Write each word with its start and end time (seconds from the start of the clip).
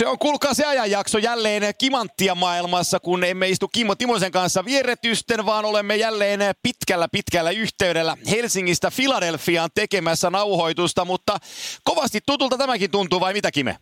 Se 0.00 0.06
on 0.06 0.18
kuulkaa 0.18 0.54
se 0.54 0.66
ajanjakso 0.66 1.18
jälleen 1.18 1.62
kimanttia 1.78 2.34
maailmassa, 2.34 3.00
kun 3.00 3.24
emme 3.24 3.48
istu 3.48 3.68
Kimmo 3.68 3.94
Timosen 3.94 4.32
kanssa 4.32 4.64
vieretysten, 4.64 5.46
vaan 5.46 5.64
olemme 5.64 5.96
jälleen 5.96 6.40
pitkällä 6.62 7.08
pitkällä 7.12 7.50
yhteydellä 7.50 8.16
Helsingistä 8.30 8.90
Filadelfiaan 8.90 9.70
tekemässä 9.74 10.30
nauhoitusta, 10.30 11.04
mutta 11.04 11.38
kovasti 11.84 12.18
tutulta 12.26 12.58
tämäkin 12.58 12.90
tuntuu 12.90 13.20
vai 13.20 13.32
mitä 13.32 13.50
Kime? 13.50 13.76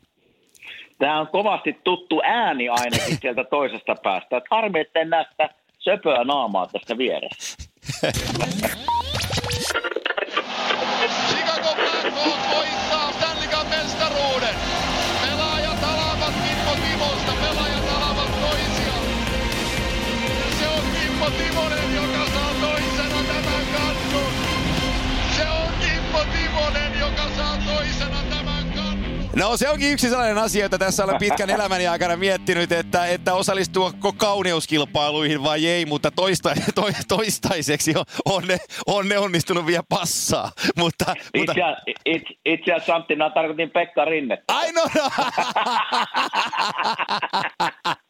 Tämä 0.98 1.20
on 1.20 1.28
kovasti 1.28 1.72
tuttu 1.84 2.20
ääni 2.24 2.68
ainakin 2.68 3.18
sieltä 3.22 3.44
toisesta 3.44 3.94
päästä. 4.02 4.42
Harmi, 4.50 4.80
etten 4.80 5.10
näe 5.10 5.24
sitä 5.30 5.48
söpöä 5.78 6.24
naamaa 6.24 6.66
tästä 6.66 6.98
vieressä. 6.98 7.56
Chicago 11.28 11.74
Blackhawks 11.74 12.56
voittaa 12.56 13.12
Stanley 13.12 13.48
Cup 13.48 13.68
mestaruuden. 13.68 14.67
Timosta, 16.82 17.32
pelaajat 17.40 17.88
alavat 17.96 18.40
toisiaan. 18.40 19.06
Se 20.58 20.68
on 20.68 20.84
Kimmo 21.00 21.30
Timonen, 21.30 21.94
joka 21.94 22.26
saa 22.34 22.54
toisena 22.60 23.22
tämän 23.28 23.66
kannun. 23.72 24.32
Se 25.36 25.48
on 25.48 25.72
Kimmo 25.80 26.24
Timonen, 26.32 26.98
joka 26.98 27.28
saa 27.36 27.58
toisena. 27.66 28.17
No 29.38 29.56
se 29.56 29.68
onkin 29.68 29.92
yksi 29.92 30.08
sellainen 30.08 30.38
asia, 30.38 30.64
jota 30.64 30.78
tässä 30.78 31.04
olen 31.04 31.18
pitkän 31.18 31.50
elämäni 31.50 31.86
aikana 31.86 32.16
miettinyt, 32.16 32.72
että, 32.72 33.06
että 33.06 33.34
osallistuako 33.34 34.12
kauneuskilpailuihin 34.12 35.42
vai 35.42 35.66
ei, 35.66 35.86
mutta 35.86 36.10
toista, 36.10 36.54
to, 36.74 36.82
toistaiseksi 37.08 37.94
on, 37.96 38.04
on, 38.24 38.42
ne, 38.48 38.58
on 38.86 39.08
ne 39.08 39.18
onnistunut 39.18 39.66
vielä 39.66 39.82
passaa. 39.88 40.52
Mutta, 40.76 41.14
mutta... 41.36 41.54
Itse 42.44 42.72
asiassa 42.72 42.94
Antti, 42.94 43.14
minä 43.14 43.30
tarkoitin 43.30 43.70
Pekka 43.70 44.04
Rinnettä. 44.04 44.54
Ai 44.54 44.72
no, 44.72 44.82
no. 44.94 45.10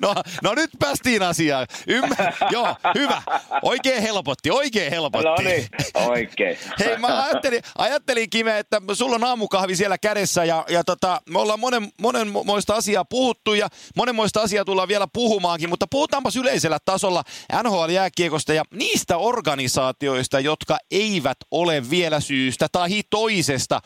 no, 0.00 0.14
no 0.42 0.54
nyt 0.54 0.70
päästiin 0.78 1.22
asiaan. 1.22 1.66
Ymmär... 1.86 2.32
Joo, 2.50 2.76
hyvä. 2.94 3.22
Oikein 3.62 4.02
helpotti, 4.02 4.50
oikein 4.50 4.90
helpotti. 4.90 5.28
No 5.28 5.34
niin, 5.44 5.68
oikein. 5.94 6.58
Hei, 6.78 6.96
mä 6.96 7.24
ajattelin, 7.24 7.62
ajattelin 7.78 8.30
Kime, 8.30 8.58
että 8.58 8.80
sulla 8.92 9.14
on 9.14 9.24
aamukahvi 9.24 9.76
siellä 9.76 9.98
kädessä 9.98 10.44
ja, 10.44 10.64
ja 10.68 10.84
tota, 10.84 11.20
me 11.30 11.38
ollaan 11.38 11.60
monen, 11.60 11.92
monenmoista 12.00 12.74
asiaa 12.74 13.04
puhuttu 13.04 13.54
ja 13.54 13.68
monenmoista 13.96 14.40
asiaa 14.40 14.64
tullaan 14.64 14.88
vielä 14.88 15.06
puhumaankin, 15.12 15.68
mutta 15.68 15.86
puhutaanpas 15.86 16.36
yleisellä 16.36 16.78
tasolla 16.84 17.24
NHL-jääkiekosta 17.62 18.52
ja 18.52 18.64
niistä 18.74 19.16
organisaatioista, 19.16 20.40
jotka 20.40 20.78
eivät 20.90 21.38
ole 21.50 21.90
vielä 21.90 22.20
syystä 22.20 22.66
tai 22.72 23.02
toisesta 23.10 23.80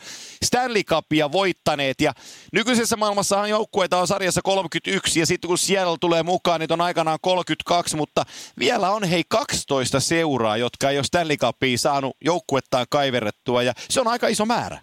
Stanley 0.44 0.82
Cupia 0.82 1.32
voittaneet 1.32 2.00
ja 2.00 2.12
nykyisessä 2.52 2.96
maailmassahan 2.96 3.50
joukkueita 3.50 3.98
on 3.98 4.06
sarjassa 4.06 4.42
31 4.42 5.20
ja 5.20 5.26
sitten 5.26 5.35
kun 5.46 5.58
siellä 5.58 5.96
tulee 6.00 6.22
mukaan, 6.22 6.60
niin 6.60 6.72
on 6.72 6.80
aikanaan 6.80 7.18
32, 7.22 7.96
mutta 7.96 8.22
vielä 8.58 8.90
on 8.90 9.04
hei 9.04 9.22
12 9.28 10.00
seuraa, 10.00 10.56
jotka 10.56 10.90
ei 10.90 10.98
ole 10.98 11.04
Stanley 11.04 11.36
Cupia 11.36 11.78
saanut 11.78 12.16
joukkuettaan 12.24 12.86
kaiverrettua 12.90 13.62
ja 13.62 13.72
se 13.76 14.00
on 14.00 14.08
aika 14.08 14.28
iso 14.28 14.44
määrä. 14.44 14.78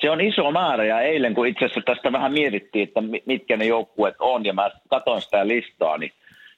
Se 0.00 0.10
on 0.10 0.20
iso 0.20 0.50
määrä 0.50 0.84
ja 0.84 1.00
eilen 1.00 1.34
kun 1.34 1.46
itse 1.46 1.64
asiassa 1.64 1.80
tästä 1.80 2.12
vähän 2.12 2.32
mietittiin, 2.32 2.88
että 2.88 3.00
mitkä 3.26 3.56
ne 3.56 3.64
joukkueet 3.64 4.14
on 4.18 4.44
ja 4.44 4.52
mä 4.52 4.70
katsoin 4.90 5.22
sitä 5.22 5.48
listaa, 5.48 5.98
niin 5.98 6.12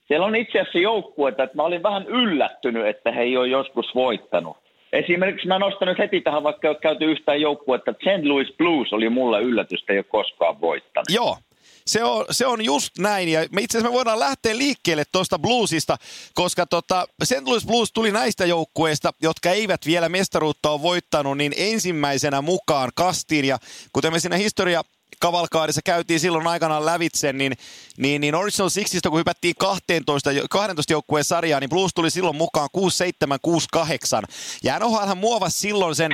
siellä 0.08 0.26
on 0.26 0.36
itse 0.36 0.60
asiassa 0.60 0.78
joukkueita, 0.78 1.42
että 1.42 1.56
mä 1.56 1.62
olin 1.62 1.82
vähän 1.82 2.06
yllättynyt, 2.06 2.86
että 2.86 3.12
he 3.12 3.22
ei 3.22 3.36
ole 3.36 3.48
joskus 3.48 3.94
voittanut. 3.94 4.56
Esimerkiksi 4.92 5.48
mä 5.48 5.58
nostan 5.58 5.88
nyt 5.88 5.98
heti 5.98 6.20
tähän, 6.20 6.42
vaikka 6.42 6.68
ei 6.68 6.70
ole 6.70 6.78
käyty 6.80 7.04
yhtään 7.04 7.40
joukkuetta, 7.40 7.90
että 7.90 8.10
St. 8.10 8.24
Louis 8.24 8.52
Blues 8.58 8.92
oli 8.92 9.08
mulle 9.08 9.42
yllätys, 9.42 9.80
että 9.80 9.92
ei 9.92 9.98
ole 9.98 10.04
koskaan 10.04 10.60
voittanut. 10.60 11.06
Joo, 11.10 11.36
se 11.86 12.04
on, 12.04 12.24
se 12.30 12.46
on 12.46 12.64
just 12.64 12.98
näin. 12.98 13.28
Ja 13.28 13.46
me 13.52 13.62
itse 13.62 13.78
asiassa 13.78 13.90
me 13.90 13.94
voidaan 13.94 14.20
lähteä 14.20 14.58
liikkeelle 14.58 15.04
tuosta 15.12 15.38
bluesista, 15.38 15.96
koska 16.34 16.66
tota, 16.66 17.06
St. 17.24 17.46
Louis 17.46 17.66
Blues 17.66 17.92
tuli 17.92 18.12
näistä 18.12 18.46
joukkueista, 18.46 19.12
jotka 19.22 19.50
eivät 19.50 19.86
vielä 19.86 20.08
mestaruutta 20.08 20.70
ole 20.70 20.82
voittanut, 20.82 21.38
niin 21.38 21.52
ensimmäisenä 21.56 22.42
mukaan 22.42 22.90
kastiin. 22.94 23.44
Ja 23.44 23.58
kuten 23.92 24.12
me 24.12 24.20
siinä 24.20 24.36
historia 24.36 24.82
kavalkaadissa 25.20 25.82
käytiin 25.84 26.20
silloin 26.20 26.46
aikanaan 26.46 26.86
lävitse, 26.86 27.32
niin, 27.32 27.52
niin, 27.96 28.20
niin 28.20 28.34
Original 28.34 28.68
Sixistä, 28.68 29.10
kun 29.10 29.18
hypättiin 29.18 29.54
12, 29.58 30.30
12 30.50 30.92
joukkueen 30.92 31.24
sarjaan, 31.24 31.60
niin 31.60 31.70
Blues 31.70 31.94
tuli 31.94 32.10
silloin 32.10 32.36
mukaan 32.36 32.68
6-7-6-8. 32.76 34.24
Ja 34.62 34.78
NHL 34.78 35.14
muovasi 35.14 35.58
silloin 35.58 35.94
sen 35.94 36.12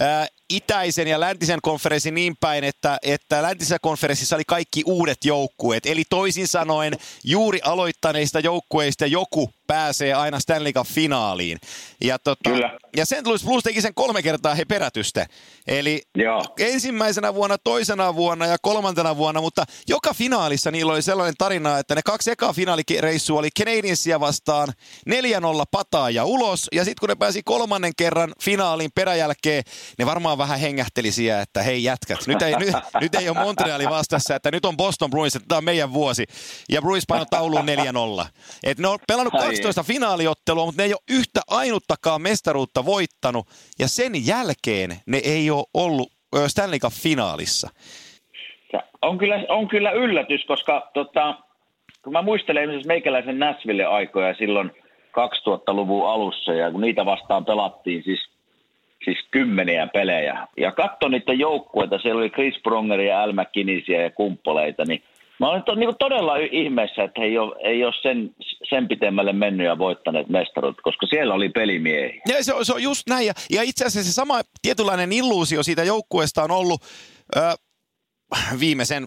ää, 0.00 0.26
itäisen 0.50 1.08
ja 1.08 1.20
läntisen 1.20 1.58
konferenssin 1.62 2.14
niin 2.14 2.34
päin, 2.40 2.64
että, 2.64 2.98
että 3.02 3.42
läntisessä 3.42 3.78
konferenssissa 3.78 4.36
oli 4.36 4.44
kaikki 4.44 4.82
uudet 4.86 5.24
joukkueet. 5.24 5.86
Eli 5.86 6.02
toisin 6.10 6.48
sanoen 6.48 6.96
juuri 7.24 7.60
aloittaneista 7.64 8.40
joukkueista 8.40 9.06
joku 9.06 9.50
pääsee 9.66 10.14
aina 10.14 10.40
Stanley 10.40 10.72
Cup-finaaliin. 10.72 11.58
Ja, 12.00 12.18
tota, 12.18 12.50
Kyllä. 12.50 12.78
ja 12.96 13.06
St. 13.06 13.26
Louis 13.26 13.44
Blues 13.44 13.62
teki 13.62 13.80
sen 13.80 13.94
kolme 13.94 14.22
kertaa 14.22 14.54
he 14.54 14.64
perätystä. 14.64 15.26
Eli 15.66 16.02
Joo. 16.16 16.44
ensimmäisenä 16.58 17.34
vuonna, 17.34 17.58
toisena 17.58 18.14
vuonna 18.14 18.46
ja 18.46 18.56
kolmantena 18.62 19.16
vuonna, 19.16 19.40
mutta 19.40 19.64
joka 19.88 20.14
finaalissa 20.14 20.70
niillä 20.70 20.92
oli 20.92 21.02
sellainen 21.02 21.34
tarina, 21.38 21.78
että 21.78 21.94
ne 21.94 22.02
kaksi 22.04 22.30
ekaa 22.30 22.52
finaalireissua 22.52 23.38
oli 23.38 23.48
Canadiensia 23.58 24.20
vastaan 24.20 24.68
4-0 25.10 25.12
pataa 25.70 26.10
ja 26.10 26.24
ulos, 26.24 26.68
ja 26.72 26.84
sitten 26.84 27.00
kun 27.00 27.08
ne 27.08 27.14
pääsi 27.14 27.42
kolmannen 27.44 27.92
kerran 27.96 28.32
finaaliin 28.42 28.90
peräjälkeen, 28.94 29.64
ne 29.98 30.06
varmaan 30.06 30.38
vähän 30.42 30.60
hengähteli 30.60 31.10
siellä, 31.10 31.42
että 31.42 31.62
hei 31.62 31.84
jätkät, 31.84 32.26
nyt 32.26 32.42
ei, 32.42 32.54
nyt, 32.58 32.74
nyt 33.00 33.14
ei 33.14 33.28
ole 33.28 33.38
Montreali 33.38 33.84
vastassa, 33.84 34.36
että 34.36 34.50
nyt 34.50 34.64
on 34.64 34.76
Boston 34.76 35.10
Bruins, 35.10 35.36
että 35.36 35.48
tämä 35.48 35.58
on 35.58 35.64
meidän 35.64 35.92
vuosi. 35.92 36.24
Ja 36.68 36.82
Bruins 36.82 37.04
painoi 37.08 37.26
tauluun 37.30 37.64
4-0. 38.22 38.26
Et 38.64 38.78
ne 38.78 38.88
on 38.88 38.98
pelannut 39.08 39.34
Ai 39.34 39.46
12 39.46 39.82
finaaliottelua, 39.82 40.64
mutta 40.64 40.82
ne 40.82 40.86
ei 40.86 40.92
ole 40.92 41.18
yhtä 41.18 41.40
ainuttakaan 41.50 42.22
mestaruutta 42.22 42.84
voittanut, 42.84 43.48
ja 43.78 43.88
sen 43.88 44.26
jälkeen 44.26 44.90
ne 45.06 45.20
ei 45.24 45.50
ole 45.50 45.64
ollut 45.74 46.12
Stanley 46.46 46.78
Cup-finaalissa. 46.78 47.70
On 49.02 49.18
kyllä, 49.18 49.44
on 49.48 49.68
kyllä 49.68 49.90
yllätys, 49.90 50.44
koska 50.44 50.90
tota, 50.94 51.34
kun 52.04 52.12
mä 52.12 52.22
muistelen 52.22 52.62
esimerkiksi 52.62 52.88
meikäläisen 52.88 53.38
Näsville-aikoja 53.38 54.34
silloin 54.34 54.70
2000-luvun 55.12 56.08
alussa, 56.08 56.52
ja 56.52 56.70
kun 56.70 56.80
niitä 56.80 57.06
vastaan 57.06 57.44
pelattiin 57.44 58.02
siis, 58.02 58.31
siis 59.04 59.18
kymmeniä 59.30 59.86
pelejä, 59.86 60.46
ja 60.56 60.72
katso 60.72 61.08
niitä 61.08 61.32
joukkueita, 61.32 61.98
siellä 61.98 62.18
oli 62.18 62.30
Chris 62.30 62.54
Prongeria, 62.62 63.22
Al 63.22 63.32
McKinneysiä 63.32 64.02
ja 64.02 64.10
kumppoleita, 64.10 64.84
niin 64.84 65.02
mä 65.40 65.48
olen 65.48 65.62
to, 65.62 65.74
niin 65.74 65.96
todella 65.98 66.36
ihmeessä, 66.36 67.04
että 67.04 67.20
he 67.20 67.26
ei 67.26 67.38
ole, 67.38 67.56
ei 67.64 67.84
ole 67.84 67.94
sen, 68.02 68.34
sen 68.68 68.88
pitemmälle 68.88 69.32
mennyt 69.32 69.66
ja 69.66 69.78
voittaneet 69.78 70.28
mestarut, 70.28 70.80
koska 70.82 71.06
siellä 71.06 71.34
oli 71.34 71.48
pelimiehiä. 71.48 72.22
Ja 72.28 72.44
se, 72.44 72.54
on, 72.54 72.64
se 72.64 72.72
on 72.72 72.82
just 72.82 73.08
näin. 73.08 73.26
Ja, 73.26 73.32
ja 73.50 73.62
itse 73.62 73.84
asiassa 73.84 74.10
se 74.10 74.14
sama 74.14 74.40
tietynlainen 74.62 75.12
illuusio 75.12 75.62
siitä 75.62 75.84
joukkueesta 75.84 76.42
on 76.42 76.50
ollut 76.50 76.82
ö, 77.36 77.40
viimeisen 78.60 79.06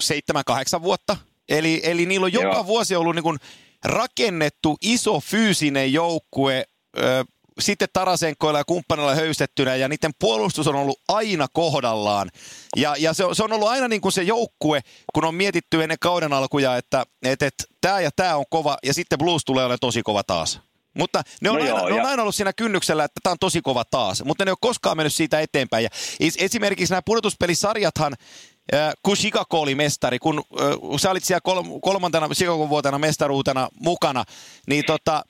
seitsemän, 0.00 0.42
kahdeksan 0.46 0.82
vuotta. 0.82 1.16
Eli, 1.48 1.80
eli 1.84 2.06
niillä 2.06 2.24
on 2.24 2.32
joka 2.32 2.46
Joo. 2.46 2.66
vuosi 2.66 2.96
ollut 2.96 3.14
niin 3.14 3.22
kuin 3.22 3.38
rakennettu 3.84 4.76
iso 4.82 5.20
fyysinen 5.20 5.92
joukkue, 5.92 6.64
ö, 6.98 7.24
sitten 7.60 7.88
Tarasenkoilla 7.92 8.58
ja 8.58 8.64
kumppanilla 8.64 9.14
höystettynä, 9.14 9.76
ja 9.76 9.88
niiden 9.88 10.10
puolustus 10.18 10.68
on 10.68 10.74
ollut 10.74 11.00
aina 11.08 11.46
kohdallaan. 11.52 12.30
Ja, 12.76 12.94
ja 12.98 13.12
se, 13.14 13.24
on, 13.24 13.36
se 13.36 13.44
on 13.44 13.52
ollut 13.52 13.68
aina 13.68 13.88
niin 13.88 14.00
kuin 14.00 14.12
se 14.12 14.22
joukkue, 14.22 14.80
kun 15.14 15.24
on 15.24 15.34
mietitty 15.34 15.82
ennen 15.82 15.98
kauden 16.00 16.32
alkuja, 16.32 16.76
että 16.76 17.04
et, 17.22 17.42
et, 17.42 17.54
tämä 17.80 18.00
ja 18.00 18.10
tämä 18.16 18.36
on 18.36 18.44
kova, 18.50 18.78
ja 18.84 18.94
sitten 18.94 19.18
Blues 19.18 19.44
tulee 19.44 19.64
olemaan 19.64 19.78
tosi 19.80 20.02
kova 20.02 20.22
taas. 20.22 20.60
Mutta 20.98 21.22
ne 21.40 21.50
on, 21.50 21.56
No 21.56 21.62
aina, 21.62 21.76
joo, 21.78 21.88
ne 21.88 21.94
on 21.94 21.98
ja- 22.00 22.08
aina 22.08 22.22
ollut 22.22 22.34
siinä 22.34 22.52
kynnyksellä, 22.52 23.04
että 23.04 23.20
tämä 23.22 23.30
on 23.32 23.38
tosi 23.40 23.62
kova 23.62 23.84
taas, 23.90 24.24
mutta 24.24 24.44
ne 24.44 24.48
ei 24.48 24.52
ole 24.52 24.58
koskaan 24.60 24.96
mennyt 24.96 25.14
siitä 25.14 25.40
eteenpäin. 25.40 25.84
Ja 25.84 25.88
es- 26.22 26.36
esimerkiksi 26.44 26.92
nämä 26.92 27.02
pudotuspelisarjathan, 27.04 28.14
kun 29.02 29.16
Chicago 29.16 29.60
oli 29.60 29.74
mestari, 29.74 30.18
kun 30.18 30.42
sä 31.00 31.10
olit 31.10 31.24
siellä 31.24 31.40
kol- 31.40 31.78
kolmantena 31.82 32.28
Chicago 32.28 32.68
vuotena 32.68 32.98
mestaruutena 32.98 33.68
mukana, 33.80 34.24
niin 34.68 34.84
tota, 34.86 35.24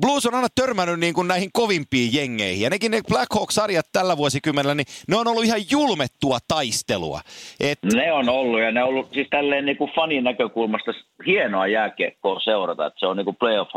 Blues 0.00 0.26
on 0.26 0.34
aina 0.34 0.48
törmännyt 0.54 1.00
niin 1.00 1.14
kuin 1.14 1.28
näihin 1.28 1.50
kovimpiin 1.52 2.14
jengeihin. 2.14 2.62
Ja 2.62 2.70
nekin 2.70 2.90
ne 2.90 3.00
Black 3.08 3.34
Hawk-sarjat 3.34 3.86
tällä 3.92 4.16
vuosikymmenellä, 4.16 4.74
niin 4.74 4.86
ne 5.08 5.16
on 5.16 5.28
ollut 5.28 5.44
ihan 5.44 5.60
julmettua 5.70 6.38
taistelua. 6.48 7.20
Et, 7.60 7.78
Ne 7.94 8.12
on 8.12 8.28
ollut 8.28 8.60
ja 8.60 8.72
ne 8.72 8.82
on 8.82 8.88
ollut 8.88 9.12
siis 9.12 9.28
tälleen 9.30 9.64
niin 9.64 9.76
kuin 9.76 9.90
fanin 9.94 10.24
näkökulmasta 10.24 10.92
hienoa 11.26 11.66
jääkiekkoa 11.66 12.40
seurata, 12.40 12.86
että 12.86 13.00
se 13.00 13.06
on 13.06 13.16
niin 13.16 13.24
kuin 13.24 13.36
playoff, 13.36 13.70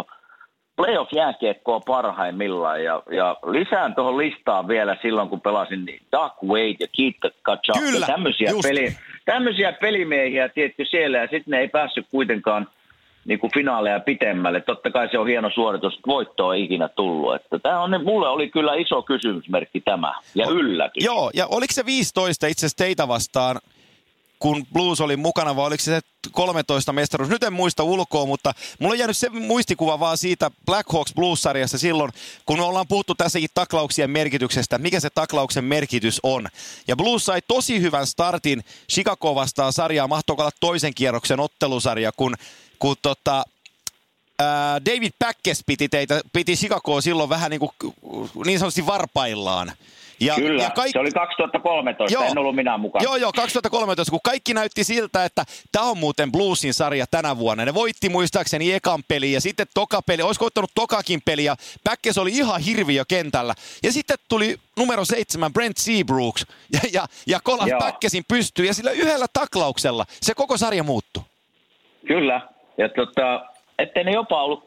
playoff 0.76 1.14
jääkiekkoa 1.14 1.80
parhaimmillaan 1.80 2.84
ja, 2.84 3.04
ja 3.12 3.38
lisään 3.46 3.96
tuohon 3.96 4.18
listaan 4.18 4.68
vielä 4.68 4.98
silloin, 5.02 5.30
kun 5.30 5.42
pelasin 5.42 5.86
niin 5.86 6.02
Doug 6.12 6.34
Wade 6.44 6.76
ja 6.80 6.88
Keith 6.98 7.38
Kachuk 7.42 7.78
Kyllä, 7.80 8.00
ja 8.00 8.08
tämmöisiä, 8.08 8.52
just. 8.52 8.68
peli, 8.68 8.96
tämmöisiä 9.26 9.72
pelimiehiä 9.72 10.50
tietty 10.50 10.86
siellä 10.86 11.18
ja 11.18 11.28
sitten 11.28 11.52
ne 11.52 11.60
ei 11.60 11.68
päässyt 11.68 12.08
kuitenkaan 12.12 12.68
niin 13.28 13.40
kuin 13.40 13.54
finaaleja 13.54 14.00
pitemmälle. 14.00 14.62
Totta 14.62 14.92
kai 14.92 15.10
se 15.12 15.20
on 15.20 15.28
hieno 15.28 15.50
suoritus, 15.50 15.94
että 15.94 16.08
voittoa 16.08 16.56
ei 16.56 16.64
ikinä 16.64 16.90
tullut. 16.90 17.36
Että 17.36 17.60
tämä 17.60 17.82
on, 17.82 18.04
mulle 18.04 18.30
oli 18.30 18.50
kyllä 18.50 18.76
iso 18.76 19.02
kysymysmerkki 19.02 19.82
tämä 19.82 20.14
ja 20.36 20.48
yllätys. 20.50 21.06
Joo, 21.06 21.32
ja 21.34 21.48
oliko 21.48 21.74
se 21.74 21.86
15 21.86 22.48
itse 22.48 22.66
asiassa 22.66 22.84
teitä 22.84 23.08
vastaan? 23.08 23.58
kun 24.40 24.66
Blues 24.74 25.02
oli 25.02 25.18
mukana, 25.18 25.56
vai 25.56 25.68
oliko 25.68 25.84
se 25.84 26.00
13 26.32 26.94
mestaruus? 26.94 27.30
Nyt 27.30 27.44
en 27.44 27.54
muista 27.54 27.84
ulkoa, 27.84 28.26
mutta 28.26 28.54
mulla 28.80 28.94
on 28.94 29.00
jäänyt 29.00 29.18
se 29.18 29.30
muistikuva 29.30 30.00
vaan 30.00 30.18
siitä 30.18 30.52
Black 30.66 30.94
Hawks 30.94 31.14
Blues-sarjassa 31.14 31.78
silloin, 31.78 32.12
kun 32.46 32.58
me 32.58 32.64
ollaan 32.64 32.88
puhuttu 32.88 33.16
tässäkin 33.16 33.50
taklauksien 33.54 34.10
merkityksestä, 34.10 34.78
mikä 34.78 35.00
se 35.00 35.10
taklauksen 35.10 35.64
merkitys 35.64 36.20
on. 36.24 36.48
Ja 36.88 36.96
Blues 36.96 37.26
sai 37.26 37.42
tosi 37.48 37.82
hyvän 37.82 38.08
startin 38.08 38.64
Chicago 38.92 39.36
vastaan 39.36 39.74
sarjaa, 39.74 40.08
mahtoiko 40.08 40.42
olla 40.42 40.52
toisen 40.60 40.94
kierroksen 40.94 41.40
ottelusarja, 41.40 42.12
kun, 42.18 42.36
kun 42.80 42.96
tota, 43.02 43.44
ää, 44.40 44.86
David 44.86 45.12
Päkkes 45.20 45.64
piti, 45.66 45.90
teitä, 45.90 46.22
piti 46.34 46.56
Chicagoa 46.56 47.02
silloin 47.02 47.30
vähän 47.30 47.52
niin, 47.52 47.60
kuin, 47.60 47.94
niin 48.46 48.60
sanotusti 48.60 48.86
varpaillaan. 48.86 49.72
Ja, 50.20 50.36
Kyllä, 50.36 50.64
ja 50.64 50.70
kaik... 50.70 50.92
se 50.92 51.00
oli 51.00 51.12
2013, 51.12 52.14
joo, 52.14 52.32
en 52.32 52.38
ollut 52.38 52.56
minä 52.56 52.78
mukana. 52.78 53.04
Joo, 53.04 53.16
joo, 53.16 53.32
2013, 53.32 54.12
kun 54.12 54.20
kaikki 54.24 54.54
näytti 54.54 54.84
siltä, 54.84 55.26
että 55.26 55.44
tämä 55.72 55.86
on 55.86 55.98
muuten 55.98 56.32
Bluesin 56.32 56.74
sarja 56.74 57.06
tänä 57.12 57.38
vuonna. 57.38 57.66
Ne 57.66 57.74
voitti 57.74 58.10
muistaakseni 58.10 58.74
ekan 58.74 59.04
peli 59.08 59.32
ja 59.32 59.42
sitten 59.42 59.68
toka 59.74 60.02
peli, 60.02 60.22
olisiko 60.22 60.46
ottanut 60.46 60.72
tokakin 60.76 61.22
peli 61.26 61.44
ja 61.44 61.56
Päkkes 61.84 62.18
oli 62.18 62.32
ihan 62.32 62.62
hirviö 62.62 63.04
kentällä. 63.08 63.56
Ja 63.84 63.92
sitten 63.92 64.18
tuli 64.30 64.58
numero 64.78 65.06
seitsemän 65.06 65.54
Brent 65.54 65.78
Seabrooks 65.78 66.46
ja, 66.74 66.80
ja, 66.94 67.08
ja 67.28 67.40
kolas 67.44 67.70
Päkkesin 67.80 68.24
pystyy 68.28 68.66
ja 68.66 68.74
sillä 68.74 68.92
yhdellä 68.92 69.26
taklauksella 69.34 70.06
se 70.22 70.34
koko 70.34 70.58
sarja 70.58 70.84
muuttui. 70.84 71.24
Kyllä, 72.08 72.42
ja 72.78 72.90
tota, 72.90 73.46
ettei 73.80 74.04
ne 74.04 74.12
jopa 74.12 74.44
ollut 74.44 74.60
3-0 74.60 74.64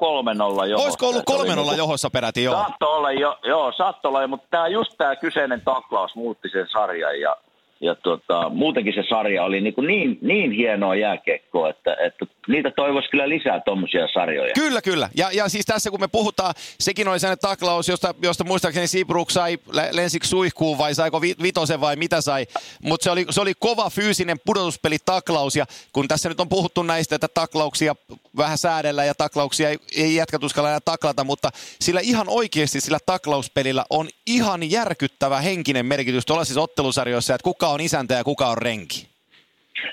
johossa. 0.67 0.85
Olisiko 0.85 1.09
ollut 1.09 1.31
3-0 1.31 1.57
niinku, 1.57 1.75
johossa 1.77 2.11
peräti, 2.11 2.45
joo? 2.45 2.55
Saatto 2.55 2.87
olla, 2.87 3.12
jo, 3.12 3.39
joo, 3.45 3.73
saatto 3.73 4.09
olla, 4.09 4.27
mutta 4.27 4.47
tämä 4.51 4.69
just 4.69 4.93
tämä 4.99 5.17
kyseinen 5.17 5.61
taklaus 5.61 6.15
muutti 6.15 6.49
sen 6.49 6.67
sarjan 6.73 7.21
ja 7.21 7.37
ja 7.81 7.94
tota, 7.94 8.49
muutenkin 8.49 8.94
se 8.94 9.03
sarja 9.09 9.44
oli 9.44 9.61
niin, 9.61 9.75
niin, 9.87 10.19
niin 10.23 10.53
hienoa 10.53 10.94
jääkekkoa, 10.94 11.71
että, 11.71 11.97
että 12.06 12.27
niitä 12.49 12.71
toivoisi 12.71 13.11
kyllä 13.11 13.29
lisää 13.29 13.61
tuommoisia 13.61 14.09
sarjoja. 14.12 14.55
Kyllä, 14.55 14.82
kyllä. 14.82 15.09
Ja, 15.17 15.31
ja 15.32 15.49
siis 15.49 15.67
tässä 15.67 15.91
kun 15.91 16.00
me 16.00 16.09
puhutaan, 16.09 16.55
sekin 16.81 17.09
oli 17.09 17.21
sellainen 17.21 17.43
taklaus, 17.43 17.88
josta, 17.88 18.15
josta 18.23 18.44
muistaakseni 18.44 18.87
Seabrook 18.87 19.31
sai 19.31 19.59
lensiksi 19.93 20.31
suihkuun 20.31 20.79
vai 20.79 20.94
saiko 20.94 21.21
vitosen 21.21 21.81
vai 21.81 21.97
mitä 21.97 22.21
sai. 22.21 22.47
Mutta 22.82 23.05
se 23.05 23.11
oli, 23.11 23.27
se 23.31 23.41
oli 23.41 23.53
kova 23.59 23.91
fyysinen 23.91 24.37
pudotuspeli 24.47 24.97
taklaus 25.05 25.56
ja 25.56 25.67
kun 25.93 26.09
tässä 26.09 26.29
nyt 26.29 26.41
on 26.41 26.49
puhuttu 26.49 26.83
näistä, 26.83 27.15
että 27.15 27.29
taklauksia 27.29 27.97
vähän 28.37 28.59
säädellä 28.59 29.05
ja 29.05 29.15
taklauksia 29.15 29.69
ei, 29.69 29.79
ei 29.97 30.15
jätkät 30.15 30.44
uskalla 30.44 30.69
enää 30.69 30.81
taklata, 30.85 31.25
mutta 31.25 31.50
sillä 31.81 32.00
ihan 32.00 32.26
oikeasti 32.29 32.81
sillä 32.81 32.99
taklauspelillä 33.06 33.85
on 33.91 34.09
ihan 34.26 34.71
järkyttävä 34.71 35.41
henkinen 35.41 35.87
merkitys 35.87 36.26
tuollaisissa 36.26 36.61
ottelusarjoissa, 36.61 37.35
että 37.35 37.44
kuka 37.44 37.70
on 37.71 37.81
isäntä 37.81 38.15
ja 38.15 38.25
kuka 38.25 38.47
on 38.47 38.59
renki? 38.59 39.11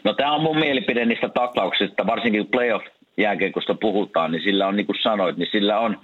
No 0.04 0.14
tämä 0.14 0.32
on 0.32 0.42
mun 0.42 0.60
mielipide 0.60 1.06
niistä 1.06 1.30
taklauksista, 1.30 2.08
varsinkin 2.08 2.42
kun 2.42 2.52
playoff-jääkeikosta 2.52 3.76
puhutaan, 3.82 4.32
niin 4.32 4.44
sillä 4.44 4.68
on 4.68 4.76
niin 4.76 4.86
kuin 4.86 5.02
sanoit, 5.02 5.38
niin 5.38 5.50
sillä 5.52 5.80
on, 5.80 5.98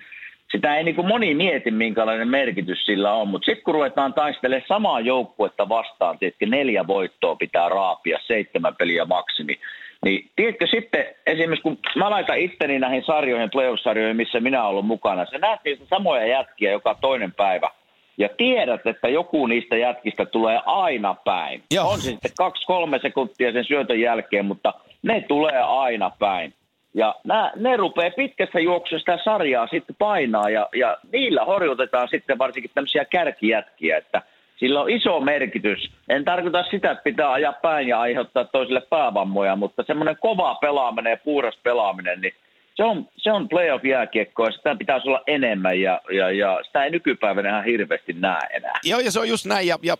sitä 0.52 0.75
ei 0.75 0.84
niin 0.84 0.96
kuin 0.96 1.08
moni 1.08 1.34
mieti, 1.34 1.72
minkälainen 1.72 2.28
merkitys 2.28 2.86
sillä 2.86 3.14
on, 3.14 3.28
mutta 3.28 3.46
sitten 3.46 3.64
kun 3.64 3.74
ruvetaan 3.74 4.14
taistelemaan 4.14 4.68
samaa 4.68 5.00
joukkuetta 5.00 5.70
vastaan, 5.70 6.20
tietenkin 6.20 6.50
neljä 6.50 6.88
voittoa 6.88 7.36
pitää 7.36 7.70
raapia, 7.70 8.20
seitsemän 8.28 8.75
peliä 8.75 9.06
maksimi, 9.06 9.60
niin 10.06 10.30
tiedätkö 10.36 10.68
sitten, 10.68 11.06
esimerkiksi 11.25 11.64
kun 11.64 11.78
mä 11.96 12.10
laitan 12.10 12.38
itteni 12.38 12.80
näihin 12.80 13.04
sarjoihin, 13.06 13.50
playoff-sarjoihin, 13.50 14.18
missä 14.18 14.40
minä 14.40 14.62
olen 14.62 14.70
ollut 14.70 14.86
mukana, 14.86 15.25
se 15.25 15.38
näet 15.38 15.60
niistä 15.66 15.86
samoja 15.90 16.25
jätkiä 16.25 16.72
joka 16.72 16.96
toinen 17.02 17.31
päivä– 17.31 17.70
ja 18.18 18.30
tiedät, 18.38 18.88
että 18.88 19.07
joku 19.07 19.48
niistä 19.48 19.77
jätkistä 19.77 20.25
tulee 20.25 20.60
aina 20.65 21.15
päin. 21.25 21.63
Joo. 21.74 21.89
On 21.89 22.01
se 22.01 22.10
sitten 22.10 22.31
kaksi-kolme 22.38 23.00
sekuntia 23.00 23.51
sen 23.51 23.65
syötön 23.65 24.00
jälkeen, 24.00 24.45
mutta 24.45 24.74
ne 25.01 25.21
tulee 25.21 25.62
aina 25.62 26.12
päin. 26.19 26.54
Ja 26.94 27.15
nää, 27.24 27.51
ne 27.56 27.77
rupeaa 27.77 28.12
pitkässä 28.15 28.60
juoksussa 28.60 29.00
sitä 29.00 29.24
sarjaa 29.24 29.68
sitten 29.68 29.95
painaa 30.00 30.50
ja, 30.50 30.69
ja 30.75 30.98
niillä 31.12 31.45
horjutetaan 31.45 32.07
sitten 32.07 32.38
varsinkin 32.38 32.71
tämmöisiä 32.74 33.06
kärkijätkiä, 33.06 33.98
että 33.98 34.21
sillä 34.57 34.81
on 34.81 34.89
iso 34.89 35.19
merkitys. 35.19 35.92
En 36.10 36.25
tarkoita 36.25 36.63
sitä, 36.63 36.92
että 36.92 37.04
pitää 37.04 37.31
ajaa 37.31 37.54
päin 37.54 37.88
ja 37.88 38.00
aiheuttaa 38.00 38.45
toisille 38.45 38.81
päävammoja, 38.89 39.56
mutta 39.56 39.83
semmoinen 39.83 40.18
kova 40.19 40.56
pelaaminen 40.56 41.12
ja 41.12 41.18
puuras 41.18 41.57
pelaaminen, 41.63 42.21
niin 42.21 42.33
se 42.75 42.84
on, 42.84 43.10
se 43.18 43.31
on 43.31 43.50
playoff-jääkiekkoa, 43.50 44.52
sitä 44.52 44.75
pitäisi 44.75 45.08
olla 45.08 45.22
enemmän 45.28 45.81
ja, 45.81 46.02
ja, 46.12 46.31
ja 46.31 46.60
sitä 46.66 46.84
ei 46.84 46.92
nykypäivänä 46.92 47.50
ihan 47.50 47.66
hirveästi 47.66 48.14
näe 48.14 48.48
enää. 48.54 48.80
Joo, 48.84 49.00
ja 49.00 49.12
se 49.12 49.20
on 49.20 49.30
just 49.30 49.46
näin. 49.46 49.68
Ja, 49.68 49.80
ja, 49.81 49.98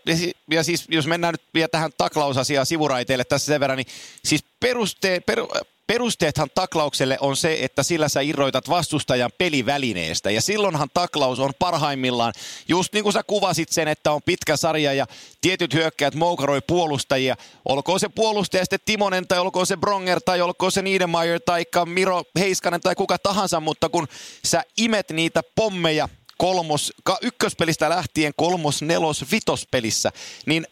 ja 0.50 0.64
siis 0.64 0.86
jos 0.90 1.06
mennään 1.06 1.34
nyt 1.34 1.42
vielä 1.54 1.68
tähän 1.68 1.90
taklausasiaan 1.98 2.66
sivuraiteille 2.66 3.24
tässä 3.24 3.46
sen 3.46 3.60
verran, 3.60 3.76
niin 3.76 3.86
siis 4.24 4.44
peruste, 4.60 5.20
per, 5.26 5.38
perusteethan 5.86 6.48
taklaukselle 6.54 7.16
on 7.20 7.36
se, 7.36 7.58
että 7.60 7.82
sillä 7.82 8.08
sä 8.08 8.20
irroitat 8.20 8.68
vastustajan 8.68 9.30
pelivälineestä. 9.38 10.30
Ja 10.30 10.40
silloinhan 10.40 10.88
taklaus 10.94 11.40
on 11.40 11.52
parhaimmillaan, 11.58 12.32
just 12.68 12.92
niin 12.92 13.02
kuin 13.02 13.12
sä 13.12 13.22
kuvasit 13.22 13.68
sen, 13.68 13.88
että 13.88 14.12
on 14.12 14.22
pitkä 14.22 14.56
sarja 14.56 14.92
ja 14.92 15.06
tietyt 15.40 15.74
hyökkäät 15.74 16.14
moukaroi 16.14 16.60
puolustajia. 16.66 17.36
Olkoon 17.64 18.00
se 18.00 18.08
puolustaja 18.08 18.64
sitten 18.64 18.80
Timonen 18.84 19.28
tai 19.28 19.38
olkoon 19.38 19.66
se 19.66 19.76
Bronger 19.76 20.20
tai 20.24 20.40
olkoon 20.40 20.72
se 20.72 20.82
Niedermayer 20.82 21.40
tai 21.40 21.64
Miro 21.86 22.22
Heiskanen 22.38 22.80
tai 22.80 22.94
kuka 22.94 23.18
tahansa, 23.18 23.60
mutta 23.60 23.88
kun 23.88 24.08
sä 24.44 24.62
imet 24.76 25.10
niitä 25.10 25.42
pommeja 25.54 26.08
kolmos, 26.38 26.92
ykköspelistä 27.22 27.88
lähtien 27.88 28.32
kolmos, 28.36 28.82
nelos, 28.82 29.24
vitospelissä, 29.32 30.12
niin 30.46 30.66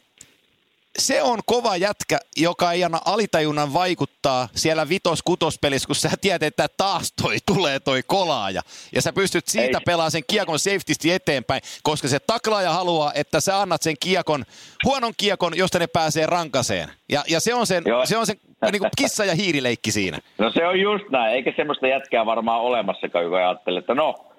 se 0.99 1.23
on 1.23 1.39
kova 1.47 1.77
jätkä, 1.77 2.19
joka 2.37 2.73
ei 2.73 2.85
anna 2.85 2.99
alitajunnan 3.05 3.75
vaikuttaa 3.75 4.49
siellä 4.55 4.89
vitos-kutospelissä, 4.89 5.87
kun 5.87 5.97
sä 5.97 6.11
tiedät, 6.21 6.43
että 6.43 6.69
taas 6.77 7.13
toi 7.23 7.37
tulee 7.47 7.81
toi 7.81 8.03
kolaaja. 8.07 8.63
Ja 8.95 9.03
sä 9.03 9.13
pystyt 9.13 9.49
siitä 9.49 9.79
ei. 9.79 9.85
pelaamaan 9.87 10.11
sen 10.11 10.23
kiekon 10.27 10.59
safetysti 10.59 11.13
eteenpäin, 11.13 11.63
koska 11.83 12.09
se 12.09 12.21
taklaaja 12.21 12.73
haluaa, 12.73 13.13
että 13.15 13.41
sä 13.41 13.61
annat 13.61 13.83
sen 13.83 13.95
kiekon, 14.01 14.45
huonon 14.85 15.13
kiekon, 15.17 15.57
josta 15.57 15.79
ne 15.79 15.87
pääsee 15.87 16.27
rankaseen. 16.27 16.89
Ja, 17.09 17.25
ja 17.29 17.41
se 17.41 17.55
on 17.55 17.67
sen, 17.67 17.85
se 18.05 18.17
on 18.17 18.27
sen 18.27 18.37
niin 18.73 18.81
kuin 18.81 18.91
kissa 18.97 19.25
ja 19.25 19.35
hiirileikki 19.35 19.93
siinä. 19.93 20.19
No 20.39 20.51
se 20.51 20.67
on 20.67 20.81
just 20.81 21.05
näin, 21.11 21.35
eikä 21.35 21.53
semmoista 21.57 21.87
jätkää 21.87 22.27
varmaan 22.27 22.61
olemassakaan, 22.61 23.25
joka 23.25 23.37
ajattelee, 23.37 23.79
että 23.79 23.95
no, 23.95 24.32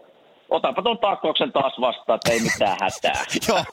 otapa 0.54 0.82
tuon 0.82 0.98
taklauksen 0.98 1.52
taas 1.52 1.74
vastaan, 1.82 2.16
että 2.16 2.32
ei 2.34 2.40
mitään 2.40 2.78
hätää. 2.82 3.24
Joo. 3.48 3.64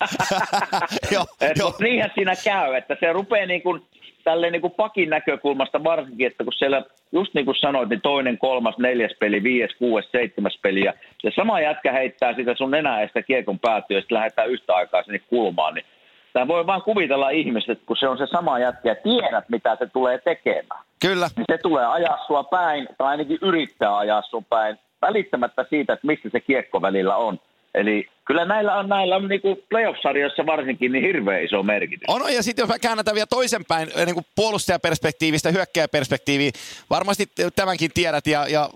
jo, 1.15 1.25
Et, 1.41 1.59
jo. 1.59 1.75
Niinhän 1.81 2.11
siinä 2.15 2.35
käy, 2.44 2.75
että 2.75 2.97
se 3.00 3.12
rupeaa 3.12 3.47
niin 3.47 3.62
kuin, 3.62 3.82
tälleen 4.25 4.53
niin 4.53 4.61
kuin 4.61 4.73
pakin 4.77 5.11
näkökulmasta 5.11 5.85
varsinkin, 5.85 6.27
että 6.27 6.44
kun 6.44 6.53
siellä 6.53 6.82
just 7.13 7.34
niin 7.34 7.44
kuin 7.44 7.56
sanoit, 7.60 7.89
niin 7.89 8.01
toinen, 8.01 8.39
kolmas, 8.39 8.79
neljäs 8.79 9.13
peli, 9.20 9.43
viides, 9.43 9.75
kuudes, 9.79 10.10
seitsemäs 10.13 10.58
peli 10.63 10.84
ja 10.84 10.93
se 11.19 11.31
sama 11.37 11.60
jätkä 11.60 11.93
heittää 11.93 12.34
sitä 12.34 12.55
sun 12.55 12.70
nenäestä 12.70 13.22
kiekon 13.22 13.58
päätyä 13.58 13.96
ja 13.96 14.01
sitten 14.01 14.17
lähdetään 14.17 14.51
yhtä 14.51 14.75
aikaa 14.75 15.03
sinne 15.03 15.19
kulmaan, 15.19 15.75
niin 15.75 15.84
Tämä 16.32 16.49
voi 16.49 16.67
vaan 16.67 16.82
kuvitella 16.82 17.31
ihmiset, 17.31 17.81
kun 17.87 17.96
se 17.96 18.08
on 18.08 18.19
se 18.19 18.27
sama 18.27 18.58
jätkä 18.58 18.89
ja 18.89 18.94
tiedät, 18.94 19.44
mitä 19.49 19.77
se 19.77 19.87
tulee 19.87 20.19
tekemään. 20.19 20.84
Kyllä. 21.03 21.29
Niin 21.37 21.44
se 21.53 21.58
tulee 21.58 21.87
ajaa 21.87 22.25
sua 22.27 22.44
päin, 22.44 22.89
tai 22.99 23.08
ainakin 23.08 23.39
yrittää 23.43 23.99
ajaa 23.99 24.22
sun 24.22 24.44
päin 24.44 24.79
välittämättä 25.03 25.67
siitä, 25.71 25.93
että 25.93 26.07
missä 26.07 26.29
se 26.33 26.41
kiekko 26.41 26.83
välillä 26.83 27.17
on. 27.17 27.39
Eli 27.75 28.09
kyllä 28.25 28.45
näillä 28.45 28.77
on, 28.77 28.89
näillä 28.89 29.17
on 29.17 29.29
niin 29.29 29.41
playoff-sarjassa 29.69 30.47
varsinkin 30.47 30.93
niin 30.93 31.05
hirveän 31.05 31.45
iso 31.45 31.63
merkitys. 31.63 32.05
On, 32.09 32.35
ja 32.35 32.43
sitten 32.43 32.63
jos 32.63 32.69
mä 32.69 32.79
käännetään 32.79 33.15
vielä 33.15 33.27
toisenpäin 33.27 33.89
niin 34.07 34.15
kuin 34.15 34.27
puolustajaperspektiivistä 34.37 35.51
hyökkäjäperspektiiviin, 35.51 36.53
varmasti 36.91 37.27
tämänkin 37.57 37.91
tiedät 37.95 38.27
ja, 38.27 38.49
ja 38.49 38.71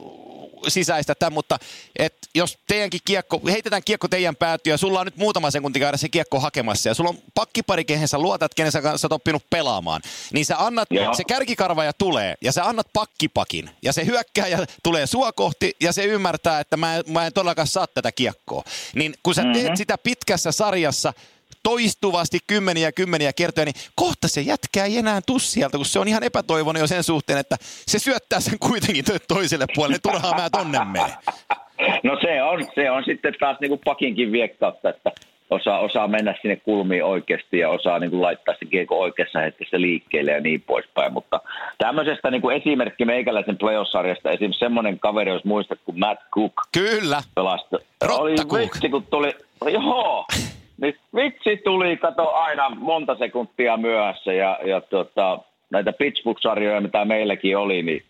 sisäistä 0.69 1.15
tämän, 1.15 1.33
mutta 1.33 1.59
et 1.99 2.15
jos 2.35 2.59
teidänkin 2.67 3.01
kiekko, 3.05 3.41
heitetään 3.51 3.83
kiekko 3.85 4.09
teidän 4.09 4.37
päätyä 4.37 4.73
ja 4.73 4.79
sulla 4.79 5.01
on 5.01 5.07
nyt 5.07 5.17
muutama 5.17 5.51
sekunti 5.51 5.81
käydä 5.81 5.97
se 5.97 6.09
kiekko 6.09 6.41
hakemassa 6.41 6.89
ja 6.89 6.95
sulla 6.95 7.11
on 7.11 7.19
pakkipari, 7.35 7.85
kehen 7.85 8.09
sä 8.09 8.19
luotat, 8.19 8.55
kenen 8.55 8.73
sä 8.73 8.83
kanssa 8.83 9.07
oot 9.07 9.13
oppinut 9.13 9.51
pelaamaan, 9.51 10.03
niin 10.33 10.47
sä 10.47 10.57
annat, 10.59 10.89
Joo. 10.91 11.15
se 11.15 11.25
kärkikarvaja 11.25 11.93
tulee 11.93 12.35
ja 12.41 12.53
sä 12.53 12.65
annat 12.65 12.87
pakkipakin 12.93 13.71
ja 13.83 13.93
se 13.93 14.07
hyökkääjä 14.07 14.67
tulee 14.83 15.07
sua 15.07 15.33
kohti 15.33 15.77
ja 15.81 15.93
se 15.93 16.05
ymmärtää, 16.05 16.61
että 16.61 16.77
mä, 16.77 17.01
mä 17.07 17.27
en 17.27 17.33
todellakaan 17.33 17.69
saa 17.69 17.87
tätä 17.87 18.13
kiekkoa. 18.13 18.65
Niin 18.95 19.15
kun 19.23 19.35
sä 19.35 19.43
teet 19.43 19.55
mm-hmm. 19.55 19.77
sitä 19.77 19.99
pitkässä 19.99 20.53
sarjassa, 20.53 21.13
toistuvasti 21.65 22.39
kymmeniä 22.47 22.93
kymmeniä 22.93 23.33
kertoja, 23.33 23.65
niin 23.65 23.75
kohta 23.95 24.29
se 24.29 24.41
jätkää 24.41 24.85
ei 24.85 24.99
enää 24.99 25.21
tuu 25.27 25.39
sieltä, 25.39 25.77
kun 25.77 25.87
se 25.87 25.99
on 25.99 26.09
ihan 26.09 26.23
epätoivoinen 26.23 26.81
jo 26.81 26.87
sen 26.87 27.05
suhteen, 27.05 27.39
että 27.39 27.57
se 27.61 27.99
syöttää 27.99 28.41
sen 28.41 28.59
kuitenkin 28.59 29.05
toiselle 29.29 29.67
puolelle, 29.75 29.99
turhaan 30.03 30.41
mä 30.41 30.51
tonne 30.51 30.79
mene. 30.85 31.15
No 32.03 32.19
se 32.21 32.43
on, 32.43 32.67
se 32.75 32.91
on 32.91 33.05
sitten 33.05 33.35
taas 33.41 33.57
niin 33.61 33.69
kuin 33.69 33.81
pakinkin 33.85 34.33
viekkautta, 34.33 34.91
että 34.91 35.11
osaa, 35.51 35.79
osaa 35.79 36.09
mennä 36.09 36.35
sinne 36.43 36.57
kulmiin 36.57 37.05
oikeasti 37.05 37.59
ja 37.59 37.69
osaa 37.71 37.99
niin 37.99 38.11
kuin 38.11 38.23
laittaa 38.23 38.55
se 38.59 38.65
kiekko 38.65 39.01
oikeassa 39.01 39.41
hetkessä 39.41 39.81
liikkeelle 39.81 40.31
ja 40.31 40.41
niin 40.41 40.61
poispäin. 40.61 41.13
Mutta 41.13 41.41
tämmöisestä 41.79 42.31
niin 42.31 42.43
kuin 42.43 42.57
esimerkki 42.57 43.05
meikäläisen 43.05 43.59
playoff-sarjasta, 43.59 44.31
esimerkiksi 44.31 44.59
semmoinen 44.59 44.99
kaveri, 44.99 45.31
jos 45.31 45.45
muistat, 45.45 45.79
kun 45.85 45.99
Matt 45.99 46.23
Cook 46.35 46.53
Kyllä. 46.73 47.23
pelasta. 47.35 47.79
Oli 48.09 48.33
vitsi, 48.33 48.89
kun 48.89 49.07
tuli, 49.11 49.33
joo, 49.73 50.27
niin 50.81 50.97
vitsi 51.15 51.57
tuli, 51.65 51.97
kato 51.97 52.31
aina 52.33 52.71
monta 52.71 53.17
sekuntia 53.19 53.77
myöhässä 53.77 54.33
ja, 54.33 54.59
ja 54.65 54.81
tota, 54.81 55.39
näitä 55.71 55.93
Pittsburgh-sarjoja, 55.93 56.81
mitä 56.81 57.05
meilläkin 57.05 57.57
oli, 57.57 57.83
niin 57.83 58.05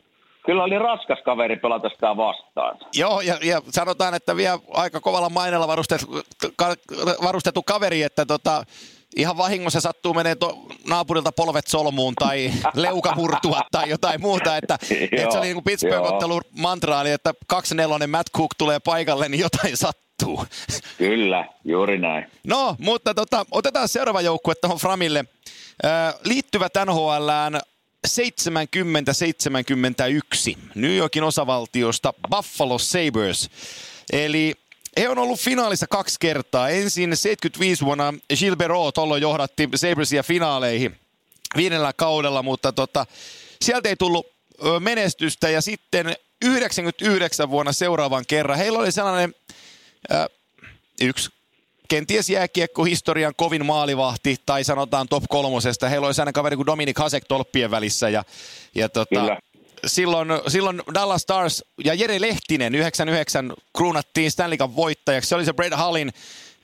kyllä 0.47 0.64
oli 0.64 0.78
raskas 0.78 1.18
kaveri 1.25 1.56
pelata 1.56 1.88
sitä 1.88 2.16
vastaan. 2.16 2.78
Joo, 2.94 3.21
ja, 3.21 3.38
ja 3.42 3.62
sanotaan, 3.71 4.14
että 4.14 4.37
vielä 4.37 4.59
aika 4.75 5.00
kovalla 5.00 5.28
mainella 5.28 5.68
varustettu, 5.68 6.23
ka, 6.56 6.75
varustettu 7.23 7.62
kaveri, 7.62 8.02
että 8.02 8.26
tota, 8.26 8.64
ihan 9.16 9.37
vahingossa 9.37 9.80
sattuu 9.80 10.14
menee 10.14 10.35
to, 10.35 10.59
naapurilta 10.88 11.33
polvet 11.33 11.66
solmuun 11.66 12.14
tai 12.14 12.50
leuka 12.75 13.12
murtua 13.16 13.61
tai 13.73 13.90
jotain 13.90 14.21
muuta, 14.21 14.56
että, 14.56 14.78
että 15.12 15.30
se 15.30 15.38
oli 15.38 15.47
niin 15.47 15.54
kuin 15.54 15.64
Pittsburgh-ottelu 15.64 16.40
mantraali, 16.59 17.11
että 17.11 17.35
kaksi 17.47 17.75
nelonen 17.75 18.11
Matt 18.11 18.28
Cook 18.37 18.50
tulee 18.59 18.78
paikalle, 18.80 19.28
niin 19.28 19.40
jotain 19.40 19.76
sattuu. 19.76 20.04
Kyllä, 20.98 21.48
juuri 21.64 21.98
näin. 21.98 22.30
No, 22.44 22.76
mutta 22.78 23.14
tota, 23.14 23.46
otetaan 23.50 23.88
seuraava 23.88 24.20
joukkue 24.20 24.54
tuohon 24.54 24.78
Framille. 24.78 25.24
Äh, 25.84 26.14
liittyvät 26.24 26.72
NHLään 26.86 27.60
70-71 28.08 28.10
New 30.74 30.96
Yorkin 30.96 31.22
osavaltiosta 31.22 32.14
Buffalo 32.30 32.78
Sabres. 32.78 33.50
Eli 34.12 34.54
he 34.96 35.08
on 35.08 35.18
ollut 35.18 35.40
finaalissa 35.40 35.86
kaksi 35.86 36.16
kertaa. 36.20 36.68
Ensin 36.68 37.16
75 37.16 37.84
vuonna 37.84 38.14
Gilbert 38.38 38.72
tollo 38.94 39.16
johdatti 39.16 39.68
Sabresia 39.74 40.22
finaaleihin 40.22 40.96
viidellä 41.56 41.92
kaudella, 41.92 42.42
mutta 42.42 42.72
tota, 42.72 43.06
sieltä 43.62 43.88
ei 43.88 43.96
tullut 43.96 44.26
menestystä 44.80 45.48
ja 45.48 45.60
sitten 45.60 46.16
99 46.44 47.50
vuonna 47.50 47.72
seuraavan 47.72 48.24
kerran. 48.28 48.58
Heillä 48.58 48.78
oli 48.78 48.92
sellainen 48.92 49.34
yksi 51.02 51.30
kenties 51.88 52.30
jääkiekko-historian 52.30 53.32
kovin 53.37 53.66
maalivahti, 53.66 54.37
tai 54.46 54.64
sanotaan 54.64 55.08
top 55.08 55.25
kolmosesta. 55.28 55.88
Heillä 55.88 56.06
oli 56.06 56.14
sellainen 56.14 56.32
kaveri 56.32 56.56
kuin 56.56 56.66
Dominik 56.66 56.99
Hasek 56.99 57.25
tolppien 57.28 57.70
välissä, 57.70 58.08
ja, 58.08 58.25
ja 58.75 58.88
tota, 58.88 59.37
silloin, 59.87 60.28
silloin 60.49 60.82
Dallas 60.94 61.23
Stars 61.23 61.64
ja 61.84 61.94
Jere 61.94 62.20
Lehtinen 62.20 62.75
99 62.75 63.52
kruunattiin 63.76 64.30
Stanley 64.30 64.58
Cup 64.58 64.76
voittajaksi. 64.76 65.28
Se 65.28 65.34
oli 65.34 65.44
se 65.44 65.52
Brad 65.52 65.73
Hallin 65.73 66.11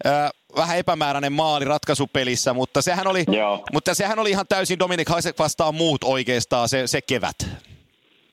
äh, 0.07 0.31
vähän 0.57 0.79
epämääräinen 0.79 1.33
maali 1.33 1.65
ratkaisupelissä, 1.65 2.55
mutta 2.55 2.83
sehän 2.83 3.07
oli, 3.07 3.25
mutta 3.73 3.95
sehän 3.95 4.19
oli 4.19 4.31
ihan 4.31 4.47
täysin 4.49 4.79
Dominik 4.79 5.09
Hasek 5.09 5.39
vastaan 5.39 5.75
muut 5.75 6.05
oikeastaan 6.05 6.69
se, 6.69 6.87
se 6.87 7.03
kevät. 7.03 7.37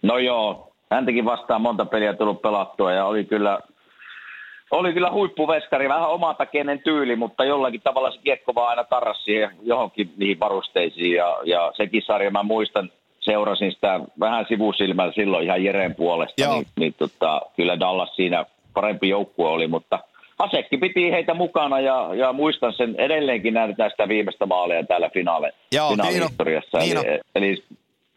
No 0.01 0.17
joo, 0.17 0.71
häntäkin 0.91 1.25
vastaan 1.25 1.61
monta 1.61 1.85
peliä 1.85 2.13
tullut 2.13 2.41
pelattua 2.41 2.93
ja 2.93 3.05
oli 3.05 3.25
kyllä 3.25 3.59
oli 4.71 4.93
kyllä 4.93 5.11
huippuveskari, 5.11 5.89
vähän 5.89 6.09
omatakeinen 6.09 6.79
tyyli, 6.79 7.15
mutta 7.15 7.45
jollakin 7.45 7.81
tavalla 7.81 8.11
se 8.11 8.19
kiekko 8.23 8.55
vaan 8.55 8.69
aina 8.69 8.83
tarrasi 8.83 9.31
johonkin 9.61 10.13
niihin 10.17 10.39
varusteisiin. 10.39 11.15
Ja, 11.15 11.37
ja 11.43 11.71
sekin 11.77 12.01
sarja, 12.05 12.31
mä 12.31 12.43
muistan, 12.43 12.91
seurasin 13.19 13.71
sitä 13.71 13.99
vähän 14.19 14.45
sivusilmällä 14.47 15.13
silloin 15.13 15.45
ihan 15.45 15.63
Jereen 15.63 15.95
puolesta, 15.95 16.41
Joo. 16.41 16.53
niin, 16.53 16.67
niin 16.79 16.93
tota, 16.97 17.41
kyllä 17.55 17.79
Dallas 17.79 18.15
siinä 18.15 18.45
parempi 18.73 19.09
joukkue 19.09 19.49
oli, 19.49 19.67
mutta 19.67 19.99
Asekki 20.39 20.77
piti 20.77 21.11
heitä 21.11 21.33
mukana 21.33 21.79
ja, 21.79 22.09
ja 22.15 22.33
muistan 22.33 22.73
sen 22.73 22.95
edelleenkin 22.97 23.53
näytetään 23.53 23.91
sitä 23.91 24.07
viimeistä 24.07 24.45
maalia 24.45 24.83
täällä 24.83 25.09
finaale, 25.09 25.53
Joo, 25.71 25.89
finaalihistoriassa. 25.89 26.79
Eli, 26.79 27.19
eli 27.35 27.63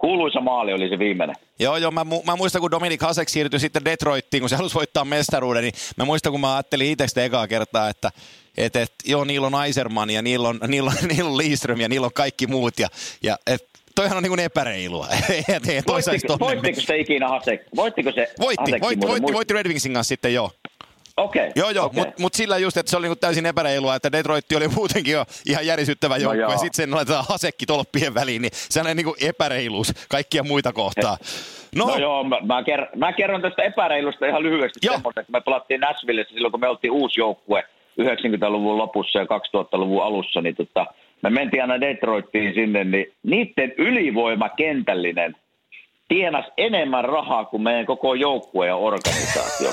Kuuluisa 0.00 0.40
maali 0.40 0.72
oli 0.72 0.88
se 0.88 0.98
viimeinen. 0.98 1.36
Joo, 1.58 1.76
joo. 1.76 1.90
Mä, 1.90 2.06
mä 2.26 2.36
muistan, 2.36 2.60
kun 2.60 2.70
Dominik 2.70 3.00
Hasek 3.00 3.28
siirtyi 3.28 3.60
sitten 3.60 3.84
Detroittiin, 3.84 4.40
kun 4.40 4.50
se 4.50 4.56
halusi 4.56 4.74
voittaa 4.74 5.04
mestaruuden, 5.04 5.62
niin 5.62 5.74
mä 5.96 6.04
muistan, 6.04 6.32
kun 6.32 6.40
mä 6.40 6.54
ajattelin 6.54 6.90
itse 6.90 7.08
sitä 7.08 7.24
ekaa 7.24 7.48
kertaa, 7.48 7.88
että 7.88 8.10
et, 8.56 8.76
et, 8.76 8.92
joo, 9.04 9.24
niillä 9.24 9.46
on 9.46 9.54
Aiserman 9.54 10.10
ja 10.10 10.22
niillä 10.28 10.48
on, 10.48 10.60
niillä 10.68 10.90
on, 10.90 11.08
niillä 11.08 11.30
on 11.30 11.38
Liiström 11.38 11.80
ja 11.80 11.88
niillä 11.88 12.04
on 12.04 12.12
kaikki 12.14 12.46
muut. 12.46 12.78
Ja, 12.78 12.88
ja 13.22 13.36
et, 13.46 13.68
toihan 13.94 14.16
on 14.16 14.22
niin 14.22 14.30
kuin 14.30 14.40
epäreilua. 14.40 15.08
voittiko, 15.86 16.38
voittiko 16.38 16.80
se 16.80 16.98
ikinä 16.98 17.28
Hasek? 17.28 17.62
Voittiko 17.76 18.12
se 18.12 18.32
Voitti, 18.40 18.72
voitti, 18.80 19.06
voitti, 19.06 19.32
voitti 19.32 19.54
Red 19.54 19.66
Wingsin 19.66 19.94
kanssa 19.94 20.08
sitten 20.08 20.34
joo. 20.34 20.50
Okei. 21.20 21.48
Okay, 21.48 21.52
joo, 21.56 21.70
joo, 21.70 21.86
okay. 21.86 21.98
mutta 21.98 22.22
mut 22.22 22.34
sillä 22.34 22.58
just, 22.58 22.76
että 22.76 22.90
se 22.90 22.96
oli 22.96 23.04
niinku 23.04 23.20
täysin 23.20 23.46
epäreilua, 23.46 23.94
että 23.94 24.12
Detroit 24.12 24.44
oli 24.56 24.68
muutenkin 24.68 25.12
jo 25.12 25.24
ihan 25.46 25.66
järisyttävä 25.66 26.14
no 26.14 26.20
joukko, 26.20 26.42
no 26.42 26.52
ja 26.52 26.58
sitten 26.58 26.74
sen 26.74 26.90
laitetaan 26.90 27.24
hasekki 27.28 27.66
tolppien 27.66 28.14
väliin, 28.14 28.42
niin 28.42 28.50
se 28.52 28.80
on 28.80 28.96
niinku 28.96 29.16
epäreiluus 29.20 29.92
kaikkia 30.08 30.42
muita 30.42 30.72
kohtaa. 30.72 31.16
No, 31.76 31.86
no 31.86 31.96
joo, 31.96 32.24
mä, 32.24 32.36
mä, 32.46 32.62
kerron, 32.62 32.88
mä 32.96 33.12
kerron 33.12 33.42
tästä 33.42 33.62
epäreilusta 33.62 34.26
ihan 34.26 34.42
lyhyesti 34.42 34.80
semmoista, 34.82 35.20
että 35.20 35.32
me 35.32 35.40
pelattiin 35.40 35.80
Nashvillessä 35.80 36.34
silloin, 36.34 36.52
kun 36.52 36.60
me 36.60 36.68
oltiin 36.68 36.90
uusi 36.90 37.20
joukkue 37.20 37.64
90-luvun 38.00 38.78
lopussa 38.78 39.18
ja 39.18 39.24
2000-luvun 39.24 40.02
alussa, 40.02 40.40
niin 40.40 40.56
tota, 40.56 40.86
me 41.22 41.30
mentiin 41.30 41.62
aina 41.62 41.80
Detroittiin 41.80 42.54
sinne, 42.54 42.84
niin 42.84 43.12
niiden 43.22 43.72
ylivoima 43.78 44.48
kentällinen– 44.48 45.36
tienas 46.10 46.44
enemmän 46.56 47.04
rahaa 47.04 47.44
kuin 47.44 47.62
meidän 47.62 47.86
koko 47.86 48.14
joukkue 48.14 48.66
ja 48.66 48.76
organisaatio. 48.76 49.70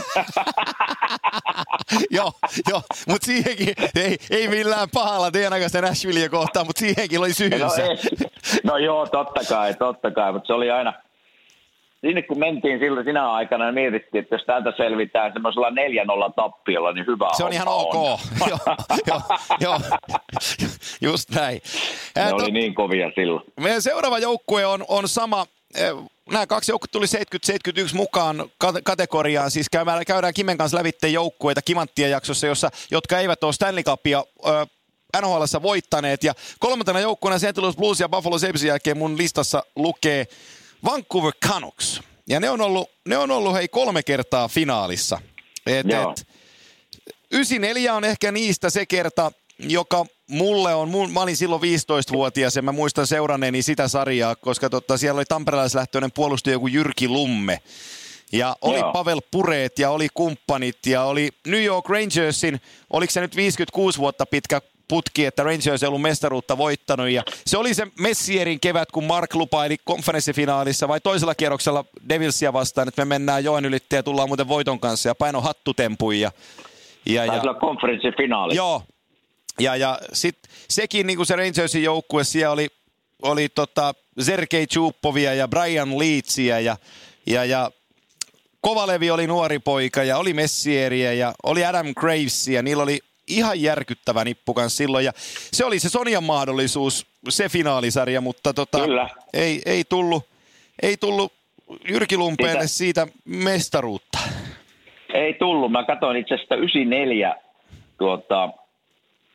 joo, 2.17 2.31
joo 2.69 2.81
mutta 3.07 3.25
siihenkin, 3.25 3.73
ei, 3.95 4.17
ei 4.29 4.47
millään 4.47 4.87
pahalla 4.93 5.31
teidän 5.31 5.53
aikaista 5.53 5.81
Nashvillea 5.81 6.29
kohtaan, 6.29 6.65
mutta 6.65 6.79
siihenkin 6.79 7.19
oli 7.19 7.33
syysä. 7.33 7.57
No, 7.57 7.71
no 8.63 8.77
joo, 8.77 9.05
totta 9.05 9.41
kai, 9.49 9.73
totta 9.73 10.11
kai, 10.11 10.31
mutta 10.31 10.47
se 10.47 10.53
oli 10.53 10.71
aina, 10.71 10.93
sinne 12.01 12.21
kun 12.21 12.39
mentiin 12.39 12.79
silloin 12.79 13.05
sinä 13.05 13.31
aikana 13.31 13.65
ja 13.65 13.71
mietittiin, 13.71 14.23
että 14.23 14.35
jos 14.35 14.45
täältä 14.45 14.73
selvitään 14.77 15.33
semmoisella 15.33 15.69
4-0 15.69 16.33
tappiolla, 16.35 16.91
niin 16.91 17.07
hyvä 17.07 17.29
Se 17.37 17.43
on 17.43 17.53
ihan 17.53 17.67
ok. 17.67 17.93
joo, 18.49 18.59
jo, 19.07 19.21
jo, 19.59 19.79
just 21.01 21.29
näin. 21.29 21.61
Ne 22.15 22.33
oli 22.33 22.51
niin 22.51 22.75
kovia 22.75 23.11
silloin. 23.15 23.43
Meidän 23.59 23.81
seuraava 23.81 24.19
joukkue 24.19 24.65
on, 24.65 24.85
on 24.87 25.07
sama 25.07 25.45
nämä 26.31 26.47
kaksi 26.47 26.71
joukkuetta 26.71 26.91
tuli 26.91 27.05
70-71 27.89 27.93
mukaan 27.93 28.49
kategoriaan, 28.83 29.51
siis 29.51 29.69
käydään, 29.69 30.05
käydään 30.05 30.33
Kimen 30.33 30.57
kanssa 30.57 30.77
lävitteen 30.77 31.13
joukkueita 31.13 31.61
Kimanttien 31.61 32.11
jaksossa, 32.11 32.47
jossa, 32.47 32.69
jotka 32.91 33.19
eivät 33.19 33.43
ole 33.43 33.53
Stanley 33.53 33.83
Cupia 33.83 34.23
nhl 35.21 35.61
voittaneet. 35.61 36.23
Ja 36.23 36.33
kolmantena 36.59 36.99
joukkueena 36.99 37.39
St. 37.39 37.57
Louis 37.57 37.75
Blues 37.75 37.99
ja 37.99 38.09
Buffalo 38.09 38.39
Sabresin 38.39 38.67
jälkeen 38.67 38.97
mun 38.97 39.17
listassa 39.17 39.63
lukee 39.75 40.27
Vancouver 40.85 41.33
Canucks. 41.47 42.01
Ja 42.29 42.39
ne 42.39 42.49
on 42.49 42.61
ollut, 42.61 42.89
ne 43.05 43.17
on 43.17 43.31
ollut 43.31 43.53
hei 43.53 43.67
kolme 43.67 44.03
kertaa 44.03 44.47
finaalissa. 44.47 45.21
Et, 45.65 45.85
et, 45.85 46.27
94 47.31 47.93
on 47.93 48.03
ehkä 48.03 48.31
niistä 48.31 48.69
se 48.69 48.85
kerta, 48.85 49.31
joka 49.59 50.05
mulle 50.29 50.75
on, 50.75 50.89
mä 51.13 51.21
olin 51.21 51.37
silloin 51.37 51.61
15-vuotias 51.61 52.55
ja 52.55 52.61
mä 52.61 52.71
muistan 52.71 53.07
seuranneeni 53.07 53.61
sitä 53.61 53.87
sarjaa, 53.87 54.35
koska 54.35 54.69
totta, 54.69 54.97
siellä 54.97 55.19
oli 55.19 55.25
tamperelaislähtöinen 55.25 56.11
puolustaja 56.11 56.53
joku 56.53 56.67
Jyrki 56.67 57.07
Lumme. 57.07 57.59
Ja 58.31 58.55
oli 58.61 58.79
Joo. 58.79 58.93
Pavel 58.93 59.21
Pureet 59.31 59.79
ja 59.79 59.89
oli 59.89 60.07
kumppanit 60.13 60.85
ja 60.85 61.03
oli 61.03 61.29
New 61.47 61.63
York 61.63 61.89
Rangersin, 61.89 62.61
oliko 62.89 63.11
se 63.11 63.21
nyt 63.21 63.35
56 63.35 63.99
vuotta 63.99 64.25
pitkä 64.25 64.61
putki, 64.87 65.25
että 65.25 65.43
Rangers 65.43 65.83
ei 65.83 65.87
ollut 65.87 66.01
mestaruutta 66.01 66.57
voittanut. 66.57 67.09
Ja 67.09 67.23
se 67.45 67.57
oli 67.57 67.73
se 67.73 67.87
Messierin 67.99 68.59
kevät, 68.59 68.91
kun 68.91 69.03
Mark 69.03 69.35
lupaili 69.35 69.77
konferenssifinaalissa 69.85 70.87
vai 70.87 70.99
toisella 71.01 71.35
kierroksella 71.35 71.85
Devilsia 72.09 72.53
vastaan, 72.53 72.87
että 72.87 73.01
me 73.01 73.09
mennään 73.09 73.43
joen 73.43 73.65
ylitte 73.65 73.95
ja 73.95 74.03
tullaan 74.03 74.29
muuten 74.29 74.47
voiton 74.47 74.79
kanssa 74.79 75.09
ja 75.09 75.15
paino 75.15 75.41
hattutempuja. 75.41 76.31
Ja, 77.05 77.25
ja, 77.25 77.35
ja, 77.35 77.53
konferenssifinaali. 77.53 78.55
Joo, 78.55 78.81
ja, 79.59 79.75
ja 79.75 79.99
sitten 80.13 80.51
sekin 80.67 81.07
niin 81.07 81.17
kuin 81.17 81.25
se 81.25 81.35
Rangersin 81.35 81.83
joukkue, 81.83 82.23
siellä 82.23 82.53
oli, 82.53 82.67
oli 83.21 83.49
tota 83.49 83.93
Sergei 84.19 84.67
Chupovia 84.67 85.33
ja 85.33 85.47
Brian 85.47 85.99
Leedsia 85.99 86.59
ja, 86.59 86.77
ja, 87.25 87.45
ja 87.45 87.71
Kovalevi 88.61 89.11
oli 89.11 89.27
nuori 89.27 89.59
poika 89.59 90.03
ja 90.03 90.17
oli 90.17 90.33
Messieriä 90.33 91.13
ja 91.13 91.33
oli 91.43 91.65
Adam 91.65 91.87
Gravesia. 91.95 92.63
Niillä 92.63 92.83
oli 92.83 92.99
ihan 93.27 93.61
järkyttävä 93.61 94.23
nippu 94.23 94.55
silloin 94.67 95.05
ja 95.05 95.11
se 95.53 95.65
oli 95.65 95.79
se 95.79 95.89
Sonian 95.89 96.23
mahdollisuus, 96.23 97.05
se 97.29 97.49
finaalisarja, 97.49 98.21
mutta 98.21 98.53
tota, 98.53 98.77
ei, 99.33 99.61
ei, 99.65 99.83
tullut, 99.83 100.23
ei 100.81 100.97
tullut 100.97 101.33
Jyrki 101.89 102.17
Lumpeelle 102.17 102.67
siitä 102.67 103.07
mestaruutta. 103.25 104.17
Ei 105.13 105.33
tullut. 105.33 105.71
Mä 105.71 105.85
katsoin 105.85 106.17
itse 106.17 106.35
asiassa 106.35 106.55
94 106.55 107.35
tuota, 107.97 108.49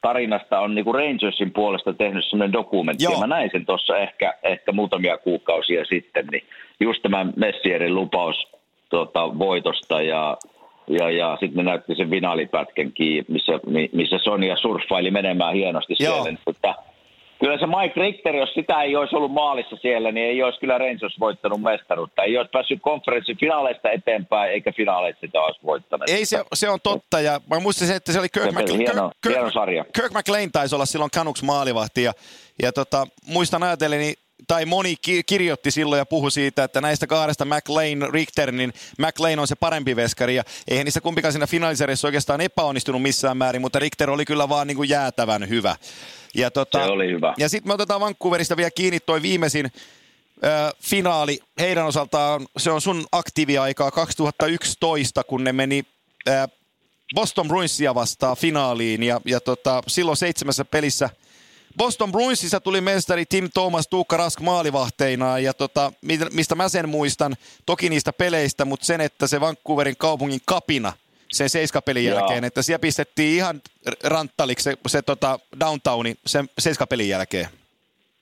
tarinasta 0.02 0.61
on 0.61 0.75
niin 0.75 0.85
kuin 0.85 0.94
Rangersin 0.94 1.52
puolesta 1.52 1.92
tehnyt 1.92 2.25
sellainen 2.25 2.52
dokumentti, 2.52 3.04
Joo. 3.04 3.12
ja 3.12 3.18
mä 3.18 3.26
näin 3.26 3.50
sen 3.52 3.66
tuossa 3.66 3.99
ehkä, 3.99 4.35
ehkä 4.42 4.73
muutamia 4.73 5.18
kuukausia 5.18 5.85
sitten, 5.85 6.26
niin 6.26 6.44
just 6.80 7.02
tämä 7.02 7.26
Messierin 7.37 7.94
lupaus 7.94 8.47
tuota, 8.90 9.38
voitosta 9.38 10.02
ja 10.02 10.37
ja, 10.88 11.11
ja 11.11 11.37
sitten 11.40 11.64
ne 11.64 11.71
näytti 11.71 11.94
sen 11.94 12.11
finaalipätkenkin, 12.11 13.25
missä, 13.28 13.52
missä 13.92 14.18
Sonia 14.18 14.56
surffaili 14.56 15.11
menemään 15.11 15.54
hienosti 15.54 15.94
Joo. 16.00 16.25
siellä. 16.25 16.38
Mutta 16.47 16.75
kyllä 17.43 17.59
se 17.59 17.67
Mike 17.67 18.01
Richter, 18.01 18.37
jos 18.37 18.55
sitä 18.55 18.83
ei 18.83 18.97
olisi 18.97 19.17
ollut 19.17 19.33
maalissa 19.33 19.77
siellä, 19.77 20.13
niin 20.13 20.27
ei 20.27 20.43
olisi 20.43 20.61
kyllä 20.61 20.79
Rangers 20.79 21.21
voittanut 21.21 21.63
mestaruutta. 21.63 22.23
Ei 22.23 22.39
olisi 22.39 22.51
päässyt 22.53 22.83
konferenssin 22.83 23.39
finaaleista 23.41 23.91
eteenpäin, 23.91 24.53
eikä 24.53 24.73
finaaleista 24.73 25.21
sitä 25.21 25.41
olisi 25.41 25.61
voittanut. 25.65 26.09
Ei, 26.09 26.25
se, 26.27 26.45
se 26.55 26.69
on 26.69 26.79
totta. 26.83 27.21
Ja 27.21 27.41
mä 27.51 27.61
muistin 27.61 27.93
että 27.93 28.13
se 28.13 28.19
oli 28.19 28.29
Kirk, 28.29 28.45
se 28.45 28.63
Mc, 28.63 28.79
hieno, 28.79 29.11
Kirk, 29.23 29.35
hieno 29.35 29.51
sarja. 29.51 29.85
Kirk 29.95 30.13
McLean 30.13 30.53
taisi 30.53 30.75
olla 30.75 30.87
silloin 30.87 31.11
Canucks 31.11 31.43
maalivahti. 31.43 32.03
Ja, 32.03 32.13
ja 32.63 32.73
tota, 32.73 33.07
muistan 33.27 33.63
ajatellen, 33.63 34.01
niin 34.01 34.15
tai 34.49 34.65
moni 34.65 34.97
ki- 34.97 35.23
kirjoitti 35.27 35.71
silloin 35.71 35.99
ja 35.99 36.07
puhui 36.07 36.31
siitä, 36.31 36.65
että 36.65 36.81
näistä 36.81 37.07
kahdesta 37.07 37.45
McLean, 37.45 38.13
Richter, 38.13 38.53
niin 38.53 38.73
McLean 38.99 39.39
on 39.39 39.49
se 39.49 39.55
parempi 39.55 39.97
veskari. 39.97 40.35
Ja 40.35 40.43
eihän 40.69 40.85
niissä 40.85 41.01
kumpikaan 41.01 41.33
siinä 41.33 41.47
finaalisarjassa 41.47 42.09
oikeastaan 42.09 42.41
epäonnistunut 42.41 43.03
missään 43.03 43.37
määrin, 43.37 43.61
mutta 43.61 43.79
Richter 43.79 44.11
oli 44.11 44.25
kyllä 44.25 44.49
vaan 44.49 44.67
niin 44.67 44.77
kuin 44.77 44.89
jäätävän 44.89 45.49
hyvä. 45.49 45.77
Ja, 46.35 46.51
tota, 46.51 46.85
se 46.85 46.91
oli 46.91 47.09
hyvä. 47.09 47.35
Ja 47.39 47.49
sitten 47.49 47.69
me 47.69 47.75
otetaan 47.75 48.01
Vancouverista 48.01 48.57
vielä 48.57 48.71
kiinni 48.71 49.01
toi 49.01 49.23
viimeisin 49.23 49.67
äh, 49.67 50.73
finaali. 50.81 51.39
Heidän 51.61 51.87
osaltaan 51.87 52.47
se 52.57 52.71
on 52.71 52.81
sun 52.81 53.07
aktiiviaikaa 53.12 53.91
2011, 53.91 55.25
kun 55.25 55.45
ne 55.45 55.53
meni 55.53 55.85
äh, 56.29 56.49
Boston 57.15 57.49
Bruinsia 57.49 57.95
vastaan 57.95 58.37
finaaliin. 58.37 59.03
Ja, 59.03 59.21
ja 59.25 59.41
tota, 59.41 59.83
silloin 59.87 60.17
seitsemässä 60.17 60.65
pelissä– 60.65 61.11
Boston 61.77 62.12
Bruinsissa 62.12 62.61
tuli 62.61 62.81
mestari 62.81 63.27
Tim 63.27 63.51
Thomas 63.55 63.89
Tuukka 63.89 64.17
Rask 64.17 64.41
maalivahteina 64.41 65.39
ja 65.39 65.55
tota, 65.55 65.93
mistä 66.33 66.55
mä 66.55 66.69
sen 66.69 66.89
muistan, 66.89 67.37
toki 67.67 67.89
niistä 67.89 68.12
peleistä, 68.12 68.65
mutta 68.65 68.87
sen, 68.87 69.01
että 69.01 69.27
se 69.27 69.41
Vancouverin 69.41 69.97
kaupungin 69.97 70.41
kapina 70.45 70.93
sen 71.33 71.49
seiskapelin 71.49 72.05
Joo. 72.05 72.19
jälkeen, 72.19 72.45
että 72.45 72.62
siellä 72.62 72.79
pistettiin 72.79 73.37
ihan 73.37 73.61
ranttaliksi 74.05 74.65
se, 74.65 74.77
se 74.87 75.03
tota 75.03 75.39
downtowni 75.61 76.15
sen 76.27 76.49
seiskapelin 76.59 77.09
jälkeen. 77.09 77.47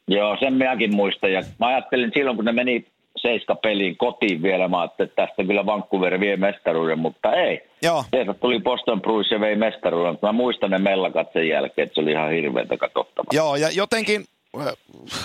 Joo, 0.09 0.37
sen 0.41 0.55
minäkin 0.55 0.97
muistan. 0.97 1.33
Ja 1.33 1.43
mä 1.59 1.67
ajattelin 1.67 2.11
silloin, 2.15 2.37
kun 2.37 2.45
ne 2.45 2.53
meni 2.53 2.87
seiska 3.23 3.55
peliin 3.55 3.97
kotiin 3.97 4.43
vielä. 4.43 4.69
Mä 4.69 4.85
että 4.85 5.07
tästä 5.07 5.45
kyllä 5.45 5.67
Vancouver 5.67 6.21
vie 6.21 6.37
mestaruuden, 6.37 6.99
mutta 6.99 7.33
ei. 7.33 7.63
Joo. 7.83 8.05
Sieltä 8.11 8.35
tuli 8.35 8.61
Boston 8.61 9.03
Bruins 9.03 9.31
ja 9.31 9.41
vei 9.41 9.57
mestaruuden. 9.57 10.19
Mä 10.23 10.33
muistan 10.33 10.71
ne 10.71 10.79
mellakat 10.79 11.33
sen 11.33 11.49
jälkeen, 11.49 11.87
että 11.87 11.95
se 11.95 12.01
oli 12.01 12.11
ihan 12.11 12.33
hirveätä 12.33 12.77
katsottavaa. 12.77 13.31
Joo, 13.33 13.57
ja 13.57 13.71
jotenkin 13.71 14.25
äh, 14.61 14.67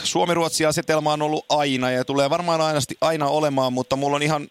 Suomi-Ruotsi-asetelma 0.04 1.14
on 1.14 1.22
ollut 1.22 1.46
aina 1.50 1.92
ja 1.92 2.06
tulee 2.06 2.30
varmaan 2.30 2.62
aina, 2.62 2.80
aina 3.02 3.28
olemaan, 3.28 3.74
mutta 3.74 3.96
mulla 3.96 4.16
on 4.16 4.24
ihan 4.24 4.48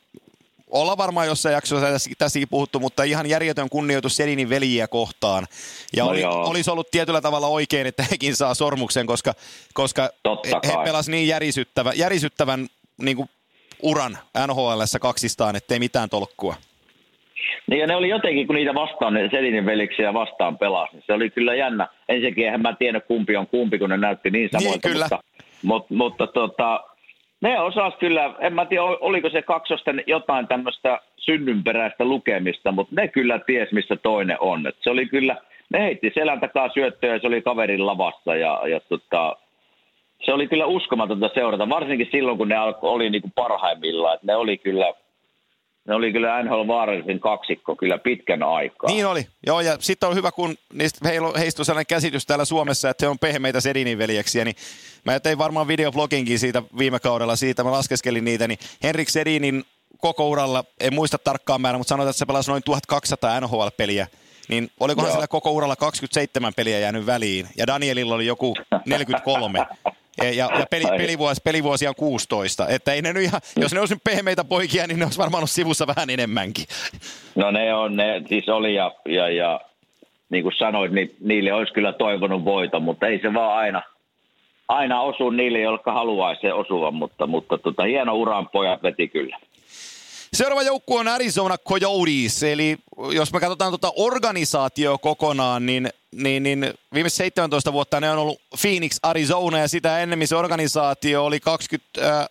olla 0.75 0.97
varmaan 0.97 1.27
jossain 1.27 1.53
jaksossa 1.53 1.87
tässäkin 2.19 2.49
puhuttu, 2.49 2.81
mutta 2.81 3.03
ihan 3.03 3.29
järjetön 3.29 3.69
kunnioitus 3.71 4.17
Selinin 4.17 4.49
veljiä 4.49 4.89
kohtaan. 4.89 5.47
Ja 5.97 6.05
no 6.05 6.11
oli, 6.11 6.25
olisi 6.25 6.71
ollut 6.71 6.91
tietyllä 6.91 7.21
tavalla 7.21 7.47
oikein, 7.47 7.87
että 7.87 8.05
hekin 8.11 8.37
saa 8.37 8.55
sormuksen, 8.55 9.07
koska, 9.07 9.35
koska 9.75 10.11
he 10.67 10.73
pelasivat 10.85 11.15
niin 11.15 11.29
järisyttävä, 11.29 11.93
järisyttävän 11.95 12.67
niin 13.03 13.17
kuin 13.17 13.29
uran 13.83 14.19
nhl 14.47 14.81
kaksistaan, 15.01 15.57
ettei 15.57 15.79
mitään 15.79 16.09
tolkkua. 16.09 16.55
Niin 17.67 17.81
ja 17.81 17.87
ne 17.87 17.97
oli 17.97 18.09
jotenkin, 18.09 18.47
kun 18.47 18.57
niitä 18.57 18.75
vastaan, 18.75 19.15
ne 19.15 19.29
Selinin 19.31 19.67
veliksiä 19.67 20.15
vastaan 20.15 20.59
pelasi, 20.59 20.93
niin 20.93 21.03
se 21.07 21.13
oli 21.13 21.31
kyllä 21.31 21.55
jännä. 21.55 21.89
Ensinnäkin 22.09 22.45
eihän 22.45 22.63
mä 22.63 22.77
tiedä 22.79 23.01
kumpi 23.01 23.37
on 23.37 23.47
kumpi, 23.47 23.79
kun 23.79 23.91
ne 23.91 23.97
näytti 23.97 24.31
niin 24.31 24.49
samoilta. 24.53 24.89
Niin, 24.89 24.95
kyllä. 24.95 25.09
Mutta, 25.11 25.25
mutta, 25.63 25.95
mutta 25.95 26.27
tota, 26.27 26.81
ne 27.45 27.61
osas 27.61 27.95
kyllä, 28.01 28.35
en 28.41 28.55
mä 28.55 28.67
tiedä 28.67 28.83
oliko 28.83 29.31
se 29.31 29.43
kaksosten 29.43 30.03
jotain 30.07 30.49
tämmöistä 30.49 31.01
synnynperäistä 31.17 32.05
lukemista, 32.05 32.73
mutta 32.73 32.95
ne 32.97 33.09
kyllä 33.09 33.39
ties, 33.39 33.73
missä 33.73 33.97
toinen 33.97 34.37
on. 34.41 34.67
Et 34.67 34.77
se 34.81 34.91
oli 34.91 35.07
kyllä, 35.07 35.37
ne 35.71 35.81
heitti 35.81 36.13
selän 36.15 36.41
takaa 36.41 36.69
syöttöä 36.69 37.13
ja 37.13 37.21
se 37.21 37.27
oli 37.27 37.43
kaverin 37.43 37.87
lavassa 37.87 38.37
ja, 38.37 38.63
ja 38.69 38.81
tota, 38.81 39.37
se 40.25 40.33
oli 40.33 40.49
kyllä 40.49 40.67
uskomatonta 40.67 41.31
seurata, 41.35 41.69
varsinkin 41.69 42.09
silloin, 42.13 42.39
kun 42.39 42.49
ne 42.49 42.57
oli 42.83 43.11
niin 43.11 43.23
kuin 43.23 43.33
parhaimmillaan. 43.35 44.19
Ne 44.23 44.37
oli 44.37 44.59
kyllä 44.59 44.93
ne 45.89 45.95
oli 45.95 46.13
kyllä 46.13 46.43
NHL 46.43 46.67
vaarallisin 46.67 47.21
kaksikko 47.21 47.77
kyllä 47.77 47.99
pitkän 47.99 48.43
aikaa. 48.43 48.91
Niin 48.91 49.07
oli, 49.07 49.27
joo 49.47 49.61
ja 49.61 49.77
sitten 49.81 50.09
on 50.09 50.15
hyvä, 50.15 50.33
kun 50.33 50.55
niistä 50.73 51.09
heistä 51.39 51.63
on 51.63 51.67
sellainen 51.67 51.87
käsitys 51.87 52.27
täällä 52.27 52.45
Suomessa, 52.45 52.91
että 52.91 53.07
he 53.07 53.09
on 53.09 53.19
pehmeitä 53.19 53.61
Sedinin 53.61 53.99
veljeksiä, 53.99 54.45
niin 54.45 54.57
mä 55.05 55.21
tein 55.21 55.39
varmaan 55.39 55.69
videobloginkin 55.69 56.39
siitä 56.39 56.63
viime 56.79 57.01
kaudella 57.01 57.37
siitä, 57.37 57.65
mä 57.65 57.73
laskeskelin 57.73 58.25
niitä, 58.25 58.49
niin 58.49 58.59
Henrik 58.83 59.09
Sedinin 59.09 59.65
koko 59.99 60.29
uralla, 60.29 60.65
en 60.81 60.95
muista 60.95 61.19
tarkkaan 61.19 61.61
määrä, 61.61 61.79
mutta 61.79 61.89
sanotaan, 61.89 62.11
että 62.11 62.19
se 62.19 62.27
pelasi 62.27 62.51
noin 62.51 62.63
1200 62.63 63.41
NHL-peliä, 63.41 64.07
niin 64.49 64.71
olikohan 64.81 65.09
Joo. 65.09 65.13
siellä 65.13 65.29
koko 65.29 65.51
uralla 65.51 65.77
27 65.77 66.55
peliä 66.55 66.79
jäänyt 66.79 67.07
väliin, 67.07 67.49
ja 67.57 67.67
Danielilla 67.67 68.15
oli 68.15 68.27
joku 68.27 68.55
43. 68.87 69.67
Ja, 70.19 70.25
ja, 70.25 70.51
ja 70.59 70.67
peli, 70.71 70.85
pelivuosi, 70.97 71.41
pelivuosi 71.45 71.89
on 71.89 71.95
16. 71.95 72.69
Että 72.69 72.93
ei 72.93 73.03
ne 73.03 73.13
nyt 73.13 73.23
ihan, 73.23 73.41
jos 73.57 73.75
ne 73.75 73.81
olisi 73.81 73.97
pehmeitä 74.05 74.45
poikia, 74.45 74.87
niin 74.87 74.99
ne 74.99 75.05
olisi 75.05 75.19
varmaan 75.19 75.39
ollut 75.39 75.51
sivussa 75.51 75.87
vähän 75.87 76.11
enemmänkin. 76.11 76.65
No 77.35 77.51
ne 77.51 77.75
on, 77.75 77.97
ne 77.97 78.23
siis 78.29 78.49
oli 78.49 78.75
ja, 78.75 78.93
ja, 79.09 79.31
ja 79.31 79.61
niin 80.31 80.43
kuin 80.43 80.55
sanoit, 80.59 80.93
niin 80.93 81.17
niille 81.21 81.53
olisi 81.53 81.73
kyllä 81.73 81.93
toivonut 81.93 82.45
voita, 82.45 82.81
mutta 82.81 83.07
ei 83.07 83.21
se 83.23 83.35
vaan 83.35 83.59
aina, 83.59 83.83
aina 84.69 85.01
osu 85.01 85.31
niille, 85.31 85.61
jotka 85.61 85.93
haluaisi 85.93 86.41
se 86.41 86.53
osuva, 86.53 86.91
mutta, 86.91 87.27
mutta 87.27 87.59
tota, 87.59 87.83
hieno 87.83 88.15
uran 88.15 88.49
pojat 88.49 88.83
veti 88.83 89.09
kyllä. 89.09 89.39
Seuraava 90.33 90.63
joukkue 90.63 91.01
on 91.01 91.09
Arizona 91.09 91.59
Coyotes, 91.59 92.43
eli 92.43 92.77
jos 93.13 93.33
me 93.33 93.41
katsotaan 93.41 93.71
tuota 93.71 93.93
organisaatio 93.97 94.99
kokonaan, 94.99 95.67
niin, 95.67 95.89
niin, 96.23 96.43
niin 96.43 96.75
viimeiset 96.95 97.17
17 97.17 97.73
vuotta 97.73 98.01
ne 98.01 98.11
on 98.11 98.19
ollut 98.19 98.41
Phoenix, 98.61 98.99
Arizona 99.03 99.59
ja 99.59 99.69
sitä 99.69 99.99
ennemmin 99.99 100.29
se 100.29 100.37
organisaatio 100.37 101.25
oli 101.25 101.41
20, 101.41 102.21
äh, 102.21 102.27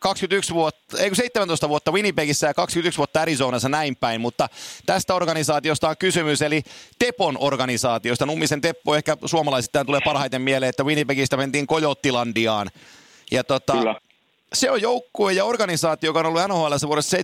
21 0.00 0.54
vuotta, 0.54 0.98
ei 0.98 1.14
17 1.14 1.68
vuotta 1.68 1.92
Winnipegissä 1.92 2.46
ja 2.46 2.54
21 2.54 2.98
vuotta 2.98 3.20
Arizonassa 3.20 3.68
näin 3.68 3.96
päin, 3.96 4.20
mutta 4.20 4.48
tästä 4.86 5.14
organisaatiosta 5.14 5.88
on 5.88 5.96
kysymys, 5.96 6.42
eli 6.42 6.62
Tepon 6.98 7.36
organisaatiosta. 7.40 8.26
Nummisen 8.26 8.60
Teppo 8.60 8.96
ehkä 8.96 9.16
suomalaisittain 9.24 9.86
tulee 9.86 10.00
parhaiten 10.04 10.42
mieleen, 10.42 10.70
että 10.70 10.84
Winnipegistä 10.84 11.36
mentiin 11.36 11.66
Kojottilandiaan. 11.66 12.70
Ja 13.30 13.44
tota, 13.44 13.74
se 14.60 14.70
on 14.70 14.82
joukkue 14.82 15.32
ja 15.32 15.44
organisaatio, 15.44 16.08
joka 16.08 16.18
on 16.18 16.26
ollut 16.26 16.42
NHL 16.48 16.86
vuodessa 16.86 17.16
79-80. 17.16 17.20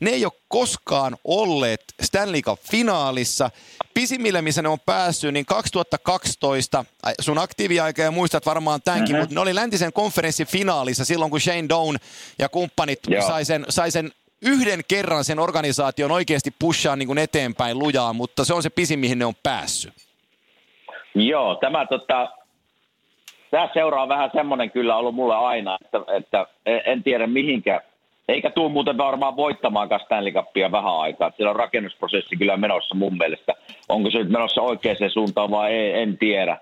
Ne 0.00 0.10
ei 0.10 0.24
ole 0.24 0.32
koskaan 0.48 1.16
olleet 1.24 1.84
Stanley 2.02 2.40
Cup-finaalissa. 2.42 3.50
Pisimmille, 3.94 4.42
missä 4.42 4.62
ne 4.62 4.68
on 4.68 4.80
päässyt, 4.86 5.32
niin 5.32 5.46
2012, 5.46 6.84
sun 7.20 7.38
aktiiviaika 7.38 8.02
ja 8.02 8.10
muistat 8.10 8.46
varmaan 8.46 8.80
tämänkin, 8.84 9.12
mm-hmm. 9.12 9.20
mutta 9.20 9.34
ne 9.34 9.40
oli 9.40 9.54
läntisen 9.54 9.92
konferenssin 9.92 10.46
finaalissa 10.46 11.04
silloin, 11.04 11.30
kun 11.30 11.40
Shane 11.40 11.68
Down 11.68 11.96
ja 12.38 12.48
kumppanit 12.48 12.98
sai 13.26 13.44
sen, 13.44 13.66
sai 13.68 13.90
sen 13.90 14.12
yhden 14.42 14.80
kerran 14.88 15.24
sen 15.24 15.38
organisaation 15.38 16.10
oikeasti 16.10 16.54
pushaa 16.58 16.96
niin 16.96 17.06
kuin 17.06 17.18
eteenpäin 17.18 17.78
lujaa, 17.78 18.12
mutta 18.12 18.44
se 18.44 18.54
on 18.54 18.62
se 18.62 18.70
pisin, 18.70 18.98
mihin 18.98 19.18
ne 19.18 19.24
on 19.24 19.34
päässyt. 19.42 19.94
Joo, 21.14 21.54
tämä 21.54 21.86
tota, 21.86 22.28
tämä 23.56 23.68
seuraa 23.74 24.02
on 24.02 24.08
vähän 24.08 24.30
semmoinen 24.34 24.70
kyllä 24.70 24.96
ollut 24.96 25.14
mulle 25.14 25.34
aina, 25.34 25.78
että, 25.84 25.98
että 26.16 26.46
en 26.66 27.02
tiedä 27.02 27.26
mihinkä, 27.26 27.80
eikä 28.28 28.50
tule 28.50 28.72
muuten 28.72 28.98
varmaan 28.98 29.36
voittamaan 29.36 29.88
Stanley 30.04 30.32
Cupia 30.32 30.72
vähän 30.72 30.96
aikaa. 30.96 31.32
Siellä 31.36 31.50
on 31.50 31.56
rakennusprosessi 31.56 32.36
kyllä 32.36 32.56
menossa 32.56 32.94
mun 32.94 33.16
mielestä. 33.16 33.54
Onko 33.88 34.10
se 34.10 34.18
nyt 34.18 34.28
menossa 34.28 34.62
oikeaan 34.62 35.10
suuntaan 35.12 35.50
vai 35.50 35.72
ei, 35.72 36.02
en 36.02 36.18
tiedä. 36.18 36.58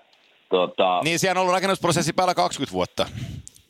Tota... 0.49 1.01
Niin, 1.03 1.19
siellä 1.19 1.39
on 1.39 1.41
ollut 1.41 1.53
rakennusprosessi 1.53 2.13
päällä 2.13 2.33
20 2.33 2.73
vuotta. 2.73 3.05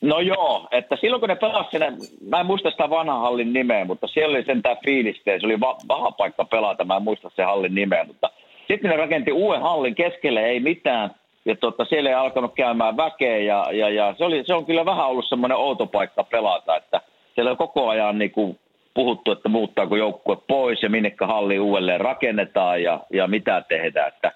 No 0.00 0.20
joo, 0.20 0.68
että 0.70 0.96
silloin 1.00 1.20
kun 1.20 1.28
ne 1.28 1.36
pelasivat 1.36 1.70
sinne, 1.70 1.92
mä 2.28 2.40
en 2.40 2.46
muista 2.46 2.70
sitä 2.70 2.90
vanhan 2.90 3.20
hallin 3.20 3.52
nimeä, 3.52 3.84
mutta 3.84 4.06
siellä 4.06 4.36
oli 4.36 4.44
sentään 4.44 4.76
fiiliste, 4.84 5.40
se 5.40 5.46
oli 5.46 5.60
va- 5.60 5.78
paha 5.88 6.10
paikka 6.10 6.44
pelata, 6.44 6.84
mä 6.84 6.96
en 6.96 7.02
muista 7.02 7.30
se 7.36 7.42
hallin 7.42 7.74
nimeä, 7.74 8.04
mutta 8.04 8.30
sitten 8.68 8.90
ne 8.90 8.96
rakenti 8.96 9.32
uuden 9.32 9.62
hallin 9.62 9.94
keskelle, 9.94 10.40
ei 10.40 10.60
mitään– 10.60 11.10
ja 11.46 11.56
tota, 11.56 11.84
siellä 11.84 12.10
ei 12.10 12.14
alkanut 12.14 12.54
käymään 12.54 12.96
väkeä 12.96 13.38
ja, 13.38 13.66
ja, 13.72 13.88
ja 13.90 14.14
se, 14.18 14.24
oli, 14.24 14.42
se, 14.46 14.54
on 14.54 14.66
kyllä 14.66 14.84
vähän 14.84 15.06
ollut 15.06 15.28
semmoinen 15.28 15.58
outo 15.58 15.86
paikka 15.86 16.24
pelata, 16.24 16.76
että 16.76 17.00
siellä 17.34 17.50
on 17.50 17.56
koko 17.56 17.88
ajan 17.88 18.18
niin 18.18 18.30
kuin 18.30 18.58
puhuttu, 18.94 19.32
että 19.32 19.48
muuttaako 19.48 19.96
joukkue 19.96 20.36
pois 20.48 20.82
ja 20.82 20.90
minnekä 20.90 21.26
halli 21.26 21.58
uudelleen 21.58 22.00
rakennetaan 22.00 22.82
ja, 22.82 23.00
ja 23.12 23.26
mitä 23.26 23.62
tehdään, 23.68 24.08
että 24.08 24.32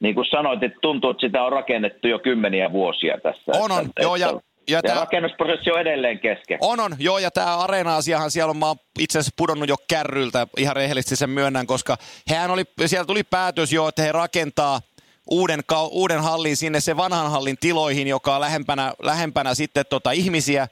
niin 0.00 0.14
kuin 0.14 0.26
sanoit, 0.26 0.62
että 0.62 0.78
tuntuu, 0.82 1.10
että 1.10 1.26
sitä 1.26 1.42
on 1.42 1.52
rakennettu 1.52 2.08
jo 2.08 2.18
kymmeniä 2.18 2.72
vuosia 2.72 3.18
tässä. 3.22 3.52
On, 3.54 3.72
on, 3.72 3.86
että, 3.86 4.02
joo, 4.02 4.16
ja, 4.16 4.26
ja, 4.26 4.40
ja 4.70 4.82
tämä, 4.82 5.00
rakennusprosessi 5.00 5.70
on 5.70 5.80
edelleen 5.80 6.18
kesken. 6.18 6.58
On, 6.60 6.80
on, 6.80 6.92
joo, 6.98 7.18
ja 7.18 7.30
tämä 7.30 7.56
areena-asiahan 7.56 8.30
siellä 8.30 8.50
on, 8.50 8.56
mä 8.56 8.66
oon 8.66 8.76
itse 8.98 9.18
asiassa 9.18 9.34
pudonnut 9.36 9.68
jo 9.68 9.76
kärryltä, 9.88 10.46
ihan 10.58 10.76
rehellisesti 10.76 11.16
sen 11.16 11.30
myönnän, 11.30 11.66
koska 11.66 11.96
hehän 12.30 12.50
oli, 12.50 12.62
siellä 12.86 13.06
tuli 13.06 13.22
päätös 13.22 13.72
jo, 13.72 13.88
että 13.88 14.02
he 14.02 14.12
rakentaa– 14.12 14.80
uuden, 15.30 15.60
uuden 15.90 16.22
hallin 16.22 16.56
sinne 16.56 16.80
se 16.80 16.96
vanhan 16.96 17.30
hallin 17.30 17.56
tiloihin, 17.60 18.08
joka 18.08 18.34
on 18.34 18.40
lähempänä, 18.40 18.94
lähempänä 19.02 19.54
sitten 19.54 19.84
tota 19.90 20.12
ihmisiä. 20.12 20.68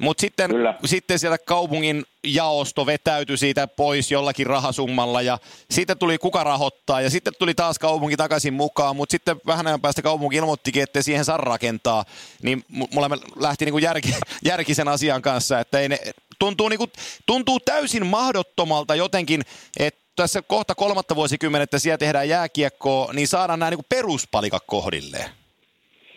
Mutta 0.00 0.20
sitten, 0.20 0.50
sitten 0.84 1.18
sieltä 1.18 1.38
kaupungin 1.38 2.04
jaosto 2.24 2.86
vetäytyi 2.86 3.36
siitä 3.36 3.66
pois 3.66 4.10
jollakin 4.10 4.46
rahasummalla 4.46 5.22
ja 5.22 5.38
sitten 5.70 5.98
tuli 5.98 6.18
kuka 6.18 6.44
rahoittaa 6.44 7.00
ja 7.00 7.10
sitten 7.10 7.32
tuli 7.38 7.54
taas 7.54 7.78
kaupunki 7.78 8.16
takaisin 8.16 8.54
mukaan, 8.54 8.96
mutta 8.96 9.10
sitten 9.10 9.36
vähän 9.46 9.66
ajan 9.66 9.80
päästä 9.80 10.02
kaupunki 10.02 10.36
ilmoittikin, 10.36 10.82
että 10.82 11.02
siihen 11.02 11.24
saa 11.24 11.36
rakentaa. 11.36 12.04
Niin 12.42 12.64
mulla 12.68 13.10
lähti 13.36 13.64
niinku 13.64 13.78
järki, 13.78 14.14
järki 14.44 14.74
sen 14.74 14.88
asian 14.88 15.22
kanssa, 15.22 15.60
että 15.60 15.80
ei 15.80 15.88
ne, 15.88 15.98
tuntuu, 16.38 16.68
niinku, 16.68 16.86
tuntuu 17.26 17.60
täysin 17.60 18.06
mahdottomalta 18.06 18.94
jotenkin, 18.94 19.42
että 19.78 20.05
tässä 20.16 20.42
kohta 20.42 20.74
kolmatta 20.74 21.16
vuosikymmenettä 21.16 21.78
siellä 21.78 21.98
tehdään 21.98 22.28
jääkiekkoa, 22.28 23.12
niin 23.12 23.28
saadaan 23.28 23.58
nämä 23.58 23.70
niin 23.70 23.84
peruspalikat 23.88 24.62
kohdilleen. 24.66 25.30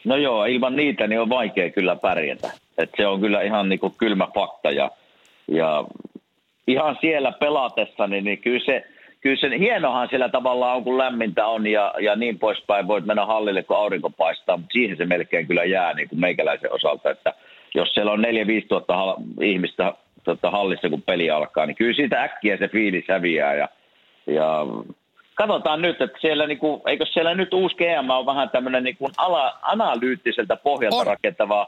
No 0.05 0.15
joo, 0.15 0.45
ilman 0.45 0.75
niitä 0.75 1.07
niin 1.07 1.21
on 1.21 1.29
vaikea 1.29 1.69
kyllä 1.69 1.95
pärjätä. 1.95 2.51
Et 2.77 2.89
se 2.97 3.07
on 3.07 3.21
kyllä 3.21 3.41
ihan 3.41 3.69
niin 3.69 3.79
kuin 3.79 3.93
kylmä 3.97 4.27
fakta 4.35 4.71
ja, 4.71 4.91
ja 5.47 5.83
ihan 6.67 6.97
siellä 7.01 7.31
pelatessa, 7.31 8.07
niin, 8.07 8.23
niin 8.23 8.37
kyllä 8.37 8.65
se, 8.65 8.83
kyllä 9.21 9.35
se 9.35 9.59
hienohan 9.59 10.07
siellä 10.09 10.29
tavallaan 10.29 10.77
on, 10.77 10.83
kun 10.83 10.97
lämmintä 10.97 11.47
on 11.47 11.67
ja, 11.67 11.93
ja 12.01 12.15
niin 12.15 12.39
poispäin. 12.39 12.87
Voit 12.87 13.05
mennä 13.05 13.25
hallille, 13.25 13.63
kun 13.63 13.77
aurinko 13.77 14.09
paistaa, 14.09 14.57
mutta 14.57 14.73
siihen 14.73 14.97
se 14.97 15.05
melkein 15.05 15.47
kyllä 15.47 15.63
jää 15.63 15.93
niin 15.93 16.09
kuin 16.09 16.19
meikäläisen 16.19 16.73
osalta, 16.73 17.09
että 17.09 17.33
jos 17.75 17.93
siellä 17.93 18.11
on 18.11 18.19
4-5 18.19 18.23
tuhatta 18.67 19.15
ihmistä 19.41 19.93
tota, 20.23 20.51
hallissa, 20.51 20.89
kun 20.89 21.01
peli 21.01 21.29
alkaa, 21.29 21.65
niin 21.65 21.75
kyllä 21.75 21.95
siitä 21.95 22.23
äkkiä 22.23 22.57
se 22.57 22.67
fiilis 22.67 23.05
häviää 23.09 23.53
ja, 23.53 23.69
ja 24.33 24.65
katsotaan 25.35 25.81
nyt, 25.81 26.01
että 26.01 26.17
siellä, 26.21 26.47
niin 26.47 26.57
kuin, 26.57 26.81
eikö 26.87 27.05
siellä 27.05 27.35
nyt 27.35 27.53
uusi 27.53 27.75
GM 27.75 28.09
on 28.09 28.25
vähän 28.25 28.49
tämmöinen 28.49 28.83
niin 28.83 28.97
kuin 28.97 29.11
ala, 29.17 29.59
analyyttiseltä 29.61 30.55
pohjalta 30.55 30.97
on. 30.97 31.07
rakentava, 31.07 31.67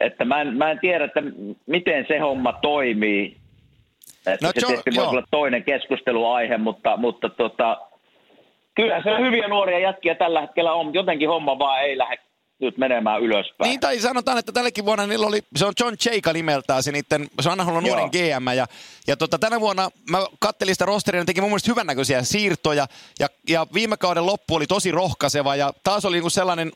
että 0.00 0.24
mä 0.24 0.40
en, 0.40 0.56
mä 0.56 0.70
en 0.70 0.78
tiedä, 0.78 1.04
että 1.04 1.22
miten 1.66 2.04
se 2.08 2.18
homma 2.18 2.52
toimii. 2.52 3.36
Että 4.26 4.46
no, 4.46 4.52
se 4.54 4.66
tietysti 4.66 4.90
voi 4.96 5.06
olla 5.06 5.22
toinen 5.30 5.64
keskusteluaihe, 5.64 6.56
mutta, 6.56 6.96
mutta 6.96 7.28
tota, 7.28 7.80
kyllä 8.74 9.02
se 9.02 9.18
hyviä 9.18 9.48
nuoria 9.48 9.78
jätkiä 9.78 10.14
tällä 10.14 10.40
hetkellä 10.40 10.72
on, 10.72 10.94
jotenkin 10.94 11.28
homma 11.28 11.58
vaan 11.58 11.82
ei 11.82 11.98
lähde 11.98 12.18
nyt 12.60 12.78
menemään 12.78 13.22
ylöspäin. 13.22 13.68
Niin, 13.68 13.80
tai 13.80 14.00
sanotaan, 14.00 14.38
että 14.38 14.52
tällekin 14.52 14.84
vuonna 14.84 15.06
niillä 15.06 15.26
oli, 15.26 15.42
se 15.56 15.66
on 15.66 15.72
John 15.80 15.96
Cheika 15.96 16.32
nimeltään, 16.32 16.82
se, 16.82 16.92
niiden, 16.92 17.30
se 17.40 17.48
on 17.48 17.60
aina 17.60 17.80
nuoren 17.80 18.10
GM, 18.10 18.56
ja, 18.56 18.66
ja 19.06 19.16
tota, 19.16 19.38
tänä 19.38 19.60
vuonna 19.60 19.90
mä 20.10 20.26
kattelin 20.38 20.74
sitä 20.74 20.84
rosteria, 20.84 21.20
ne 21.20 21.24
teki 21.24 21.40
mun 21.40 21.50
mielestä 21.50 21.70
hyvännäköisiä 21.70 22.22
siirtoja, 22.22 22.86
ja, 23.20 23.28
ja 23.48 23.66
viime 23.74 23.96
kauden 23.96 24.26
loppu 24.26 24.54
oli 24.54 24.66
tosi 24.66 24.90
rohkaiseva, 24.90 25.56
ja 25.56 25.72
taas 25.84 26.04
oli 26.04 26.16
niinku 26.16 26.30
sellainen 26.30 26.72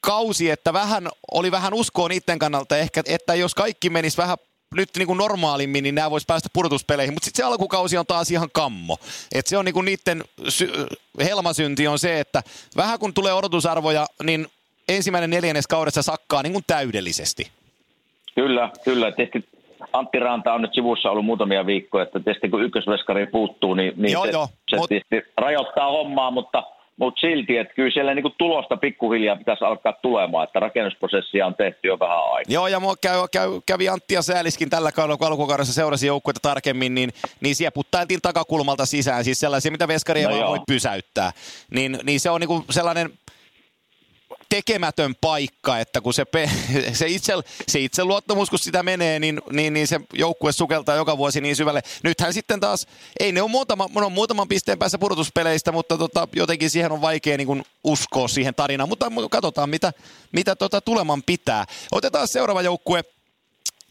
kausi, 0.00 0.50
että 0.50 0.72
vähän, 0.72 1.08
oli 1.32 1.50
vähän 1.50 1.74
uskoa 1.74 2.08
niiden 2.08 2.38
kannalta 2.38 2.76
ehkä, 2.76 3.02
että 3.06 3.34
jos 3.34 3.54
kaikki 3.54 3.90
menisi 3.90 4.16
vähän 4.16 4.36
nyt 4.74 4.90
niin 4.98 5.06
kuin 5.06 5.16
normaalimmin, 5.16 5.84
niin 5.84 5.94
nämä 5.94 6.10
voisi 6.10 6.26
päästä 6.26 6.48
pudotuspeleihin. 6.52 7.14
Mutta 7.14 7.24
sitten 7.24 7.44
se 7.44 7.46
alkukausi 7.46 7.98
on 7.98 8.06
taas 8.06 8.30
ihan 8.30 8.48
kammo. 8.52 8.98
Et 9.34 9.46
se 9.46 9.58
on 9.58 9.64
niin 9.64 9.74
kuin 9.74 9.84
niiden 9.84 10.24
sy- 10.48 10.86
helmasynti 11.24 11.88
on 11.88 11.98
se, 11.98 12.20
että 12.20 12.42
vähän 12.76 12.98
kun 12.98 13.14
tulee 13.14 13.32
odotusarvoja, 13.32 14.06
niin 14.22 14.46
ensimmäinen 14.88 15.30
neljännes 15.30 15.66
kaudessa 15.66 16.02
sakkaa 16.02 16.42
niin 16.42 16.52
kuin 16.52 16.64
täydellisesti. 16.66 17.50
Kyllä, 18.34 18.70
kyllä. 18.84 19.12
Tietysti 19.12 19.48
Antti 19.92 20.18
Ranta 20.18 20.52
on 20.52 20.62
nyt 20.62 20.74
sivussa 20.74 21.10
ollut 21.10 21.24
muutamia 21.24 21.66
viikkoja, 21.66 22.02
että 22.02 22.20
tietysti 22.20 22.48
kun 22.48 22.62
ykkösveskari 22.62 23.26
puuttuu, 23.26 23.74
niin, 23.74 23.92
niin 23.96 24.12
joo, 24.12 24.24
se, 24.24 24.30
joo, 24.30 24.48
se 24.68 24.76
mut... 24.76 24.88
tietysti 24.88 25.32
rajoittaa 25.36 25.90
hommaa, 25.90 26.30
mutta, 26.30 26.62
mutta 26.96 27.20
silti, 27.20 27.56
että 27.56 27.74
kyllä 27.74 27.90
siellä 27.90 28.14
niin 28.14 28.22
kuin 28.22 28.34
tulosta 28.38 28.76
pikkuhiljaa 28.76 29.36
pitäisi 29.36 29.64
alkaa 29.64 29.92
tulemaan, 29.92 30.44
että 30.44 30.60
rakennusprosessia 30.60 31.46
on 31.46 31.54
tehty 31.54 31.88
jo 31.88 31.98
vähän 31.98 32.18
aikaa. 32.18 32.52
Joo, 32.52 32.68
ja 32.68 32.80
mua 32.80 32.94
käy, 33.00 33.18
käy, 33.32 33.48
kävi 33.66 33.88
Antti 33.88 34.14
ja 34.14 34.22
Sääliskin 34.22 34.70
tällä 34.70 34.92
kaudella, 34.92 35.16
kun 35.16 35.26
alkukaudessa 35.26 35.74
seurasi 35.74 36.06
joukkuetta 36.06 36.48
tarkemmin, 36.48 36.94
niin, 36.94 37.10
niin 37.40 37.54
siellä 37.54 37.72
puttailtiin 37.72 38.20
takakulmalta 38.22 38.86
sisään, 38.86 39.24
siis 39.24 39.40
sellaisia, 39.40 39.72
mitä 39.72 39.88
veskari 39.88 40.20
ei 40.20 40.26
no 40.26 40.36
vaan 40.36 40.48
voi 40.48 40.60
pysäyttää. 40.66 41.32
Niin, 41.70 41.98
niin 42.02 42.20
se 42.20 42.30
on 42.30 42.40
niin 42.40 42.48
kuin 42.48 42.64
sellainen 42.70 43.10
tekemätön 44.52 45.14
paikka, 45.20 45.78
että 45.78 46.00
kun 46.00 46.14
se, 46.14 46.24
se, 46.92 47.06
itse, 47.06 47.32
se 47.68 47.80
itse 47.80 48.04
luottamus, 48.04 48.50
kun 48.50 48.58
sitä 48.58 48.82
menee, 48.82 49.18
niin, 49.18 49.40
niin, 49.52 49.72
niin 49.72 49.86
se 49.86 50.00
joukkue 50.14 50.52
sukeltaa 50.52 50.96
joka 50.96 51.18
vuosi 51.18 51.40
niin 51.40 51.56
syvälle. 51.56 51.82
Nythän 52.02 52.32
sitten 52.32 52.60
taas, 52.60 52.86
ei 53.20 53.32
ne 53.32 53.42
ole 53.42 53.50
muutama, 53.50 53.88
on 53.94 54.12
muutaman 54.12 54.48
pisteen 54.48 54.78
päässä 54.78 54.98
pudotuspeleistä, 54.98 55.72
mutta 55.72 55.98
tota, 55.98 56.28
jotenkin 56.32 56.70
siihen 56.70 56.92
on 56.92 57.00
vaikea 57.00 57.36
niin 57.36 57.46
kuin 57.46 57.64
uskoa 57.84 58.28
siihen 58.28 58.54
tarinaan. 58.54 58.88
Mutta 58.88 59.10
katsotaan, 59.30 59.70
mitä, 59.70 59.92
mitä 60.32 60.56
tota 60.56 60.80
tuleman 60.80 61.22
pitää. 61.22 61.64
Otetaan 61.92 62.28
seuraava 62.28 62.62
joukkue 62.62 63.04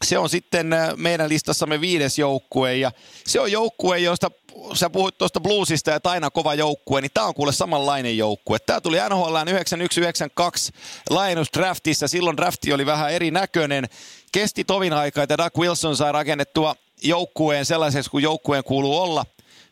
se 0.02 0.18
on 0.18 0.28
sitten 0.28 0.72
äh, 0.72 0.88
meidän 0.96 1.28
listassamme 1.28 1.80
viides 1.80 2.18
joukkue 2.18 2.76
ja 2.76 2.92
se 3.26 3.40
on 3.40 3.52
joukkue, 3.52 3.98
josta 3.98 4.30
sä 4.74 4.90
puhuit 4.90 5.18
tuosta 5.18 5.40
bluesista 5.40 5.90
ja 5.90 6.00
aina 6.04 6.30
kova 6.30 6.54
joukkue, 6.54 7.00
niin 7.00 7.10
tämä 7.14 7.26
on 7.26 7.34
kuule 7.34 7.52
samanlainen 7.52 8.18
joukkue. 8.18 8.58
Tämä 8.58 8.80
tuli 8.80 8.98
NHL 9.08 9.36
9192 9.48 10.72
Lions 11.10 11.48
draftissa, 11.56 12.08
silloin 12.08 12.36
drafti 12.36 12.72
oli 12.72 12.86
vähän 12.86 13.12
erinäköinen. 13.12 13.88
Kesti 14.32 14.64
tovin 14.64 14.92
aikaa, 14.92 15.24
että 15.24 15.38
Doug 15.38 15.58
Wilson 15.58 15.96
sai 15.96 16.12
rakennettua 16.12 16.76
joukkueen 17.02 17.64
sellaiseksi 17.64 18.10
kuin 18.10 18.22
joukkueen 18.22 18.64
kuuluu 18.64 18.98
olla. 19.00 19.26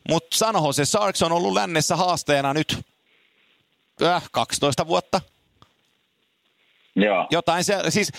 Mutta 0.09 0.37
sanoho 0.37 0.73
se 0.73 0.85
Sarks 0.85 1.23
on 1.23 1.33
ollut 1.33 1.53
lännessä 1.53 1.97
haasteena 1.97 2.55
nyt 2.55 2.79
äh, 4.03 4.23
12 4.33 4.87
vuotta. 4.87 5.21
Joo. 6.97 7.27
Jotain 7.31 7.64
se, 7.64 7.77
siis 7.88 8.12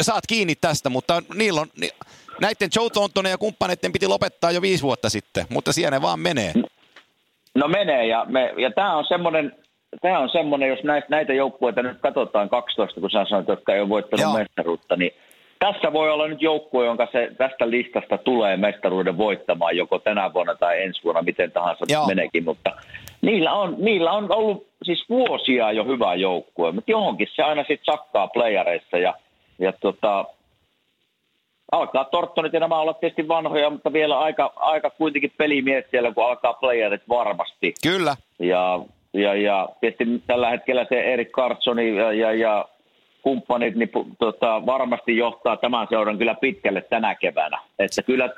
saat 0.00 0.24
kiinni 0.28 0.54
tästä, 0.54 0.88
mutta 0.88 1.22
niillä 1.34 1.60
on, 1.60 1.66
näiden 2.40 2.68
Joe 2.76 2.90
Thorntonen 2.90 3.30
ja 3.30 3.38
kumppaneiden 3.38 3.92
piti 3.92 4.06
lopettaa 4.06 4.50
jo 4.50 4.62
viisi 4.62 4.82
vuotta 4.82 5.10
sitten, 5.10 5.46
mutta 5.48 5.72
siellä 5.72 5.96
ne 5.96 6.02
vaan 6.02 6.20
menee. 6.20 6.52
No 7.54 7.68
menee, 7.68 8.06
ja, 8.06 8.26
me, 8.28 8.54
ja 8.56 8.70
tämä 8.70 8.96
on 8.96 9.04
semmoinen, 9.08 9.52
Tämä 10.00 10.18
on 10.18 10.28
semmoinen, 10.28 10.68
jos 10.68 10.84
näitä, 10.84 11.06
näitä 11.10 11.32
joukkueita 11.32 11.82
nyt 11.82 11.98
katsotaan 12.00 12.48
12, 12.48 13.00
kun 13.00 13.10
sä 13.10 13.24
sanoit, 13.28 13.48
jotka 13.48 13.74
ei 13.74 13.80
ole 13.80 13.88
voittanut 13.88 14.22
Joo. 14.22 14.32
mestaruutta, 14.32 14.96
niin 14.96 15.12
tässä 15.58 15.92
voi 15.92 16.10
olla 16.10 16.28
nyt 16.28 16.42
joukkue, 16.42 16.86
jonka 16.86 17.08
se 17.12 17.30
tästä 17.38 17.70
listasta 17.70 18.18
tulee 18.18 18.56
mestaruuden 18.56 19.18
voittamaan 19.18 19.76
joko 19.76 19.98
tänä 19.98 20.34
vuonna 20.34 20.54
tai 20.54 20.82
ensi 20.82 21.04
vuonna, 21.04 21.22
miten 21.22 21.52
tahansa 21.52 21.84
Joo. 21.88 22.06
meneekin, 22.06 22.44
mutta 22.44 22.70
niillä 23.22 23.52
on, 23.52 23.74
niillä 23.78 24.12
on 24.12 24.32
ollut 24.32 24.66
siis 24.82 25.04
vuosia 25.08 25.72
jo 25.72 25.84
hyvä 25.84 26.14
joukkue, 26.14 26.72
mutta 26.72 26.90
johonkin 26.90 27.28
se 27.34 27.42
aina 27.42 27.62
sitten 27.62 27.94
sakkaa 27.94 28.28
playareissa 28.28 28.98
ja, 28.98 29.14
ja 29.58 29.72
tota, 29.72 30.24
alkaa 31.72 32.04
Tortonit 32.04 32.52
ja 32.52 32.60
nämä 32.60 32.80
olla 32.80 32.94
tietysti 32.94 33.28
vanhoja, 33.28 33.70
mutta 33.70 33.92
vielä 33.92 34.18
aika, 34.18 34.52
aika 34.56 34.90
kuitenkin 34.90 35.32
pelimies 35.36 35.84
siellä, 35.90 36.12
kun 36.12 36.26
alkaa 36.26 36.52
playerit 36.52 37.02
varmasti. 37.08 37.74
Kyllä. 37.82 38.16
Ja, 38.38 38.80
ja, 39.12 39.34
ja 39.34 39.68
tietysti 39.80 40.22
tällä 40.26 40.50
hetkellä 40.50 40.86
se 40.88 41.00
Erik 41.00 41.32
Kartsoni 41.32 41.96
ja, 41.96 42.12
ja, 42.12 42.32
ja 42.32 42.68
kumppanit 43.22 43.74
niin, 43.74 43.90
tota, 44.18 44.66
varmasti 44.66 45.16
johtaa 45.16 45.56
tämän 45.56 45.86
seuran 45.90 46.18
kyllä 46.18 46.34
pitkälle 46.34 46.80
tänä 46.80 47.14
keväänä. 47.14 47.58
Että 47.78 48.02
kyllä 48.02 48.28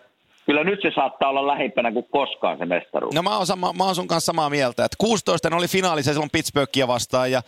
kyllä 0.50 0.64
nyt 0.64 0.82
se 0.82 0.90
saattaa 0.94 1.28
olla 1.28 1.46
lähimpänä 1.46 1.92
kuin 1.92 2.06
koskaan 2.10 2.58
se 2.58 2.66
mestaruus. 2.66 3.14
No 3.14 3.22
mä 3.22 3.36
oon, 3.36 3.46
sama, 3.46 3.72
mä 3.72 3.84
oon 3.84 3.94
sun 3.94 4.08
kanssa 4.08 4.26
samaa 4.26 4.50
mieltä, 4.50 4.84
että 4.84 4.96
16 4.98 5.48
oli 5.56 5.68
finaalissa 5.68 6.12
silloin 6.12 6.30
Pittsburghia 6.30 6.88
vastaan 6.88 7.32
ja 7.32 7.42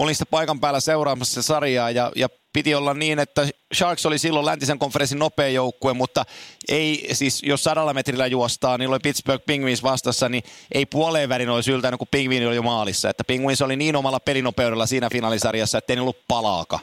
olin 0.00 0.14
sitä 0.14 0.30
paikan 0.30 0.60
päällä 0.60 0.80
seuraamassa 0.80 1.42
sarjaa 1.42 1.90
ja, 1.90 2.12
ja 2.16 2.28
piti 2.52 2.74
olla 2.74 2.94
niin, 2.94 3.18
että 3.18 3.46
Sharks 3.74 4.06
oli 4.06 4.18
silloin 4.18 4.46
läntisen 4.46 4.78
konferenssin 4.78 5.18
nopea 5.18 5.48
joukkue, 5.48 5.92
mutta 5.92 6.24
ei 6.68 7.08
siis, 7.12 7.42
jos 7.42 7.64
sadalla 7.64 7.94
metrillä 7.94 8.26
juostaa, 8.26 8.78
niin 8.78 8.90
oli 8.90 8.98
Pittsburgh 9.02 9.44
Penguins 9.46 9.82
vastassa, 9.82 10.28
niin 10.28 10.42
ei 10.74 10.86
puoleen 10.86 11.28
värin 11.28 11.50
olisi 11.50 11.72
yltänyt, 11.72 11.98
kun 11.98 12.08
Penguin 12.10 12.46
oli 12.46 12.56
jo 12.56 12.62
maalissa. 12.62 13.10
Että 13.10 13.24
Penguins 13.24 13.62
oli 13.62 13.76
niin 13.76 13.96
omalla 13.96 14.20
pelinopeudella 14.20 14.86
siinä 14.86 15.10
finaalisarjassa, 15.10 15.78
että 15.78 15.92
ei 15.92 15.98
ollut 15.98 16.18
palaaka. 16.28 16.78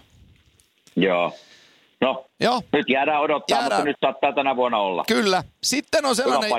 Joo. 0.96 1.34
No, 2.02 2.26
joo. 2.40 2.62
nyt 2.74 2.90
jäädään 2.90 3.22
odottaa, 3.22 3.58
jäädään. 3.58 3.82
mutta 3.82 3.90
nyt 3.90 3.98
saattaa 4.02 4.34
tänä 4.34 4.56
vuonna 4.56 4.78
olla. 4.78 5.04
Kyllä. 5.08 5.44
Sitten 5.64 6.06
on 6.06 6.16
sellainen, 6.16 6.52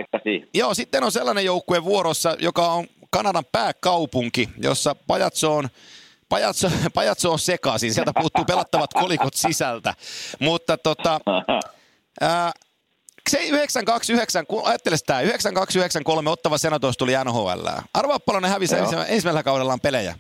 joo, 0.55 0.75
sitten 0.75 1.05
on 1.05 1.13
sellainen 1.13 1.45
joukkue 1.45 1.85
vuorossa, 1.85 2.37
joka 2.39 2.73
on 2.73 2.87
Kanadan 3.11 3.45
pääkaupunki, 3.53 4.49
jossa 4.59 4.97
Pajatso 5.07 5.57
on 5.57 5.69
Pajatso, 6.29 6.71
pajatso 6.95 7.33
on 7.33 7.39
sekaisin, 7.39 7.95
sieltä 7.95 8.13
puuttuu 8.21 8.45
pelattavat 8.45 8.95
kolikot 8.95 9.35
sisältä. 9.35 9.95
Mutta 10.41 10.79
tota, 10.79 11.21
ää, 12.21 12.53
se 13.31 13.39
929, 13.39 14.47
kun 14.47 14.67
ajattele 14.67 14.97
sitä, 14.97 15.21
9293 15.21 16.31
ottava 16.31 16.59
Senators 16.59 16.97
tuli 16.97 17.13
NHL. 17.25 17.69
Arvaa 17.95 18.19
paljon 18.21 18.43
ne 18.43 18.49
hävisi 18.49 18.75
ensimmäisellä 18.77 19.43
kaudellaan 19.43 19.81
pelejä. 19.81 20.15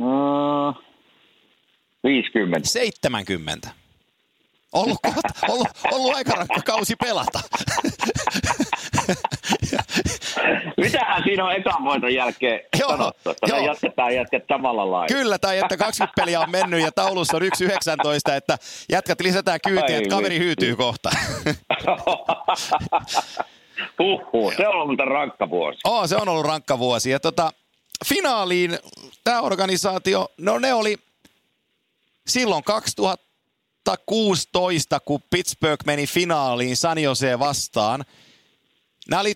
Uh, 0.00 0.91
50. 2.04 2.68
70. 2.68 3.68
Ollut, 4.72 4.98
ollut, 5.48 5.68
ollut 5.92 6.14
aika 6.14 6.32
rankka 6.32 6.60
kausi 6.64 6.96
pelata. 6.96 7.40
Mitähän 10.76 11.22
siinä 11.22 11.44
on 11.44 11.52
ekan 11.52 11.84
voiton 11.84 12.14
jälkeen 12.14 12.60
joo, 12.80 12.90
sanottu, 12.90 13.30
että 13.30 13.46
joo. 13.46 13.66
jatketaan 13.66 14.14
jätkät 14.14 14.44
samalla 14.48 14.90
lailla. 14.90 15.06
Kyllä, 15.06 15.38
tai 15.38 15.58
että 15.58 15.76
20 15.76 16.20
peliä 16.20 16.40
on 16.40 16.50
mennyt 16.50 16.80
ja 16.80 16.92
taulussa 16.92 17.36
on 17.36 17.42
1.19, 17.42 17.48
että 18.36 18.58
jätkät 18.88 19.20
lisätään 19.20 19.60
kyytiä, 19.66 19.96
että 19.96 20.10
kaveri 20.10 20.38
hyytyy 20.38 20.76
kohta. 20.76 21.10
Huhhuh, 23.98 24.54
se 24.56 24.68
on 24.68 24.74
ollut 24.74 25.00
rankka 25.00 25.50
vuosi. 25.50 25.78
Oh, 25.84 26.08
se 26.08 26.16
on 26.16 26.28
ollut 26.28 26.46
rankka 26.46 26.78
vuosi. 26.78 27.10
Ja 27.10 27.20
tota, 27.20 27.52
finaaliin 28.06 28.78
tämä 29.24 29.40
organisaatio, 29.40 30.28
no 30.38 30.58
ne 30.58 30.74
oli 30.74 30.96
silloin 32.26 32.64
2016, 32.64 35.00
kun 35.00 35.22
Pittsburgh 35.30 35.86
meni 35.86 36.06
finaaliin 36.06 36.76
San 36.76 36.98
Jose 36.98 37.38
vastaan. 37.38 38.04
Nämä 39.10 39.20
oli 39.20 39.34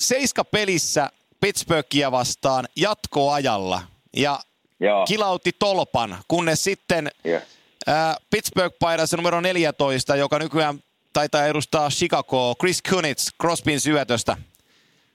seiska 0.00 0.44
pelissä 0.44 1.10
Pittsburghia 1.40 2.12
vastaan 2.12 2.68
jatkoajalla. 2.76 3.82
Ja 4.16 4.40
Joo. 4.80 5.06
kilautti 5.06 5.52
tolpan, 5.58 6.18
kunnes 6.28 6.64
sitten 6.64 7.10
Joo. 7.24 7.40
ää, 7.86 8.16
Pittsburgh-paidassa 8.30 9.16
numero 9.16 9.40
14, 9.40 10.16
joka 10.16 10.38
nykyään 10.38 10.82
taitaa 11.12 11.46
edustaa 11.46 11.90
Chicagoa, 11.90 12.54
Chris 12.54 12.82
Kunitz 12.82 13.28
Crosbyn 13.40 13.80
syötöstä. 13.80 14.36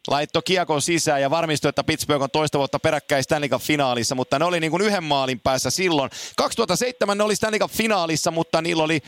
Laitto 0.08 0.42
kiekon 0.42 0.82
sisään 0.82 1.22
ja 1.22 1.30
varmistui, 1.30 1.70
että 1.70 1.84
Pittsburgh 1.84 2.24
on 2.24 2.32
toista 2.32 2.58
vuotta 2.58 2.80
peräkkäin 2.80 3.24
Stanley 3.24 3.50
Cup-finaalissa, 3.50 4.16
mutta 4.16 4.40
ne 4.40 4.46
oli 4.46 4.60
niin 4.60 4.72
kuin 4.72 4.82
yhden 4.82 5.04
maalin 5.04 5.40
päässä 5.40 5.70
silloin. 5.70 6.10
2007 6.38 7.18
ne 7.18 7.24
oli 7.24 7.36
Stanley 7.36 7.60
Cup-finaalissa, 7.60 8.32
mutta 8.32 8.62
niillä 8.62 8.84
oli, 8.84 9.00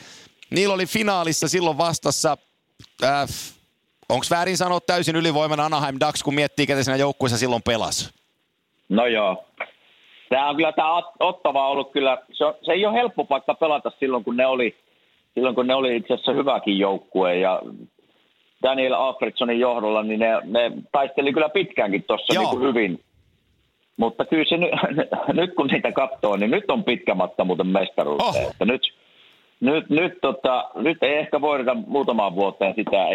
niillä 0.49 0.73
oli 0.73 0.85
finaalissa 0.85 1.47
silloin 1.47 1.77
vastassa, 1.77 2.37
äh, 3.03 3.29
onko 4.09 4.25
väärin 4.31 4.57
sanoa 4.57 4.79
täysin 4.79 5.15
ylivoimainen 5.15 5.65
Anaheim 5.65 5.97
Ducks, 6.05 6.23
kun 6.23 6.35
miettii, 6.35 6.67
ketä 6.67 6.83
siinä 6.83 6.97
joukkueessa 6.97 7.37
silloin 7.37 7.63
pelasi. 7.63 8.09
No 8.89 9.05
joo. 9.07 9.45
Tämä 10.29 10.49
on 10.49 10.55
kyllä 10.55 10.71
tämä 10.71 10.99
Ot- 10.99 11.15
Ottava 11.19 11.67
ollut 11.69 11.91
kyllä, 11.91 12.17
se, 12.33 12.45
on, 12.45 12.53
se 12.61 12.71
ei 12.71 12.85
ole 12.85 12.93
helppo 12.93 13.25
paikka 13.25 13.53
pelata 13.53 13.91
silloin, 13.99 14.23
kun 14.23 14.37
ne 14.37 14.45
oli, 14.45 14.75
silloin 15.33 15.55
kun 15.55 15.67
ne 15.67 15.75
oli 15.75 15.95
itse 15.95 16.13
asiassa 16.13 16.31
hyväkin 16.33 16.79
joukkue 16.79 17.35
ja 17.37 17.61
Daniel 18.63 18.93
Alfredsonin 18.93 19.59
johdolla, 19.59 20.03
niin 20.03 20.19
ne, 20.19 20.27
ne 20.43 20.71
taisteli 20.91 21.33
kyllä 21.33 21.49
pitkäänkin 21.49 22.03
tuossa 22.03 22.39
niin 22.39 22.61
hyvin. 22.61 22.99
Mutta 23.97 24.25
kyllä 24.25 24.45
se 24.45 24.57
nyt, 24.57 24.71
nyt 25.41 25.55
kun 25.55 25.67
niitä 25.67 25.91
katsoo, 25.91 26.35
niin 26.35 26.51
nyt 26.51 26.71
on 26.71 26.83
pitkä 26.83 27.15
matka 27.15 27.43
muuten 27.43 27.67
mestaruuteen. 27.67 28.45
Oh. 28.45 28.51
Että 28.51 28.65
nyt, 28.65 28.81
nyt, 29.59 29.89
nyt, 29.89 30.13
tota, 30.21 30.69
nyt 30.75 31.03
ei 31.03 31.17
ehkä 31.17 31.41
voida 31.41 31.73
muutamaan 31.73 32.35
vuoteen 32.35 32.75
sitä, 32.75 33.07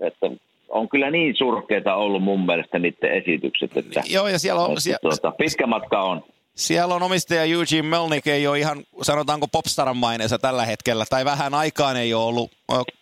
että 0.00 0.30
on 0.68 0.88
kyllä 0.88 1.10
niin 1.10 1.36
surkeita 1.36 1.94
ollut 1.94 2.22
mun 2.22 2.46
mielestä 2.46 2.78
niiden 2.78 3.12
esitykset, 3.12 3.76
että, 3.76 4.02
Joo, 4.10 4.28
ja 4.28 4.38
siellä 4.38 4.60
on, 4.60 4.70
että 4.70 4.80
sie, 4.80 4.96
tuota, 5.02 5.30
pitkä 5.30 5.66
matka 5.66 6.02
on. 6.02 6.22
Siellä 6.54 6.94
on 6.94 7.02
omistaja 7.02 7.44
Eugene 7.44 7.82
Melnick, 7.88 8.26
ei 8.26 8.46
ole 8.46 8.58
ihan, 8.58 8.84
sanotaanko 9.02 9.48
popstaran 9.48 9.96
maineessa 9.96 10.38
tällä 10.38 10.66
hetkellä, 10.66 11.06
tai 11.10 11.24
vähän 11.24 11.54
aikaan 11.54 11.96
ei 11.96 12.14
ole 12.14 12.24
ollut 12.24 12.52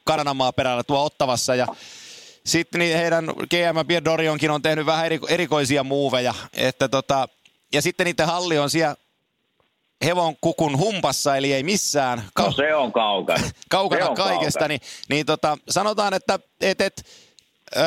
Kanadan 0.04 0.36
maaperällä 0.36 0.82
tuo 0.82 1.04
Ottavassa, 1.04 1.54
ja 1.54 1.66
sitten 2.46 2.78
niin 2.78 2.96
heidän 2.96 3.24
GM 3.26 3.86
Pierre 3.86 4.04
Dorionkin 4.04 4.50
on 4.50 4.62
tehnyt 4.62 4.86
vähän 4.86 5.06
eriko- 5.10 5.26
erikoisia 5.28 5.84
muuveja, 5.84 6.34
että 6.52 6.88
tota, 6.88 7.28
ja 7.72 7.82
sitten 7.82 8.04
niiden 8.04 8.26
halli 8.26 8.58
on 8.58 8.70
siellä 8.70 8.96
hevon 10.04 10.36
kukun 10.40 10.78
humpassa, 10.78 11.36
eli 11.36 11.52
ei 11.52 11.62
missään 11.62 12.22
No 12.38 12.46
kau- 12.48 12.56
se 12.56 12.74
on 12.74 12.92
kaukana. 12.92 13.50
kaukana 13.68 14.04
Se 14.04 14.10
on 14.10 14.16
kaikesta, 14.16 14.58
kaukana. 14.58 14.68
niin, 14.68 14.80
niin 15.08 15.26
tota, 15.26 15.58
sanotaan, 15.68 16.14
että 16.14 16.38
et, 16.60 16.80
et, 16.80 17.06
ö, 17.76 17.80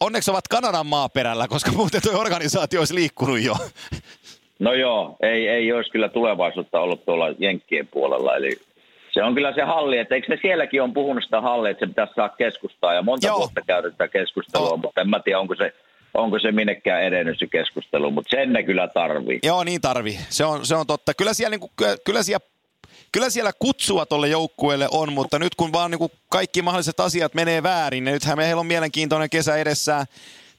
onneksi 0.00 0.30
ovat 0.30 0.48
Kanadan 0.48 0.86
maaperällä, 0.86 1.48
koska 1.48 1.72
muuten 1.72 2.02
tuo 2.02 2.20
organisaatio 2.20 2.80
olisi 2.80 2.94
liikkunut 2.94 3.40
jo. 3.40 3.56
No 4.58 4.72
joo, 4.74 5.16
ei, 5.20 5.48
ei 5.48 5.72
olisi 5.72 5.90
kyllä 5.90 6.08
tulevaisuutta 6.08 6.80
ollut 6.80 7.04
tuolla 7.04 7.34
Jenkkien 7.38 7.86
puolella. 7.86 8.36
Eli 8.36 8.56
se 9.12 9.22
on 9.22 9.34
kyllä 9.34 9.52
se 9.54 9.62
halli, 9.62 9.98
että 9.98 10.14
eikö 10.14 10.26
ne 10.28 10.38
sielläkin 10.42 10.82
on 10.82 10.92
puhunut 10.94 11.24
sitä 11.24 11.40
hallia, 11.40 11.70
että 11.70 11.86
se 11.86 11.88
pitäisi 11.88 12.12
saa 12.16 12.28
keskustaa 12.28 12.94
ja 12.94 13.02
monta 13.02 13.26
Joo. 13.26 13.38
vuotta 13.38 13.60
käydä 13.66 13.90
tätä 13.90 14.08
keskustelua, 14.08 14.68
Oh. 14.70 14.78
mutta 14.80 15.00
en 15.00 15.10
mä 15.10 15.20
tiedä, 15.20 15.38
onko 15.40 15.54
se, 15.54 15.72
onko 16.14 16.38
se 16.38 16.52
minnekään 16.52 17.02
edennyt 17.02 17.38
se 17.38 17.46
keskustelu, 17.46 18.10
mutta 18.10 18.30
sen 18.30 18.52
ne 18.52 18.62
kyllä 18.62 18.88
tarvii. 18.88 19.38
Joo, 19.42 19.64
niin 19.64 19.80
tarvii. 19.80 20.18
Se 20.28 20.44
on, 20.44 20.66
se 20.66 20.74
on 20.76 20.86
totta. 20.86 21.14
Kyllä 21.14 21.34
siellä, 21.34 21.50
niin 21.50 21.60
kuin, 21.60 21.70
kyllä 22.04 22.22
siellä, 22.22 22.46
kyllä 23.12 23.30
siellä 23.30 23.52
kutsua 23.58 24.06
tuolle 24.06 24.28
joukkueelle 24.28 24.88
on, 24.90 25.12
mutta 25.12 25.38
nyt 25.38 25.54
kun 25.54 25.72
vaan 25.72 25.90
niin 25.90 25.98
kuin 25.98 26.12
kaikki 26.28 26.62
mahdolliset 26.62 27.00
asiat 27.00 27.34
menee 27.34 27.62
väärin, 27.62 28.04
niin 28.04 28.12
nythän 28.12 28.38
meillä 28.38 28.60
on 28.60 28.66
mielenkiintoinen 28.66 29.30
kesä 29.30 29.56
edessään. 29.56 30.06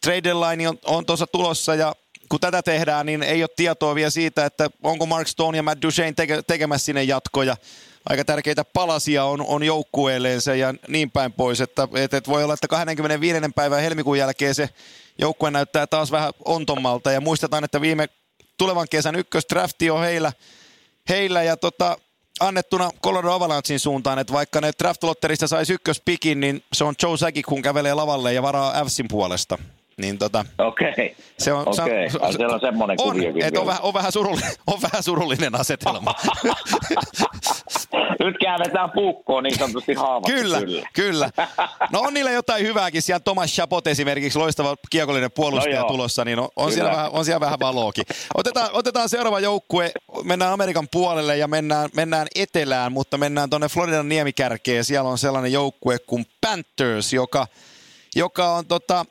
Trade 0.04 0.24
deadline 0.24 0.70
on, 0.70 0.78
on 0.86 1.06
tuossa 1.06 1.28
tulossa 1.28 1.76
ja 1.76 1.94
kun 2.30 2.40
tätä 2.40 2.62
tehdään, 2.64 3.06
niin 3.06 3.24
ei 3.24 3.44
ole 3.44 3.50
tietoa 3.56 3.96
vielä 3.96 4.10
siitä, 4.10 4.46
että 4.46 4.70
onko 4.84 5.06
Mark 5.06 5.28
Stone 5.28 5.58
ja 5.58 5.64
Matt 5.64 5.82
Duchene 5.82 6.14
teke, 6.14 6.42
tekemässä 6.48 6.86
sinne 6.86 7.04
jatkoja. 7.04 7.58
Aika 8.10 8.26
tärkeitä 8.26 8.66
palasia 8.66 9.24
on, 9.24 9.42
on 9.42 9.64
joukkueelleensa 9.64 10.56
ja 10.56 10.74
niin 10.88 11.12
päin 11.12 11.34
pois, 11.34 11.62
että, 11.62 11.88
että, 11.96 12.18
että 12.18 12.32
voi 12.32 12.44
olla, 12.44 12.54
että 12.54 12.68
25. 12.68 13.40
päivän 13.56 13.82
helmikuun 13.82 14.18
jälkeen 14.18 14.56
se 14.56 14.70
joukkue 15.20 15.52
näyttää 15.52 15.88
taas 15.88 16.12
vähän 16.12 16.34
ontommalta 16.46 17.12
ja 17.12 17.22
muistetaan, 17.22 17.64
että 17.64 17.82
viime 17.82 18.10
tulevan 18.58 18.88
kesän 18.90 19.16
ykkösdrafti 19.16 19.90
on 19.90 20.02
heillä, 20.02 20.34
heillä 21.10 21.44
ja 21.44 21.58
tota, 21.58 21.98
annettuna 22.40 22.90
Colorado 23.04 23.34
Avalanchein 23.34 23.80
suuntaan, 23.80 24.20
että 24.20 24.34
vaikka 24.34 24.62
ne 24.62 24.72
draftlotterista 24.80 25.48
saisi 25.48 25.74
ykköspikin, 25.74 26.40
niin 26.40 26.64
se 26.74 26.84
on 26.84 26.96
Joe 27.04 27.18
Sakic, 27.18 27.46
kun 27.46 27.62
kävelee 27.62 27.94
lavalle 27.94 28.34
ja 28.34 28.42
varaa 28.42 28.80
Avsin 28.80 29.08
puolesta. 29.08 29.58
Niin 29.98 30.18
tota, 30.18 30.46
Okei, 30.58 31.16
se 31.38 31.54
on, 31.54 31.74
se, 31.76 31.82
okei. 31.82 32.10
se, 32.10 32.18
Ai, 32.22 32.34
siellä 32.34 32.54
on 32.56 32.62
semmoinen 32.62 32.98
on, 33.02 33.16
että 33.44 33.60
on, 33.60 33.68
vähän, 33.68 33.82
on, 33.82 33.94
vähän 33.94 34.12
surullinen, 34.12 34.52
on 34.74 34.82
vähän 34.82 35.04
surullinen 35.04 35.56
asetelma. 35.60 36.16
Nyt 38.20 38.36
käännetään 38.42 38.92
puukkoon 38.92 39.44
niin 39.44 39.58
sanotusti 39.58 39.94
haavasta. 39.94 40.32
kyllä, 40.32 40.62
kyllä. 40.94 41.30
No 41.92 42.00
on 42.00 42.14
niillä 42.14 42.32
jotain 42.32 42.66
hyvääkin. 42.66 43.02
Siellä 43.02 43.20
Thomas 43.20 43.50
Chapot 43.54 43.88
esimerkiksi, 43.88 44.40
loistava 44.40 44.76
kiekollinen 44.90 45.32
puolustaja 45.32 45.82
No 45.82 45.88
tulossa, 45.88 46.26
niin 46.26 46.40
on, 46.40 46.46
on, 46.46 46.52
Kyllä. 46.56 46.74
siellä 46.76 46.92
vähän, 46.92 47.12
on 47.12 47.26
siellä 47.26 47.40
vähän 47.40 47.60
valoakin. 47.60 48.06
Otetaan, 48.36 48.70
otetaan 48.74 49.10
seuraava 49.10 49.40
joukkue, 49.40 49.92
mennään 50.24 50.54
Amerikan 50.54 50.88
puolelle 50.92 51.38
ja 51.38 51.48
mennään, 51.48 51.90
mennään 51.96 52.28
etelään, 52.36 52.92
mutta 52.92 53.18
mennään 53.18 53.50
tuonne 53.50 53.68
Floridan 53.68 54.10
niemikärkeen. 54.10 54.84
Siellä 54.86 55.10
on 55.10 55.18
sellainen 55.18 55.54
joukkue 55.54 56.00
kuin 56.00 56.26
Panthers, 56.42 57.14
joka, 57.14 57.48
joka 58.16 58.54
on 58.54 58.66
tota, 58.66 59.06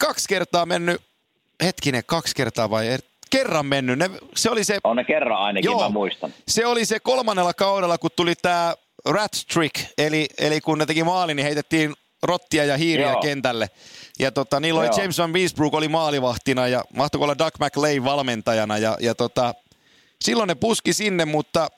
kaksi 0.00 0.28
kertaa 0.28 0.66
mennyt, 0.66 1.02
hetkinen, 1.64 2.02
kaksi 2.06 2.34
kertaa 2.34 2.70
vai 2.70 2.96
er- 2.96 3.02
kerran 3.30 3.66
mennyt. 3.66 3.98
Ne, 3.98 4.10
se 4.36 4.50
oli 4.50 4.64
se 4.64 4.78
On 4.84 4.96
ne 4.96 5.04
kerran 5.04 5.38
ainakin, 5.38 5.76
mä 5.76 5.88
muistan. 5.88 6.34
se 6.48 6.66
oli 6.66 6.84
se 6.84 7.00
kolmannella 7.00 7.54
kaudella, 7.54 7.98
kun 7.98 8.10
tuli 8.16 8.34
tämä 8.42 8.74
rat 9.04 9.32
trick, 9.52 9.74
eli, 9.98 10.28
eli 10.38 10.60
kun 10.60 10.78
ne 10.78 10.86
teki 10.86 11.04
maali, 11.04 11.34
niin 11.34 11.44
heitettiin 11.46 11.94
rottia 12.22 12.64
ja 12.64 12.76
hiiriä 12.76 13.10
Joo. 13.10 13.20
kentälle. 13.20 13.70
Ja 14.18 14.32
tota, 14.32 14.60
niillä 14.60 14.80
oli 14.80 14.86
Joo. 14.86 14.98
James 14.98 15.18
Van 15.18 15.32
Beesbrook 15.32 15.74
oli 15.74 15.88
maalivahtina 15.88 16.68
ja 16.68 16.84
mahtoiko 16.94 17.24
olla 17.24 17.38
Doug 17.38 17.54
McLean 17.60 18.04
valmentajana. 18.04 18.78
Ja, 18.78 18.96
ja 19.00 19.14
tota, 19.14 19.54
silloin 20.22 20.48
ne 20.48 20.54
puski 20.54 20.92
sinne, 20.92 21.24
mutta 21.24 21.68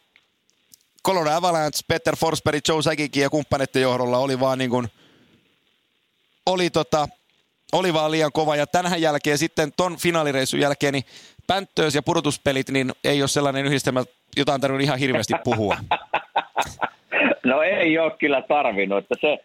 Colorado 1.06 1.36
Avalanche, 1.36 1.80
Peter 1.88 2.16
Forsberg, 2.16 2.68
Joe 2.68 2.82
Sakic 2.82 3.16
ja 3.16 3.30
kumppaneiden 3.30 3.82
johdolla 3.82 4.18
oli 4.18 4.40
vaan 4.40 4.58
niin 4.58 4.70
kuin, 4.70 4.88
oli 6.46 6.70
tota, 6.70 7.08
oli 7.72 7.94
vaan 7.94 8.10
liian 8.10 8.32
kova. 8.32 8.56
Ja 8.56 8.66
tämän 8.66 9.00
jälkeen 9.00 9.38
sitten 9.38 9.72
ton 9.76 9.96
finaalireissun 9.96 10.60
jälkeen, 10.60 10.92
niin 10.92 11.04
Panthers 11.46 11.94
ja 11.94 12.02
pudotuspelit, 12.02 12.70
niin 12.70 12.92
ei 13.04 13.22
ole 13.22 13.28
sellainen 13.28 13.66
yhdistelmä, 13.66 14.04
jota 14.36 14.54
on 14.54 14.60
tarvinnut 14.60 14.84
ihan 14.84 14.98
hirveästi 14.98 15.34
puhua. 15.44 15.76
No 17.44 17.62
ei 17.62 17.98
ole 17.98 18.12
kyllä 18.18 18.42
tarvinnut, 18.42 18.98
että 18.98 19.14
se, 19.20 19.38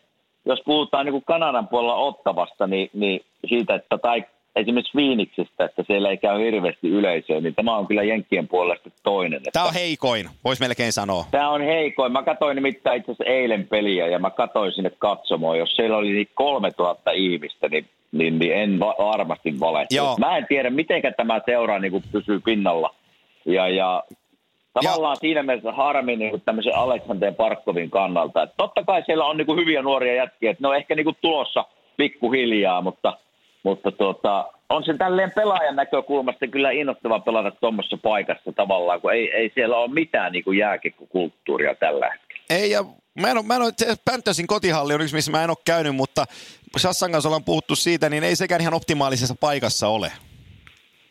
jos 0.45 0.59
puhutaan 0.65 1.05
niin 1.05 1.13
kuin 1.13 1.23
Kanadan 1.25 1.67
puolella 1.67 1.95
ottavasta, 1.95 2.67
niin, 2.67 2.89
niin 2.93 3.25
siitä, 3.49 3.75
että 3.75 3.97
tai 3.97 4.23
esimerkiksi 4.55 4.91
Phoenixistä, 4.91 5.65
että 5.65 5.83
siellä 5.87 6.09
ei 6.09 6.17
käy 6.17 6.39
hirveästi 6.39 6.89
yleisöä, 6.89 7.41
niin 7.41 7.55
tämä 7.55 7.77
on 7.77 7.87
kyllä 7.87 8.03
Jenkkien 8.03 8.47
puolesta 8.47 8.89
toinen. 9.03 9.37
Että 9.37 9.51
Tämä 9.53 9.65
on 9.65 9.73
heikoin, 9.73 10.29
voisi 10.43 10.61
melkein 10.61 10.93
sanoa. 10.93 11.25
Tämä 11.31 11.49
on 11.49 11.61
heikoin. 11.61 12.11
Mä 12.11 12.23
katsoin 12.23 12.55
nimittäin 12.55 12.99
itse 12.99 13.11
asiassa 13.11 13.33
eilen 13.33 13.67
peliä 13.67 14.07
ja 14.07 14.19
mä 14.19 14.29
katsoin 14.29 14.71
sinne 14.71 14.89
katsomoon. 14.89 15.59
Jos 15.59 15.75
siellä 15.75 15.97
oli 15.97 16.11
niin 16.11 16.29
3000 16.33 17.11
ihmistä, 17.11 17.69
niin, 17.69 17.89
niin, 18.11 18.39
niin 18.39 18.53
en 18.53 18.79
va- 18.79 18.95
varmasti 18.99 19.59
vale. 19.59 19.85
Joo. 19.91 20.17
Mä 20.19 20.37
en 20.37 20.45
tiedä, 20.49 20.69
miten 20.69 21.01
tämä 21.17 21.41
seura 21.45 21.79
niin 21.79 21.91
kuin 21.91 22.03
pysyy 22.11 22.39
pinnalla. 22.39 22.95
Ja, 23.45 23.69
ja 23.69 24.03
tavallaan 24.73 25.17
siinä 25.19 25.43
mielessä 25.43 25.71
harmi 25.71 26.15
niin 26.15 26.29
kuin 26.29 26.41
tämmöisen 26.45 26.75
Aleksander 26.75 27.33
Parkkovin 27.33 27.89
kannalta. 27.89 28.43
Että 28.43 28.55
totta 28.57 28.83
kai 28.83 29.03
siellä 29.05 29.25
on 29.25 29.37
niin 29.37 29.45
kuin 29.45 29.59
hyviä 29.59 29.81
nuoria 29.81 30.15
jätkiä, 30.15 30.51
että 30.51 30.63
ne 30.63 30.67
on 30.67 30.75
ehkä 30.75 30.95
niin 30.95 31.03
kuin 31.03 31.17
tulossa 31.21 31.65
pikkuhiljaa, 31.97 32.81
mutta, 32.81 33.17
mutta 33.63 33.91
tuota, 33.91 34.45
on 34.69 34.83
se 34.83 34.93
tälleen 34.97 35.31
pelaajan 35.31 35.75
näkökulmasta 35.75 36.47
kyllä 36.47 36.71
innostava 36.71 37.19
pelata 37.19 37.51
tuommoisessa 37.51 37.97
paikassa 37.97 38.51
tavallaan, 38.51 39.01
kun 39.01 39.13
ei, 39.13 39.31
ei 39.31 39.51
siellä 39.55 39.77
ole 39.77 39.93
mitään 39.93 40.31
niin 40.31 40.43
kuin 40.43 40.57
jääkikkokulttuuria 40.57 41.75
tällä 41.75 42.09
hetkellä. 42.09 42.43
Ei, 42.49 42.71
ja 42.71 42.85
mä 43.21 43.31
en 43.31 43.37
ole, 43.37 43.45
mä 43.45 43.55
en 43.55 43.61
ole, 43.61 44.45
kotihalli 44.47 44.93
on 44.93 45.01
yksi, 45.01 45.15
missä 45.15 45.31
mä 45.31 45.43
en 45.43 45.49
ole 45.49 45.57
käynyt, 45.65 45.95
mutta 45.95 46.25
Sassan 46.77 47.11
kanssa 47.11 47.29
ollaan 47.29 47.43
puhuttu 47.43 47.75
siitä, 47.75 48.09
niin 48.09 48.23
ei 48.23 48.35
sekään 48.35 48.61
ihan 48.61 48.73
optimaalisessa 48.73 49.35
paikassa 49.39 49.87
ole. 49.87 50.11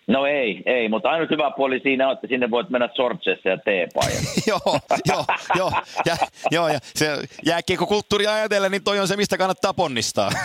No 0.06 0.26
ei, 0.26 0.62
ei, 0.66 0.88
mutta 0.88 1.10
ainut 1.10 1.30
hyvä 1.30 1.50
puoli 1.56 1.80
siinä 1.82 2.06
on, 2.08 2.12
että 2.14 2.26
sinne 2.26 2.50
voit 2.50 2.70
mennä 2.70 2.88
sortseissa 2.94 3.48
ja 3.48 3.58
teepajassa. 3.58 4.40
joo, 4.50 4.80
joo, 5.08 5.24
joo, 5.56 5.72
ja, 6.06 6.16
joo, 6.50 6.68
ja 6.68 6.78
se 6.82 7.06
jääkiekkokulttuuria 7.46 8.34
ajatellen, 8.34 8.70
niin 8.70 8.84
toi 8.84 9.00
on 9.00 9.08
se, 9.08 9.16
mistä 9.16 9.38
kannattaa 9.38 9.74
ponnistaa. 9.74 10.30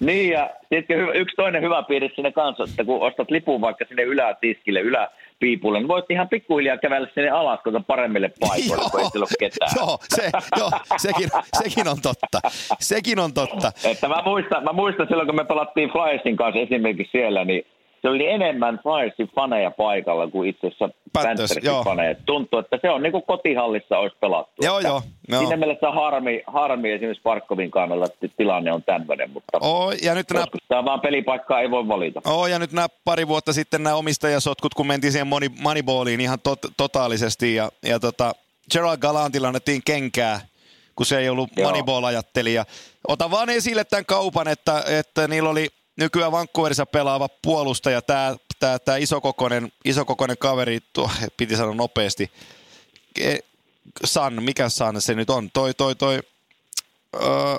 Niin 0.00 0.30
ja 0.30 0.50
hyvä- 0.88 1.12
yksi 1.12 1.36
toinen 1.36 1.62
hyvä 1.62 1.82
piirre 1.82 2.10
sinne 2.14 2.32
kanssa, 2.32 2.64
että 2.64 2.84
kun 2.84 3.02
ostat 3.06 3.30
lipun 3.30 3.60
vaikka 3.60 3.84
sinne 3.88 4.02
ylätiskille, 4.02 4.80
yläpiipulle, 5.40 5.78
niin 5.78 5.88
voit 5.88 6.10
ihan 6.10 6.28
pikkuhiljaa 6.28 6.76
kävellä 6.76 7.08
sinne 7.14 7.30
alas 7.30 7.60
tuota 7.64 7.80
paremmille 7.80 8.32
paikoille, 8.40 8.90
kun 8.90 9.00
ei 9.00 9.06
ole 9.16 9.26
ketään. 9.38 9.70
joo, 9.76 9.98
se, 10.08 10.30
joo 10.58 10.70
sekin, 10.96 11.28
sekin 11.62 11.88
on 11.88 12.00
totta. 12.02 12.40
Sekin 12.78 13.18
on 13.18 13.34
totta. 13.34 13.72
Että 13.84 14.08
mä 14.08 14.22
muistan, 14.24 14.64
mä 14.64 14.72
muistan 14.72 15.06
silloin, 15.08 15.26
kun 15.26 15.36
me 15.36 15.44
pelattiin 15.44 15.90
Flyersin 15.90 16.36
kanssa 16.36 16.60
esimerkiksi 16.60 17.12
siellä, 17.12 17.44
niin 17.44 17.66
se 18.02 18.08
oli 18.08 18.26
enemmän 18.26 18.80
Firesin 18.82 19.28
faneja 19.34 19.70
paikalla 19.70 20.28
kuin 20.28 20.48
itse 20.48 20.66
asiassa. 20.66 20.88
Panthersin 21.12 21.62
faneja. 21.84 22.14
Tuntuu, 22.26 22.58
että 22.58 22.78
se 22.82 22.90
on 22.90 23.02
niin 23.02 23.12
kuin 23.12 23.24
kotihallissa 23.26 23.98
olisi 23.98 24.16
pelattu. 24.20 24.54
Joo, 24.62 24.80
joo, 24.80 25.02
joo. 25.28 25.40
Siinä 25.40 25.56
mielessä 25.56 25.90
harmi, 25.90 26.42
harmi 26.46 26.92
esimerkiksi 26.92 27.22
Parkkovin 27.22 27.70
kannalta, 27.70 28.04
että 28.04 28.36
tilanne 28.36 28.72
on 28.72 28.82
tämmöinen, 28.82 29.30
mutta 29.30 29.58
Oo, 29.60 29.92
ja 30.02 30.14
nyt 30.14 30.30
nämä 30.30 30.46
tämä 30.68 30.84
vaan 30.84 31.00
pelipaikkaa 31.00 31.60
ei 31.60 31.70
voi 31.70 31.88
valita. 31.88 32.20
Oo, 32.26 32.46
ja 32.46 32.58
nyt 32.58 32.72
nämä 32.72 32.88
pari 33.04 33.28
vuotta 33.28 33.52
sitten 33.52 33.82
nämä 33.82 33.96
omistajasotkut, 33.96 34.74
kun 34.74 34.86
mentiin 34.86 35.12
siihen 35.12 35.26
money, 35.26 35.48
Moneyballiin 35.60 36.20
ihan 36.20 36.38
tot, 36.40 36.58
totaalisesti, 36.76 37.54
ja, 37.54 37.70
ja 37.82 38.00
tota, 38.00 38.32
Gerald 38.72 38.98
Galantilla 38.98 39.48
annettiin 39.48 39.82
kenkää, 39.84 40.40
kun 40.96 41.06
se 41.06 41.18
ei 41.18 41.28
ollut. 41.28 41.50
Moneyball-ajattelija. 41.62 42.64
Ota 43.08 43.30
vaan 43.30 43.50
esille 43.50 43.84
tämän 43.84 44.06
kaupan, 44.06 44.48
että, 44.48 44.84
että 44.98 45.28
niillä 45.28 45.50
oli 45.50 45.68
nykyään 45.96 46.32
Vancouverissa 46.32 46.86
pelaava 46.86 47.28
puolustaja, 47.42 48.02
tämä, 48.02 48.36
tämä, 48.58 48.78
tämä 48.78 48.96
isokokoinen, 48.96 49.72
isokokoinen 49.84 50.38
kaveri, 50.38 50.78
tuo, 50.92 51.10
piti 51.36 51.56
sanoa 51.56 51.74
nopeasti, 51.74 52.30
Ke- 53.20 53.44
San, 54.04 54.42
mikä 54.42 54.68
San 54.68 55.00
se 55.00 55.14
nyt 55.14 55.30
on, 55.30 55.50
toi, 55.50 55.74
toi, 55.74 55.94
toi, 55.94 56.20
öö, 57.14 57.58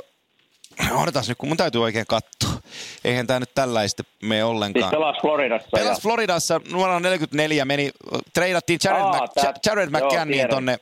odotas 0.91 1.29
nyt, 1.29 1.37
kun 1.37 1.49
mun 1.49 1.57
täytyy 1.57 1.83
oikein 1.83 2.05
katsoa. 2.07 2.61
Eihän 3.03 3.27
tämä 3.27 3.39
nyt 3.39 3.53
tällaista 3.55 4.03
Siis 4.21 4.43
ollenkaan. 4.43 4.91
pelas 4.91 5.15
Floridassa. 5.21 5.67
Pelas 5.71 5.97
ja- 5.97 6.01
Floridassa, 6.01 6.61
nuorana 6.71 6.99
44 6.99 7.65
meni, 7.65 7.91
treidattiin 8.33 8.79
Jared, 8.83 9.01
Aa, 9.01 9.11
Mc, 9.27 9.33
tää- 9.41 9.53
Jared 9.65 9.89
McCanniin 9.89 10.37
tiedän. 10.37 10.49
tonne, 10.49 10.79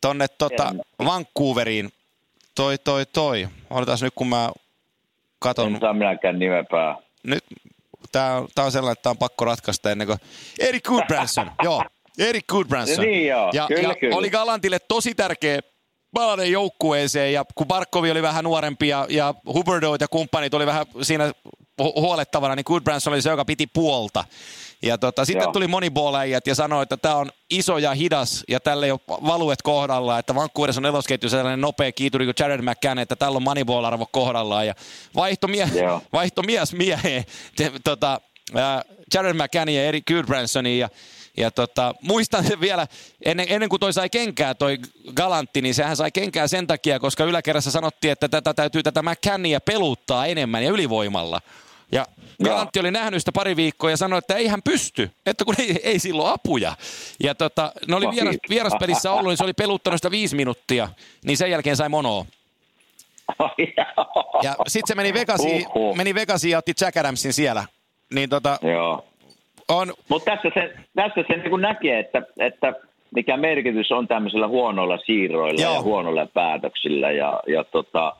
tonne 0.00 0.28
tota. 0.28 0.74
Vancouveriin. 1.04 1.92
Toi, 2.54 2.78
toi, 2.78 3.06
toi. 3.06 3.48
Odotas 3.70 4.02
nyt, 4.02 4.12
kun 4.16 4.26
mä 4.28 4.50
katon. 5.44 5.74
En 5.74 5.80
saa 5.80 5.92
minäkään 5.94 6.38
nimepää. 6.38 6.96
Nyt, 7.22 7.44
tää, 8.12 8.36
on- 8.36 8.48
tää 8.54 8.64
on 8.64 8.72
sellainen, 8.72 8.92
että 8.92 9.02
tää 9.02 9.10
on 9.10 9.18
pakko 9.18 9.44
ratkaista 9.44 9.90
ennen 9.90 10.06
kuin... 10.06 10.18
Eric 10.58 10.84
Goodbranson, 10.84 11.50
joo. 11.64 11.84
Eric 12.18 12.44
Goodbranson. 12.46 13.04
Niin 13.04 13.26
joo, 13.26 13.50
ja, 13.52 13.66
kyllä, 13.68 13.88
ja 13.88 13.94
kyllä. 13.94 14.16
oli 14.16 14.30
Galantille 14.30 14.78
tosi 14.78 15.14
tärkeä 15.14 15.60
palanen 16.14 16.52
joukkueeseen 16.52 17.32
ja 17.32 17.44
kun 17.54 17.66
Barkovi 17.66 18.10
oli 18.10 18.22
vähän 18.22 18.44
nuorempi 18.44 18.88
ja, 18.88 19.06
ja 19.08 19.34
Huberdeau 19.46 19.96
ja 20.00 20.08
kumppanit 20.08 20.54
oli 20.54 20.66
vähän 20.66 20.86
siinä 21.02 21.32
hu- 21.82 22.00
huolettavana, 22.00 22.54
niin 22.54 22.64
Goodbranson 22.66 23.12
oli 23.12 23.22
se, 23.22 23.30
joka 23.30 23.44
piti 23.44 23.66
puolta. 23.66 24.24
Ja 24.86 24.98
tota, 24.98 25.24
sitten 25.24 25.42
Joo. 25.42 25.52
tuli 25.52 25.66
moniball-äijät 25.66 26.46
ja 26.46 26.54
sanoi, 26.54 26.82
että 26.82 26.96
tämä 26.96 27.14
on 27.16 27.30
iso 27.50 27.78
ja 27.78 27.94
hidas 27.94 28.44
ja 28.48 28.60
tälle 28.60 28.86
ei 28.86 28.92
ole 28.92 29.00
valuet 29.08 29.62
kohdallaan, 29.62 30.20
että 30.20 30.34
Vancouverissa 30.34 30.78
on 30.78 30.82
nelosketju 30.82 31.30
sellainen 31.30 31.60
nopea 31.60 31.92
kiituri 31.92 32.24
kuin 32.24 32.34
Jared 32.38 32.62
McCann, 32.62 32.98
että 32.98 33.16
tällä 33.16 33.36
on 33.36 33.42
moneyball-arvo 33.42 34.06
kohdallaan 34.12 34.66
ja 34.66 34.74
vaihto, 35.16 35.48
mie- 35.48 35.70
Joo. 35.74 36.02
vaihto 36.12 36.42
mies 36.42 36.72
mieheen 36.72 37.24
te, 37.56 37.72
tota, 37.84 38.20
Jared 39.14 39.34
McCann 39.34 39.68
ja 39.68 39.84
Eric 39.84 40.04
Goodbransonin 40.06 40.78
ja 40.78 40.88
ja 41.36 41.50
tota, 41.50 41.94
muistan 42.02 42.44
sen 42.44 42.60
vielä, 42.60 42.86
ennen, 43.24 43.46
ennen 43.48 43.68
kuin 43.68 43.80
toi 43.80 43.92
sai 43.92 44.10
kenkää, 44.10 44.54
toi 44.54 44.78
Galantti, 45.14 45.62
niin 45.62 45.74
sehän 45.74 45.96
sai 45.96 46.10
kenkää 46.12 46.46
sen 46.48 46.66
takia, 46.66 46.98
koska 46.98 47.24
yläkerrassa 47.24 47.70
sanottiin, 47.70 48.12
että 48.12 48.28
tätä 48.28 48.54
täytyy 48.54 48.82
tätä 48.82 49.02
McCannia 49.02 49.60
peluttaa 49.60 50.26
enemmän 50.26 50.64
ja 50.64 50.70
ylivoimalla. 50.70 51.40
Ja 51.92 52.04
Galantti 52.44 52.80
oli 52.80 52.90
nähnyt 52.90 53.20
sitä 53.20 53.32
pari 53.32 53.56
viikkoa 53.56 53.90
ja 53.90 53.96
sanoi, 53.96 54.18
että 54.18 54.34
ei 54.34 54.46
hän 54.46 54.62
pysty, 54.62 55.10
että 55.26 55.44
kun 55.44 55.54
ei, 55.58 55.80
ei 55.82 55.98
silloin 55.98 56.34
apuja. 56.34 56.72
Ja 57.22 57.34
tota, 57.34 57.72
ne 57.88 57.96
oli 57.96 58.06
vieras, 58.10 58.36
vieraspelissä 58.48 59.12
ollut, 59.12 59.28
niin 59.28 59.36
se 59.36 59.44
oli 59.44 59.52
peluttanut 59.52 59.98
sitä 59.98 60.10
viisi 60.10 60.36
minuuttia, 60.36 60.88
niin 61.24 61.36
sen 61.36 61.50
jälkeen 61.50 61.76
sai 61.76 61.88
monoa. 61.88 62.24
Ja 64.42 64.54
sitten 64.66 64.88
se 64.88 64.94
meni 64.94 65.14
Vegasiin, 65.14 65.66
Huhhuh. 65.74 65.96
meni 65.96 66.14
Vegasiin 66.14 66.52
ja 66.52 66.58
otti 66.58 66.72
Jack 66.80 66.96
Adamsin 66.96 67.32
siellä. 67.32 67.64
Niin 68.14 68.30
tota, 68.30 68.58
Joo. 68.62 69.04
on, 69.68 69.94
Mutta 70.08 70.30
tässä 70.30 70.50
se, 70.54 70.74
tässä 70.94 71.24
se 71.28 71.36
niin 71.36 71.60
näkee, 71.60 71.98
että, 71.98 72.22
että 72.38 72.74
mikä 73.14 73.36
merkitys 73.36 73.92
on 73.92 74.08
tämmöisillä 74.08 74.48
huonoilla 74.48 74.98
siirroilla 75.06 75.62
Joo. 75.62 75.74
ja 75.74 75.82
huonoilla 75.82 76.26
päätöksillä. 76.26 77.10
Ja, 77.10 77.40
ja 77.46 77.64
tota, 77.64 78.16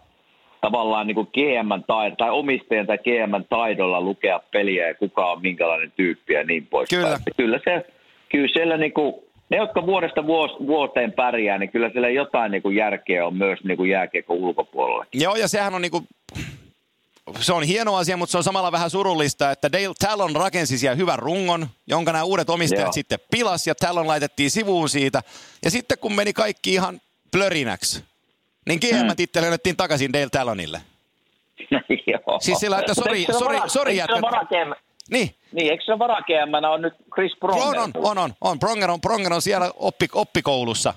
tavallaan 0.67 1.07
niin 1.07 1.17
GM 1.17 1.83
tai, 1.87 2.13
tai 2.19 2.31
omistajan 2.31 2.87
tai 2.87 2.99
GM 2.99 3.45
taidolla 3.51 4.01
lukea 4.01 4.41
peliä 4.53 4.89
ja 4.89 4.95
kuka 4.95 5.31
on 5.31 5.43
minkälainen 5.43 5.93
tyyppi 5.97 6.33
ja 6.33 6.45
niin 6.45 6.67
poispäin. 6.67 7.03
Kyllä. 7.03 7.19
Kyllä 7.37 7.61
se, 7.65 7.87
kyllä 8.29 8.49
siellä 8.53 8.77
niin 8.77 8.93
kuin, 8.93 9.15
ne, 9.51 9.57
jotka 9.57 9.87
vuodesta 9.87 10.27
vuos, 10.27 10.51
vuoteen 10.67 11.13
pärjää, 11.13 11.59
niin 11.59 11.71
kyllä 11.71 11.91
siellä 11.91 12.09
jotain 12.09 12.53
niin 12.53 12.63
kuin 12.63 12.77
järkeä 12.77 13.27
on 13.27 13.37
myös 13.37 13.59
niin 13.65 13.77
kuin 13.77 13.91
jääkiekon 13.91 14.37
ulkopuolella. 14.37 15.07
Joo, 15.15 15.37
ja 15.37 15.49
sehän 15.49 15.75
on 15.75 15.83
niinku, 15.83 16.05
se 17.41 17.53
on 17.53 17.63
hieno 17.63 17.97
asia, 17.97 18.17
mutta 18.17 18.31
se 18.31 18.39
on 18.39 18.45
samalla 18.45 18.73
vähän 18.73 18.91
surullista, 18.91 19.51
että 19.51 19.73
Dale 19.73 19.95
Talon 19.99 20.37
rakensi 20.37 20.79
siellä 20.79 20.97
hyvän 20.97 21.19
rungon, 21.19 21.67
jonka 21.87 22.13
nämä 22.13 22.25
uudet 22.25 22.51
omistajat 22.51 22.85
Joo. 22.85 22.93
sitten 22.93 23.19
pilas, 23.31 23.67
ja 23.67 23.75
Talon 23.75 24.07
laitettiin 24.07 24.51
sivuun 24.51 24.89
siitä. 24.89 25.23
Ja 25.65 25.71
sitten 25.71 25.99
kun 25.99 26.15
meni 26.15 26.33
kaikki 26.33 26.73
ihan 26.75 27.01
plörinäksi, 27.33 28.05
niin 28.67 28.79
GM-titteli 28.81 29.47
annettiin 29.47 29.77
takaisin 29.77 30.13
Dale 30.13 30.29
Talonille. 30.33 30.81
Joo. 32.07 32.41
Siis 32.41 32.59
sillä, 32.59 32.79
että 32.79 32.93
sori- 32.93 33.33
sori- 33.33 33.69
sori, 33.69 33.93
eikö 33.93 34.07
se 34.07 34.13
jätkät. 34.13 34.23
vara-GM 34.23 34.73
Niin, 35.11 35.35
Niin, 35.53 35.71
eikö 35.71 35.85
se 35.85 35.99
varakeämmänä 35.99 36.71
on 36.71 36.83
nyt 36.83 36.95
Chris 37.15 37.33
Pronger? 37.41 37.67
on, 37.67 37.77
on, 37.79 37.91
on, 37.95 38.19
on, 38.19 38.33
on. 38.41 38.59
Pronger 38.59 38.91
on, 38.91 39.01
Pronger 39.01 39.33
on 39.33 39.43
siellä 39.43 39.71
oppi, 39.77 40.07
oppikoulussa. 40.13 40.95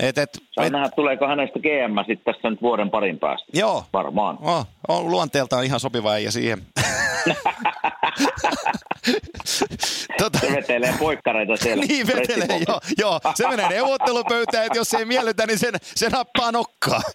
Et, 0.00 0.18
et, 0.18 0.30
Saa 0.50 0.64
et, 0.64 0.72
nähdä, 0.72 0.88
tuleeko 0.88 1.26
hänestä 1.26 1.58
GM 1.58 1.98
sitten 2.06 2.34
tässä 2.34 2.50
nyt 2.50 2.62
vuoden 2.62 2.90
parin 2.90 3.18
päästä. 3.18 3.46
joo, 3.54 3.84
Varmaan. 3.92 4.38
on, 4.40 4.64
on 4.88 5.10
luonteeltaan 5.10 5.64
ihan 5.64 5.80
sopiva 5.80 6.18
ja 6.18 6.32
siihen. 6.32 6.58
tota, 10.18 10.38
Se 10.38 10.52
vetelee 10.52 10.94
poikkareita 10.98 11.56
siellä. 11.56 11.84
Niin 11.92 12.06
vetelee, 12.06 12.60
joo, 12.68 12.80
joo. 12.98 13.20
Se 13.34 13.48
menee 13.48 13.68
neuvottelupöytään, 13.68 14.66
että 14.66 14.78
jos 14.78 14.90
se 14.90 14.96
ei 14.98 15.04
miellytä, 15.04 15.46
niin 15.46 15.58
sen, 15.58 15.74
se 15.94 16.08
nappaa 16.08 16.52
nokkaa. 16.52 17.02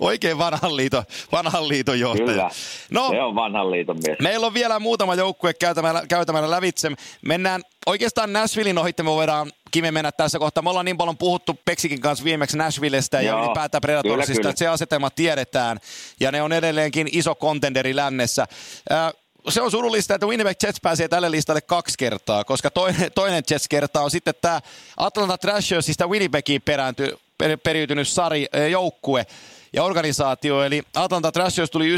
Oikein 0.00 0.38
vanhan 0.38 0.76
liiton, 0.76 1.04
vanhan 1.32 1.68
liiton 1.68 2.00
johtaja. 2.00 2.26
Kyllä, 2.26 2.50
No, 2.90 3.08
se 3.10 3.22
on 3.22 3.34
vanhan 3.34 3.70
liiton 3.70 3.96
mies. 4.06 4.18
meillä 4.20 4.46
on 4.46 4.54
vielä 4.54 4.78
muutama 4.78 5.14
joukkue 5.14 5.54
käytämällä, 5.54 6.02
käytämällä 6.08 6.50
lävitse. 6.50 6.90
Mennään 7.26 7.62
oikeastaan 7.86 8.32
Nashvillein 8.32 8.78
ohitte, 8.78 9.02
me 9.02 9.10
voidaan 9.10 9.52
Kime 9.70 9.90
mennä 9.90 10.12
tässä 10.12 10.38
kohtaa. 10.38 10.62
Me 10.62 10.70
ollaan 10.70 10.84
niin 10.84 10.96
paljon 10.96 11.18
puhuttu 11.18 11.58
Peksikin 11.64 12.00
kanssa 12.00 12.24
viimeksi 12.24 12.56
Nashvillestä 12.56 13.20
ja 13.20 13.40
ylipäätään 13.40 13.80
Predatorsista, 13.80 14.26
kyllä, 14.26 14.36
kyllä. 14.36 14.50
että 14.50 14.58
se 14.58 14.66
asetelma 14.66 15.10
tiedetään. 15.10 15.80
Ja 16.20 16.32
ne 16.32 16.42
on 16.42 16.52
edelleenkin 16.52 17.08
iso 17.12 17.34
kontenderi 17.34 17.96
lännessä. 17.96 18.46
Äh, 18.92 19.12
se 19.48 19.60
on 19.60 19.70
surullista, 19.70 20.14
että 20.14 20.26
Winnipeg 20.26 20.56
Jets 20.62 20.80
pääsee 20.80 21.08
tälle 21.08 21.30
listalle 21.30 21.60
kaksi 21.60 21.94
kertaa, 21.98 22.44
koska 22.44 22.70
toinen, 22.70 23.12
toinen 23.14 23.42
Jets-kerta 23.50 24.00
on 24.00 24.10
sitten 24.10 24.34
tämä 24.42 24.60
Atlanta 24.96 25.38
Thrashersista 25.38 26.06
Winnipegiin 26.06 26.62
peräänty, 26.62 27.18
per, 27.38 27.58
periytynyt 27.58 28.08
sari, 28.08 28.46
joukkue 28.70 29.26
ja 29.72 29.84
organisaatio. 29.84 30.62
Eli 30.62 30.82
Atlanta 30.94 31.32
Thrashers 31.32 31.70
tuli 31.70 31.96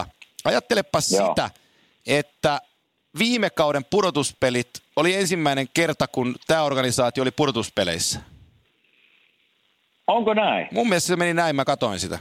99-2000. 0.00 0.04
Ajattelepa 0.44 0.98
Joo. 1.10 1.28
sitä, 1.28 1.50
että 2.06 2.60
viime 3.18 3.50
kauden 3.50 3.84
pudotuspelit 3.84 4.81
oli 4.96 5.14
ensimmäinen 5.14 5.66
kerta, 5.74 6.06
kun 6.06 6.36
tämä 6.46 6.62
organisaatio 6.62 7.22
oli 7.22 7.30
pudotuspeleissä. 7.30 8.20
Onko 10.06 10.34
näin? 10.34 10.68
Mun 10.72 10.88
mielestä 10.88 11.06
se 11.06 11.16
meni 11.16 11.34
näin, 11.34 11.56
mä 11.56 11.64
katoin 11.64 12.00
sitä. 12.00 12.18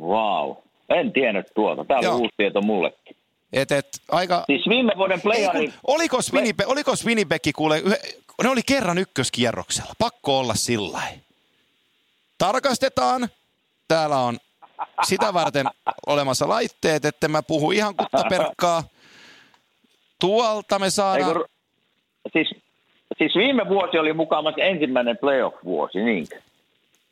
Wow. 0.00 0.56
En 0.88 1.12
tiennyt 1.12 1.46
tuota. 1.54 1.84
Tämä 1.84 2.00
Joo. 2.00 2.12
oli 2.12 2.20
uusi 2.20 2.34
tieto 2.36 2.62
mullekin. 2.62 3.16
Et, 3.52 3.72
et, 3.72 3.88
aika... 4.10 4.44
Siis 4.46 4.68
viime 4.68 4.92
vuoden 4.96 5.16
Ei, 5.16 5.22
kun, 5.22 5.30
playeri... 5.30 5.72
olikos, 5.86 6.32
Winnipeg, 6.32 6.68
olikos 6.68 7.06
Winnipeg 7.06 7.42
kuule, 7.56 7.82
ne 8.42 8.48
oli 8.48 8.62
kerran 8.66 8.98
ykköskierroksella. 8.98 9.92
Pakko 9.98 10.38
olla 10.38 10.54
sillä. 10.54 11.02
Tarkastetaan. 12.38 13.28
Täällä 13.88 14.16
on 14.16 14.38
sitä 15.02 15.34
varten 15.34 15.66
olemassa 16.06 16.48
laitteet, 16.48 17.04
että 17.04 17.28
mä 17.28 17.42
puhu 17.42 17.70
ihan 17.70 17.96
kuttaperkkaa. 17.96 18.84
Tuolta 20.18 20.78
me 20.78 20.90
saadaan... 20.90 21.32
kun, 21.32 21.44
siis, 22.32 22.54
siis 23.18 23.34
viime 23.34 23.68
vuosi 23.68 23.98
oli 23.98 24.12
mukaamassa 24.12 24.62
ensimmäinen 24.62 25.18
playoff-vuosi, 25.18 25.98
niinkö? 25.98 26.40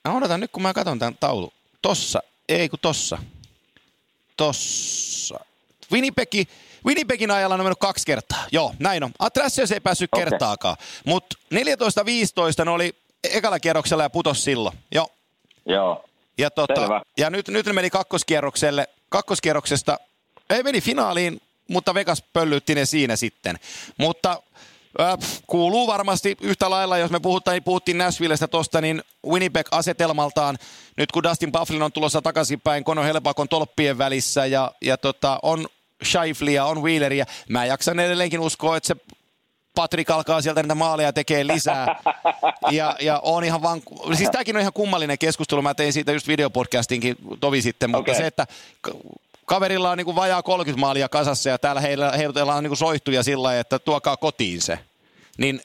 No 0.05 0.17
odotan 0.17 0.41
nyt, 0.41 0.51
kun 0.51 0.63
mä 0.63 0.73
katson 0.73 0.99
tämän 0.99 1.17
taulu. 1.21 1.53
Tossa. 1.83 2.23
Ei 2.49 2.69
kun 2.69 2.79
tossa. 2.83 3.19
Tossa. 4.37 5.41
Winnipegi, 5.93 6.49
Winnipegin 6.87 7.31
ajalla 7.31 7.55
on 7.55 7.61
mennyt 7.61 7.79
kaksi 7.79 8.07
kertaa. 8.07 8.45
Joo, 8.53 8.75
näin 8.79 9.05
on. 9.05 9.11
Atrasios 9.19 9.73
ei 9.73 9.81
päässyt 9.81 10.11
okay. 10.13 10.25
kertaakaan. 10.25 10.77
Mutta 11.07 11.37
14-15 11.55 12.65
ne 12.65 12.71
oli 12.71 12.93
ekalla 13.33 13.61
kierroksella 13.61 14.03
ja 14.03 14.11
putos 14.11 14.45
silloin. 14.45 14.79
Joo. 14.95 15.09
Joo. 15.67 16.05
Ja, 16.39 16.51
tota, 16.51 16.81
Selvä. 16.81 17.03
ja 17.17 17.31
nyt, 17.31 17.49
nyt 17.49 17.67
ne 17.67 17.73
meni 17.73 17.91
kakkoskierrokselle. 17.91 18.89
Kakkoskierroksesta 19.09 19.99
ei 20.51 20.63
meni 20.63 20.81
finaaliin, 20.81 21.41
mutta 21.69 21.95
Vegas 21.95 22.23
pöllytti 22.33 22.75
ne 22.75 22.87
siinä 22.87 23.17
sitten. 23.17 23.59
Mutta 23.99 24.43
Äh, 25.01 25.19
kuuluu 25.47 25.87
varmasti 25.87 26.37
yhtä 26.41 26.71
lailla, 26.71 26.99
jos 26.99 27.11
me 27.11 27.21
puhutaan, 27.21 27.53
niin 27.53 27.65
puhuttiin 27.65 27.99
Nashvillestä 27.99 28.49
tosta, 28.49 28.81
niin 28.81 29.03
Winnipeg-asetelmaltaan, 29.27 30.59
nyt 30.97 31.13
kun 31.13 31.23
Dustin 31.23 31.53
Bufflin 31.53 31.83
on 31.83 31.93
tulossa 31.93 32.23
takaisinpäin, 32.23 32.85
Kono 32.85 33.03
Helpakon 33.03 33.49
tolppien 33.49 33.99
välissä 33.99 34.47
ja, 34.47 34.73
ja 34.81 34.97
tota, 34.97 35.39
on 35.43 35.67
Scheiflia, 36.05 36.65
on 36.65 36.83
Wheeleria, 36.83 37.27
mä 37.49 37.65
jaksan 37.65 38.01
edelleenkin 38.01 38.41
uskoa, 38.41 38.77
että 38.77 38.87
se 38.87 38.97
Patrik 39.75 40.11
alkaa 40.11 40.43
sieltä 40.43 40.63
niitä 40.63 40.75
maaleja 40.75 41.13
tekee 41.13 41.47
lisää. 41.47 41.87
Ja, 42.71 42.97
ja 43.01 43.21
on 43.23 43.45
ihan 43.45 43.63
vaan, 43.63 43.83
siis 44.17 44.31
tämäkin 44.31 44.57
on 44.57 44.61
ihan 44.61 44.73
kummallinen 44.73 45.19
keskustelu, 45.19 45.63
mä 45.63 45.75
tein 45.75 45.93
siitä 45.93 46.13
just 46.13 46.29
videopodcastinkin 46.29 47.17
tovi 47.41 47.63
sitten, 47.63 47.91
mutta 47.91 48.13
okay. 48.13 48.23
se, 48.23 48.27
että 48.27 48.47
kaverilla 49.45 49.91
on 49.91 49.99
niin 49.99 50.05
kuin 50.05 50.17
vajaa 50.17 50.43
30 50.43 50.81
maalia 50.81 51.09
kasassa 51.09 51.51
ja 51.51 51.59
täällä 51.59 51.81
heillä, 51.81 52.11
heillä 52.11 52.55
on 52.55 52.63
niin 52.63 52.71
kuin 52.71 52.79
soihtuja 52.79 53.23
sillä 53.23 53.43
lailla, 53.43 53.61
että 53.61 53.79
tuokaa 53.79 54.17
kotiin 54.17 54.61
se. 54.61 54.79
Niin, 55.39 55.61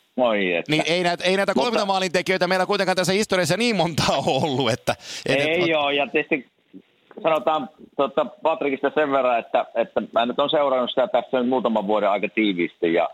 niin 0.67 0.83
ei, 0.85 1.03
näitä, 1.03 1.23
ei 1.23 1.37
näitä 1.37 1.53
30 1.53 1.79
Mutta, 1.79 1.85
maalin 1.85 2.11
tekijöitä 2.11 2.47
meillä 2.47 2.65
kuitenkaan 2.65 2.95
tässä 2.95 3.13
historiassa 3.13 3.57
niin 3.57 3.75
montaa 3.75 4.17
ole 4.17 4.43
ollut. 4.43 4.71
Että, 4.71 4.95
et, 5.25 5.39
ei 5.39 5.71
et, 5.71 5.77
ole, 5.77 5.93
ja 5.93 6.07
tietysti 6.07 6.47
sanotaan 7.23 7.69
tuota, 7.95 8.25
Patrikista 8.25 8.91
sen 8.95 9.11
verran, 9.11 9.39
että, 9.39 9.65
että 9.75 10.01
mä 10.13 10.25
nyt 10.25 10.39
on 10.39 10.49
seurannut 10.49 10.89
sitä 10.89 11.07
tässä 11.07 11.39
nyt 11.39 11.49
muutaman 11.49 11.87
vuoden 11.87 12.09
aika 12.09 12.29
tiiviisti, 12.29 12.93
ja 12.93 13.09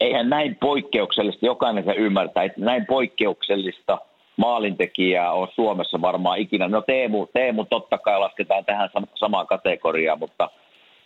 eihän 0.00 0.28
näin 0.28 0.56
poikkeuksellista, 0.60 1.46
jokainen 1.46 1.84
se 1.84 1.92
ymmärtää, 1.92 2.44
että 2.44 2.60
näin 2.60 2.86
poikkeuksellista– 2.86 3.98
maalintekijää 4.36 5.32
on 5.32 5.48
Suomessa 5.54 6.00
varmaan 6.00 6.38
ikinä. 6.38 6.68
No 6.68 6.82
Teemu, 6.82 7.26
Teemu 7.26 7.64
totta 7.64 7.98
kai 7.98 8.18
lasketaan 8.18 8.64
tähän 8.64 8.90
samaan 9.14 9.46
kategoriaan, 9.46 10.18
mutta 10.18 10.50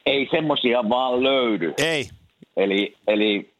ei 0.07 0.29
semmoisia 0.31 0.89
vaan 0.89 1.23
löydy. 1.23 1.75
Ei. 1.79 2.05
Eli, 2.57 2.97
eli 3.07 3.51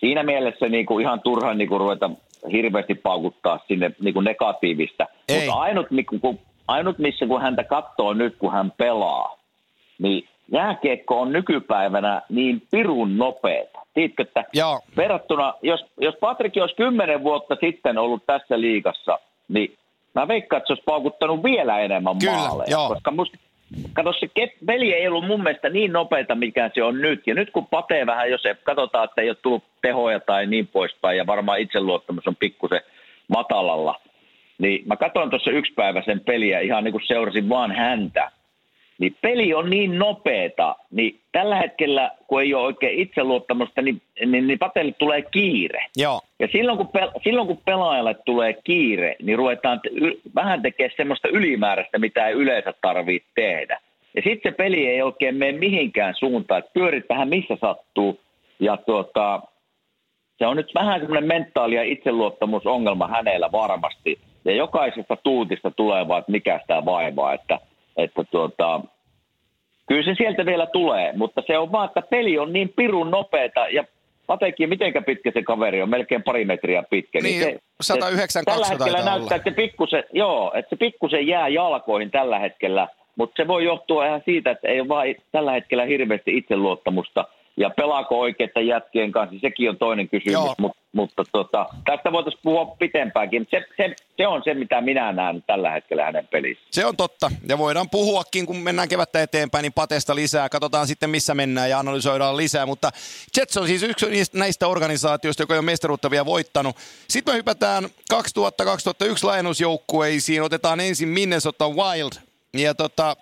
siinä 0.00 0.22
mielessä 0.22 0.68
niin 0.68 0.86
kuin 0.86 1.02
ihan 1.02 1.20
turha 1.20 1.54
niin 1.54 1.68
kuin 1.68 1.80
ruveta 1.80 2.10
hirveästi 2.52 2.94
paukuttaa 2.94 3.58
sinne 3.68 3.90
niin 4.00 4.14
kuin 4.14 4.24
negatiivista. 4.24 5.06
Ei. 5.28 5.38
Mutta 5.38 5.60
ainut, 5.60 5.86
kun, 6.20 6.38
ainut, 6.68 6.98
missä 6.98 7.26
kun 7.26 7.42
häntä 7.42 7.64
katsoo 7.64 8.14
nyt, 8.14 8.36
kun 8.36 8.52
hän 8.52 8.72
pelaa, 8.76 9.38
niin 9.98 10.28
jääkiekko 10.52 11.20
on 11.20 11.32
nykypäivänä 11.32 12.22
niin 12.28 12.62
pirun 12.70 13.18
nopeeta. 13.18 13.80
Tiedätkö, 13.94 14.22
että 14.22 14.44
Joo. 14.52 14.80
verrattuna, 14.96 15.54
jos, 15.62 15.84
jos 16.00 16.14
Patrik 16.20 16.52
olisi 16.60 16.76
kymmenen 16.76 17.22
vuotta 17.22 17.56
sitten 17.60 17.98
ollut 17.98 18.26
tässä 18.26 18.60
liigassa, 18.60 19.18
niin 19.48 19.76
mä 20.14 20.28
veikkaan, 20.28 20.58
että 20.58 20.66
se 20.66 20.72
olisi 20.72 20.84
paukuttanut 20.86 21.42
vielä 21.42 21.78
enemmän 21.78 22.18
Kyllä, 22.18 22.32
maaleja. 22.32 22.70
Joo. 22.70 22.88
Koska 22.88 23.10
musta, 23.10 23.38
kato, 23.92 24.12
se 24.12 24.28
peli 24.66 24.92
ei 24.92 25.08
ollut 25.08 25.26
mun 25.26 25.42
mielestä 25.42 25.68
niin 25.68 25.92
nopeita, 25.92 26.34
mikä 26.34 26.70
se 26.74 26.82
on 26.82 27.00
nyt. 27.00 27.26
Ja 27.26 27.34
nyt 27.34 27.50
kun 27.50 27.66
patee 27.66 28.06
vähän, 28.06 28.30
jos 28.30 28.46
ei, 28.46 28.54
katsotaan, 28.62 29.04
että 29.04 29.20
ei 29.20 29.30
ole 29.30 29.36
tullut 29.42 29.64
tehoja 29.82 30.20
tai 30.20 30.46
niin 30.46 30.66
poispäin, 30.66 31.16
ja 31.18 31.26
varmaan 31.26 31.60
itseluottamus 31.60 32.26
on 32.26 32.36
pikkusen 32.36 32.80
matalalla, 33.28 34.00
niin 34.58 34.82
mä 34.86 34.96
katsoin 34.96 35.30
tuossa 35.30 35.50
yksipäiväisen 35.50 36.20
peliä 36.20 36.60
ihan 36.60 36.84
niin 36.84 36.92
kuin 36.92 37.06
seurasin 37.06 37.48
vaan 37.48 37.72
häntä 37.72 38.30
niin 38.98 39.16
peli 39.20 39.54
on 39.54 39.70
niin 39.70 39.98
nopeeta, 39.98 40.76
niin 40.90 41.20
tällä 41.32 41.56
hetkellä, 41.56 42.10
kun 42.26 42.42
ei 42.42 42.54
ole 42.54 42.64
oikein 42.66 42.98
itseluottamusta, 42.98 43.82
niin, 43.82 44.02
niin, 44.26 44.46
niin 44.46 44.58
Patelle 44.58 44.92
tulee 44.92 45.22
kiire. 45.22 45.86
Joo. 45.96 46.20
Ja 46.38 46.48
silloin 46.52 46.78
kun, 46.78 46.90
pel- 46.98 47.20
silloin 47.24 47.46
kun 47.46 47.60
pelaajalle 47.64 48.14
tulee 48.14 48.52
kiire, 48.64 49.16
niin 49.22 49.38
ruvetaan 49.38 49.80
te- 49.80 49.90
vähän 50.34 50.62
tekemään 50.62 50.94
semmoista 50.96 51.28
ylimääräistä, 51.28 51.98
mitä 51.98 52.28
ei 52.28 52.34
yleensä 52.34 52.74
tarvitse 52.80 53.28
tehdä. 53.34 53.80
Ja 54.16 54.22
sitten 54.22 54.52
se 54.52 54.56
peli 54.56 54.86
ei 54.86 55.02
oikein 55.02 55.34
mene 55.34 55.58
mihinkään 55.58 56.14
suuntaan, 56.18 56.58
että 56.58 56.70
pyörit 56.74 57.08
vähän 57.08 57.28
missä 57.28 57.56
sattuu. 57.60 58.20
Ja 58.60 58.76
tuota, 58.76 59.40
se 60.38 60.46
on 60.46 60.56
nyt 60.56 60.74
vähän 60.74 61.00
semmoinen 61.00 61.28
mentaali- 61.28 61.74
ja 61.74 61.82
itseluottamusongelma 61.82 63.08
hänellä 63.08 63.52
varmasti. 63.52 64.18
Ja 64.44 64.52
jokaisesta 64.52 65.16
tuutista 65.16 65.70
tulee 65.70 66.08
vaan, 66.08 66.18
että 66.18 66.32
mikä 66.32 66.58
sitä 66.62 66.84
vaivaa, 66.84 67.34
että– 67.34 67.58
että 67.96 68.24
tuota, 68.30 68.80
kyllä 69.88 70.02
se 70.02 70.14
sieltä 70.16 70.46
vielä 70.46 70.66
tulee, 70.66 71.12
mutta 71.12 71.42
se 71.46 71.58
on 71.58 71.72
vaan, 71.72 71.88
että 71.88 72.02
peli 72.02 72.38
on 72.38 72.52
niin 72.52 72.72
pirun 72.76 73.10
nopeeta 73.10 73.68
ja 73.68 73.84
Patekin, 74.26 74.68
mitenkä 74.68 75.02
pitkä 75.02 75.30
se 75.34 75.42
kaveri 75.42 75.82
on, 75.82 75.90
melkein 75.90 76.22
pari 76.22 76.44
metriä 76.44 76.82
pitkä. 76.90 77.20
Niin, 77.22 77.40
niin 77.40 77.58
se, 77.80 77.94
192 77.94 78.44
Tällä 78.44 78.66
hetkellä 78.66 79.10
näyttää, 79.10 79.36
että 79.36 79.50
se 79.50 79.56
pikkusen, 79.56 80.04
joo, 80.12 80.52
että 80.54 80.68
se 80.68 80.76
pikkusen 80.76 81.26
jää 81.26 81.48
jalkoihin 81.48 82.10
tällä 82.10 82.38
hetkellä, 82.38 82.88
mutta 83.16 83.42
se 83.42 83.48
voi 83.48 83.64
johtua 83.64 84.06
ihan 84.06 84.22
siitä, 84.24 84.50
että 84.50 84.68
ei 84.68 84.80
ole 84.80 84.88
vaan 84.88 85.06
tällä 85.32 85.52
hetkellä 85.52 85.84
hirveästi 85.84 86.36
itseluottamusta– 86.36 87.24
ja 87.56 87.70
pelaako 87.70 88.20
oikeiden 88.20 88.66
jätkien 88.66 89.12
kanssa, 89.12 89.36
sekin 89.40 89.70
on 89.70 89.76
toinen 89.78 90.08
kysymys, 90.08 90.58
Mut, 90.58 90.72
mutta 90.92 91.22
tota, 91.32 91.66
tästä 91.84 92.12
voitaisiin 92.12 92.40
puhua 92.42 92.76
pitempäänkin. 92.78 93.46
Se, 93.50 93.64
se, 93.76 93.94
se 94.16 94.26
on 94.26 94.42
se, 94.44 94.54
mitä 94.54 94.80
minä 94.80 95.12
näen 95.12 95.42
tällä 95.46 95.70
hetkellä 95.70 96.04
hänen 96.04 96.26
pelissä. 96.26 96.64
Se 96.70 96.86
on 96.86 96.96
totta, 96.96 97.30
ja 97.48 97.58
voidaan 97.58 97.90
puhuakin, 97.90 98.46
kun 98.46 98.56
mennään 98.56 98.88
kevättä 98.88 99.22
eteenpäin, 99.22 99.62
niin 99.62 99.72
patesta 99.72 100.14
lisää. 100.14 100.48
Katsotaan 100.48 100.86
sitten, 100.86 101.10
missä 101.10 101.34
mennään 101.34 101.70
ja 101.70 101.78
analysoidaan 101.78 102.36
lisää, 102.36 102.66
mutta 102.66 102.90
Jets 103.36 103.56
on 103.56 103.66
siis 103.66 103.82
yksi 103.82 104.06
näistä 104.32 104.66
organisaatioista, 104.66 105.42
joka 105.42 105.54
on 105.54 105.64
mestaruutta 105.64 106.10
vielä 106.10 106.26
voittanut. 106.26 106.76
Sitten 107.08 107.34
me 107.34 107.38
hypätään 107.38 107.84
2000-2001 107.84 108.18
laajennusjoukkueisiin, 109.22 110.42
otetaan 110.42 110.80
ensin 110.80 111.08
Minnesota 111.08 111.68
Wild, 111.68 112.12
ja 112.54 112.74
tota, 112.74 113.16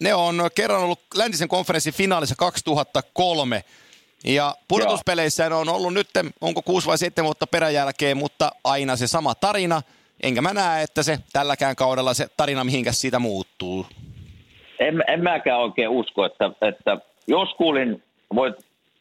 ne 0.00 0.14
on 0.14 0.50
kerran 0.54 0.80
ollut 0.80 1.00
läntisen 1.14 1.48
konferenssin 1.48 1.94
finaalissa 1.94 2.34
2003. 2.38 3.64
Ja 4.24 4.54
pudotuspeleissä 4.68 5.48
ne 5.48 5.54
on 5.54 5.68
ollut 5.68 5.94
nyt, 5.94 6.08
onko 6.40 6.62
kuusi 6.62 6.86
vai 6.86 6.98
seitsemän 6.98 7.26
vuotta 7.26 7.46
peräjälkeen, 7.46 8.16
mutta 8.16 8.50
aina 8.64 8.96
se 8.96 9.06
sama 9.06 9.34
tarina. 9.34 9.82
Enkä 10.22 10.42
mä 10.42 10.54
näe, 10.54 10.82
että 10.82 11.02
se 11.02 11.18
tälläkään 11.32 11.76
kaudella 11.76 12.14
se 12.14 12.26
tarina 12.36 12.64
mihinkäs 12.64 13.00
siitä 13.00 13.18
muuttuu. 13.18 13.86
En, 14.78 15.04
en 15.08 15.22
mäkään 15.22 15.60
oikein 15.60 15.88
usko, 15.88 16.24
että, 16.24 16.50
että 16.62 16.98
jos 17.26 17.48
kuulin, 17.56 18.02
voit 18.34 18.54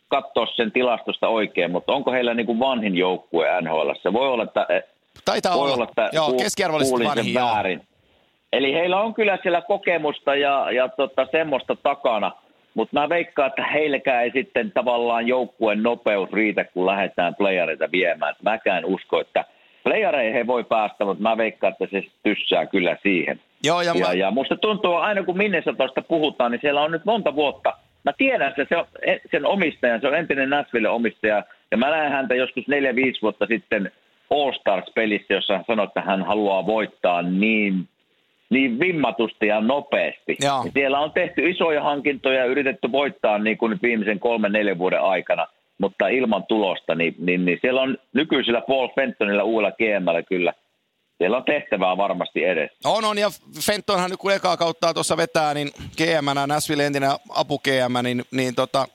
katsoa 0.07 0.45
sen 0.55 0.71
tilastosta 0.71 1.27
oikein, 1.27 1.71
mutta 1.71 1.93
onko 1.93 2.11
heillä 2.11 2.33
niin 2.33 2.45
kuin 2.45 2.59
vanhin 2.59 2.97
joukkue 2.97 3.61
NHL? 3.61 3.91
Se 4.01 4.13
voi 4.13 4.27
olla, 4.27 4.43
että, 4.43 4.67
Taitaa 5.25 5.55
voi 5.55 5.63
olla, 5.63 5.73
olla 5.73 5.83
että 5.83 6.09
joo, 6.13 6.33
keskiarvollisesti 6.33 7.03
vanhin, 7.03 7.33
väärin. 7.33 7.88
Eli 8.53 8.73
heillä 8.73 9.01
on 9.01 9.13
kyllä 9.13 9.37
siellä 9.41 9.61
kokemusta 9.61 10.35
ja, 10.35 10.71
ja 10.71 10.89
tota, 10.89 11.27
semmoista 11.31 11.75
takana, 11.75 12.31
mutta 12.73 12.99
mä 12.99 13.09
veikkaan, 13.09 13.47
että 13.47 13.67
heilläkään 13.67 14.23
ei 14.23 14.31
sitten 14.31 14.71
tavallaan 14.71 15.27
joukkueen 15.27 15.83
nopeus 15.83 16.31
riitä, 16.33 16.63
kun 16.63 16.85
lähdetään 16.85 17.35
playereita 17.35 17.91
viemään. 17.91 18.35
Mäkään 18.43 18.85
usko, 18.85 19.21
että 19.21 19.45
playereihin 19.83 20.33
he 20.33 20.47
voi 20.47 20.63
päästä, 20.63 21.05
mutta 21.05 21.23
mä 21.23 21.37
veikkaan, 21.37 21.73
että 21.73 21.87
se 21.91 22.07
tyssää 22.23 22.65
kyllä 22.65 22.97
siihen. 23.03 23.39
Joo, 23.63 23.81
ja, 23.81 23.93
ja, 23.95 24.07
mä... 24.07 24.13
ja 24.13 24.31
musta 24.31 24.55
tuntuu, 24.55 24.93
aina 24.93 25.23
kun 25.23 25.37
Minnesotasta 25.37 26.01
puhutaan, 26.01 26.51
niin 26.51 26.61
siellä 26.61 26.81
on 26.81 26.91
nyt 26.91 27.05
monta 27.05 27.35
vuotta. 27.35 27.73
Mä 28.03 28.13
tiedän 28.17 28.53
se, 28.55 28.65
se 28.69 28.77
on, 28.77 28.85
sen 29.31 29.45
omistajan, 29.45 30.01
se 30.01 30.07
on 30.07 30.15
entinen 30.15 30.49
Nashville 30.49 30.89
omistaja, 30.89 31.43
ja 31.71 31.77
mä 31.77 31.89
näen 31.89 32.11
häntä 32.11 32.35
joskus 32.35 32.63
4-5 32.63 32.67
vuotta 33.21 33.45
sitten 33.45 33.91
All 34.29 34.51
Stars-pelissä, 34.51 35.33
jossa 35.33 35.53
hän 35.53 35.65
sanoi, 35.67 35.85
että 35.85 36.01
hän 36.01 36.23
haluaa 36.23 36.65
voittaa 36.65 37.21
niin 37.21 37.87
niin 38.49 38.79
vimmatusti 38.79 39.47
ja 39.47 39.61
nopeasti. 39.61 40.37
Ja 40.41 40.63
siellä 40.73 40.99
on 40.99 41.11
tehty 41.11 41.49
isoja 41.49 41.83
hankintoja 41.83 42.39
ja 42.39 42.45
yritetty 42.45 42.91
voittaa 42.91 43.37
niin 43.37 43.57
kuin 43.57 43.79
viimeisen 43.81 44.19
kolmen, 44.19 44.51
neljän 44.51 44.77
vuoden 44.77 45.01
aikana, 45.01 45.47
mutta 45.77 46.07
ilman 46.07 46.45
tulosta, 46.47 46.95
niin, 46.95 47.15
niin, 47.17 47.45
niin 47.45 47.57
siellä 47.61 47.81
on 47.81 47.97
nykyisellä 48.13 48.61
Paul 48.61 48.87
Fentonilla 48.95 49.43
uudella 49.43 49.71
GMllä 49.71 50.23
kyllä 50.23 50.53
siellä 51.19 51.37
on 51.37 51.43
tehtävää 51.43 51.97
varmasti 51.97 52.43
edes. 52.43 52.71
On, 52.85 53.05
on, 53.05 53.17
ja 53.17 53.29
Fentonhan 53.65 54.09
nyt 54.09 54.19
kun 54.19 54.33
ekaa 54.33 54.57
kautta 54.57 54.93
tuossa 54.93 55.17
vetää, 55.17 55.53
niin 55.53 55.71
GM, 55.97 56.47
Nashville 56.47 56.85
entinen 56.85 57.11
apu 57.29 57.59
GM, 57.59 58.03
niin, 58.03 58.23
niin 58.31 58.55
tota, 58.55 58.87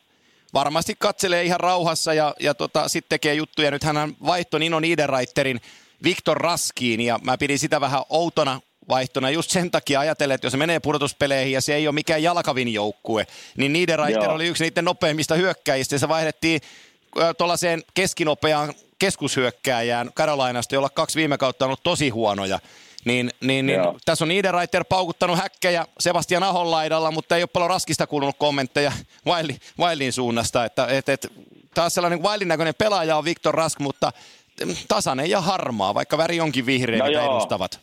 varmasti 0.55 0.95
katselee 0.99 1.43
ihan 1.43 1.61
rauhassa 1.61 2.15
ja, 2.15 2.35
ja 2.41 2.55
tota, 2.55 2.89
sitten 2.89 3.09
tekee 3.09 3.35
juttuja. 3.35 3.71
Nyt 3.71 3.85
hän 3.85 4.13
vaihtoi 4.27 4.61
Nino 4.61 4.81
Niederreiterin 4.81 5.61
Viktor 6.05 6.37
Raskiin, 6.37 7.01
ja 7.01 7.19
mä 7.25 7.39
pidin 7.39 7.59
sitä 7.59 7.81
vähän 7.81 8.03
outona 8.11 8.61
vaihtona 8.89 9.31
just 9.31 9.51
sen 9.51 9.71
takia 9.71 10.01
ajatellen, 10.01 10.35
että 10.35 10.47
jos 10.47 10.53
se 10.53 10.57
menee 10.57 10.81
pudotuspeleihin 10.81 11.53
ja 11.53 11.61
se 11.61 11.75
ei 11.75 11.89
ole 11.89 11.95
mikään 11.95 12.23
jalkavin 12.23 12.73
joukkue, 12.73 13.27
niin 13.57 13.73
Niederreiter 13.73 14.31
oli 14.31 14.47
yksi 14.47 14.65
niiden 14.65 14.85
nopeimmista 14.85 15.35
hyökkäjistä 15.35 15.95
ja 15.95 15.99
se 15.99 16.09
vaihdettiin 16.09 16.61
tuollaiseen 17.39 17.83
keskinopeaan 17.95 18.75
keskushyökkääjään 18.99 20.11
Karolainasta, 20.15 20.75
jolla 20.75 20.89
kaksi 20.89 21.17
viime 21.17 21.39
kautta 21.39 21.65
on 21.65 21.67
ollut 21.67 21.83
tosi 21.83 22.09
huonoja. 22.09 22.59
Niin, 23.05 23.31
niin, 23.41 23.67
niin 23.67 23.81
tässä 24.05 24.25
on 24.25 24.29
Niederreiter 24.29 24.85
paukuttanut 24.85 25.39
häkkejä 25.39 25.87
Sebastian 26.01 26.43
Ahon 26.43 26.71
laidalla, 26.71 27.11
mutta 27.11 27.37
ei 27.37 27.43
ole 27.43 27.49
paljon 27.53 27.71
raskista 27.71 28.07
kuulunut 28.07 28.37
kommentteja 28.39 28.93
Wildin, 29.27 29.61
Wildin 29.79 30.13
suunnasta. 30.13 30.65
Että, 30.65 30.87
et, 30.87 31.09
et, 31.09 31.33
taas 31.75 31.95
sellainen 31.95 32.23
Wildin 32.23 32.49
näköinen 32.49 32.75
pelaaja 32.79 33.17
on 33.17 33.25
Viktor 33.25 33.55
Rask, 33.55 33.79
mutta 33.79 34.13
tasainen 34.89 35.31
ja 35.31 35.41
harmaa, 35.41 35.95
vaikka 35.95 36.19
väri 36.19 36.41
onkin 36.41 36.67
vihreä, 36.67 36.99
no 36.99 37.05
mitä 37.05 37.19
joo. 37.19 37.37
edustavat. 37.37 37.81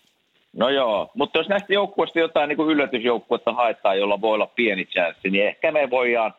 No 0.54 0.70
joo, 0.70 1.12
mutta 1.14 1.39
jos 1.39 1.47
näistä 1.49 1.74
joukkueista 1.74 2.20
jotain 2.20 2.49
niin 2.49 2.60
yllätysjoukkuetta 2.70 3.54
haetaan, 3.54 3.97
jolla 3.97 4.22
voi 4.22 4.34
olla 4.34 4.47
pieni 4.47 4.86
chanssi, 4.86 5.30
niin 5.30 5.47
ehkä 5.47 5.72
me 5.72 5.89
voidaan 5.89 6.34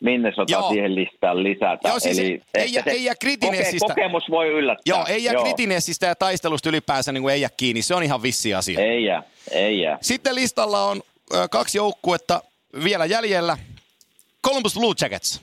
Minnesota 0.00 0.52
Joo. 0.52 0.68
siihen 0.68 0.94
listaan 0.94 1.42
lisätä. 1.42 1.88
Joo, 1.88 1.98
siis 2.00 2.18
ei- 2.18 2.42
ei 2.54 2.68
se 2.68 2.82
ei 2.86 3.04
jää 3.04 3.14
koke- 3.14 3.18
Kritinessistä. 3.20 3.86
Kokemus 3.86 4.30
voi 4.30 4.48
yllättää. 4.48 4.82
Joo, 4.96 5.04
ei 5.08 5.24
jää 5.24 5.34
Kritinessistä 5.42 6.06
ja 6.06 6.14
taistelusta 6.14 6.68
ylipäänsä 6.68 7.12
niin 7.12 7.22
kuin 7.22 7.34
ei 7.34 7.40
jää 7.40 7.50
kiinni. 7.56 7.82
Se 7.82 7.94
on 7.94 8.02
ihan 8.02 8.22
vissi 8.22 8.54
asia. 8.54 8.80
Ei 8.80 9.04
jää, 9.04 9.22
ei 9.50 9.80
jää. 9.80 9.98
Sitten 10.00 10.34
listalla 10.34 10.84
on 10.84 11.02
ö, 11.34 11.48
kaksi 11.50 11.78
joukkuetta 11.78 12.42
vielä 12.84 13.06
jäljellä. 13.06 13.58
Columbus 14.46 14.74
Blue 14.74 14.94
Jackets. 15.00 15.42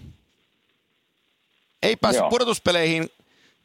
Ei 1.84 1.95
päässyt 1.95 2.22
Joo. 2.22 2.30
pudotuspeleihin 2.30 3.09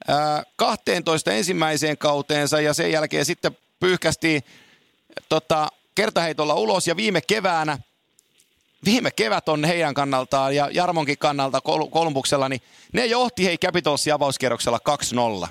ää, 0.09 0.43
12 0.57 1.33
ensimmäiseen 1.33 1.99
kauteensa 1.99 2.61
ja 2.61 2.75
sen 2.75 2.93
jälkeen 2.93 3.25
sitten 3.25 3.57
pyyhkästiin 3.87 4.43
tota, 5.29 5.69
kertaheitolla 5.95 6.55
ulos 6.55 6.87
ja 6.87 6.97
viime 6.97 7.21
keväänä 7.21 7.79
viime 8.85 9.11
kevät 9.11 9.49
on 9.49 9.65
heidän 9.65 9.95
kannaltaan 9.95 10.57
ja 10.57 10.69
Jarmonkin 10.73 11.19
kannalta 11.19 11.61
Kol- 11.61 11.87
Kolumbuksella, 11.91 12.49
niin 12.49 12.61
ne 12.93 13.07
johti 13.07 13.45
hei 13.45 13.59
Capitalsin 13.59 14.15
avauskierroksella 14.15 14.79
2-0. 15.45 15.49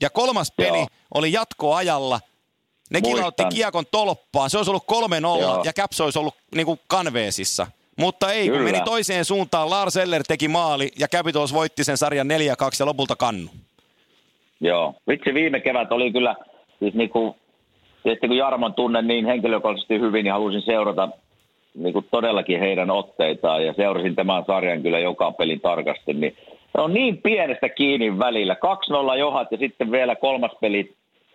Ja 0.00 0.10
kolmas 0.10 0.52
peli 0.56 0.78
Joo. 0.78 0.86
oli 1.14 1.32
jatkoajalla. 1.32 2.20
Ne 2.90 3.00
Muistan. 3.00 3.16
kilautti 3.16 3.44
kiekon 3.54 3.84
tolppaan. 3.90 4.50
Se 4.50 4.56
olisi 4.56 4.70
ollut 4.70 4.84
3-0 5.38 5.40
Joo. 5.40 5.62
ja 5.64 5.72
Caps 5.72 6.00
olisi 6.00 6.18
ollut 6.18 6.34
niin 6.54 6.66
kuin 6.66 6.80
kanveesissa. 6.86 7.66
Mutta 7.98 8.32
ei, 8.32 8.48
kun 8.48 8.58
Kyllä. 8.58 8.72
meni 8.72 8.84
toiseen 8.84 9.24
suuntaan. 9.24 9.70
Lars 9.70 9.96
Eller 9.96 10.22
teki 10.28 10.48
maali 10.48 10.92
ja 10.98 11.08
Capitals 11.08 11.52
voitti 11.52 11.84
sen 11.84 11.96
sarjan 11.98 12.28
4-2 12.30 12.30
ja 12.80 12.86
lopulta 12.86 13.16
kannu. 13.16 13.50
Joo. 14.60 14.94
Vitsi, 15.08 15.34
viime 15.34 15.60
kevät 15.60 15.92
oli 15.92 16.12
kyllä, 16.12 16.36
siis 16.78 16.94
niinku, 16.94 17.36
tietysti 18.02 18.28
kun 18.28 18.36
Jarmon 18.36 18.74
tunnen 18.74 19.06
niin 19.06 19.26
henkilökohtaisesti 19.26 20.00
hyvin, 20.00 20.24
niin 20.24 20.32
halusin 20.32 20.62
seurata 20.62 21.08
niinku 21.74 22.04
todellakin 22.10 22.60
heidän 22.60 22.90
otteitaan 22.90 23.66
ja 23.66 23.72
seurasin 23.72 24.14
tämän 24.14 24.44
sarjan 24.46 24.82
kyllä 24.82 24.98
joka 24.98 25.32
pelin 25.32 25.60
tarkasti, 25.60 26.14
niin 26.14 26.36
se 26.72 26.80
on 26.80 26.94
niin 26.94 27.22
pienestä 27.22 27.68
kiinni 27.68 28.18
välillä. 28.18 28.56
2-0 29.14 29.18
johat 29.18 29.52
ja 29.52 29.58
sitten 29.58 29.90
vielä 29.90 30.16
kolmas 30.16 30.52
peli 30.60 30.92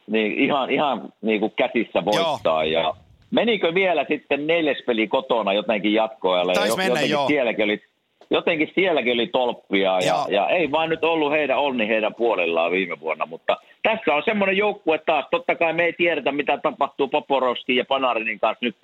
niin 0.07 0.34
ihan, 0.39 0.70
ihan 0.70 1.13
niinku 1.22 1.49
käsissä 1.49 2.05
voittaa. 2.05 2.65
Ja 2.65 2.93
menikö 3.32 3.74
vielä 3.74 4.05
sitten 4.07 4.47
neljäs 4.47 4.78
peli 4.86 5.07
kotona 5.07 5.53
jotenkin 5.53 5.93
jatkoajalle? 5.93 6.51
ja 6.51 6.59
Taisi 6.59 6.78
mennä, 6.78 6.89
jotenkin 6.89 7.11
joo. 7.11 7.28
sielläkin 7.28 7.63
oli 7.65 7.82
jotenkin 8.30 8.72
sielläkin 8.76 9.13
oli 9.13 9.28
tolppia 9.28 9.99
ja, 9.99 10.07
Joo. 10.07 10.26
ja 10.30 10.49
ei 10.49 10.72
vaan 10.72 10.89
nyt 10.89 11.03
ollut 11.03 11.32
heidän 11.32 11.57
onni 11.57 11.88
heidän 11.88 12.15
puolellaan 12.15 12.72
viime 12.72 12.99
vuonna, 12.99 13.26
mutta 13.26 13.57
tässä 13.84 14.13
on 14.13 14.23
semmoinen 14.25 14.57
joukkue 14.57 14.97
taas, 14.97 15.25
totta 15.32 15.55
kai 15.55 15.73
me 15.73 15.86
ei 15.86 15.93
tiedetä 15.93 16.32
mitä 16.32 16.57
tapahtuu 16.57 17.07
Poporovskin 17.07 17.75
ja 17.75 17.86
Panarinin 17.86 18.39
kanssa 18.39 18.65
nyt, 18.65 18.75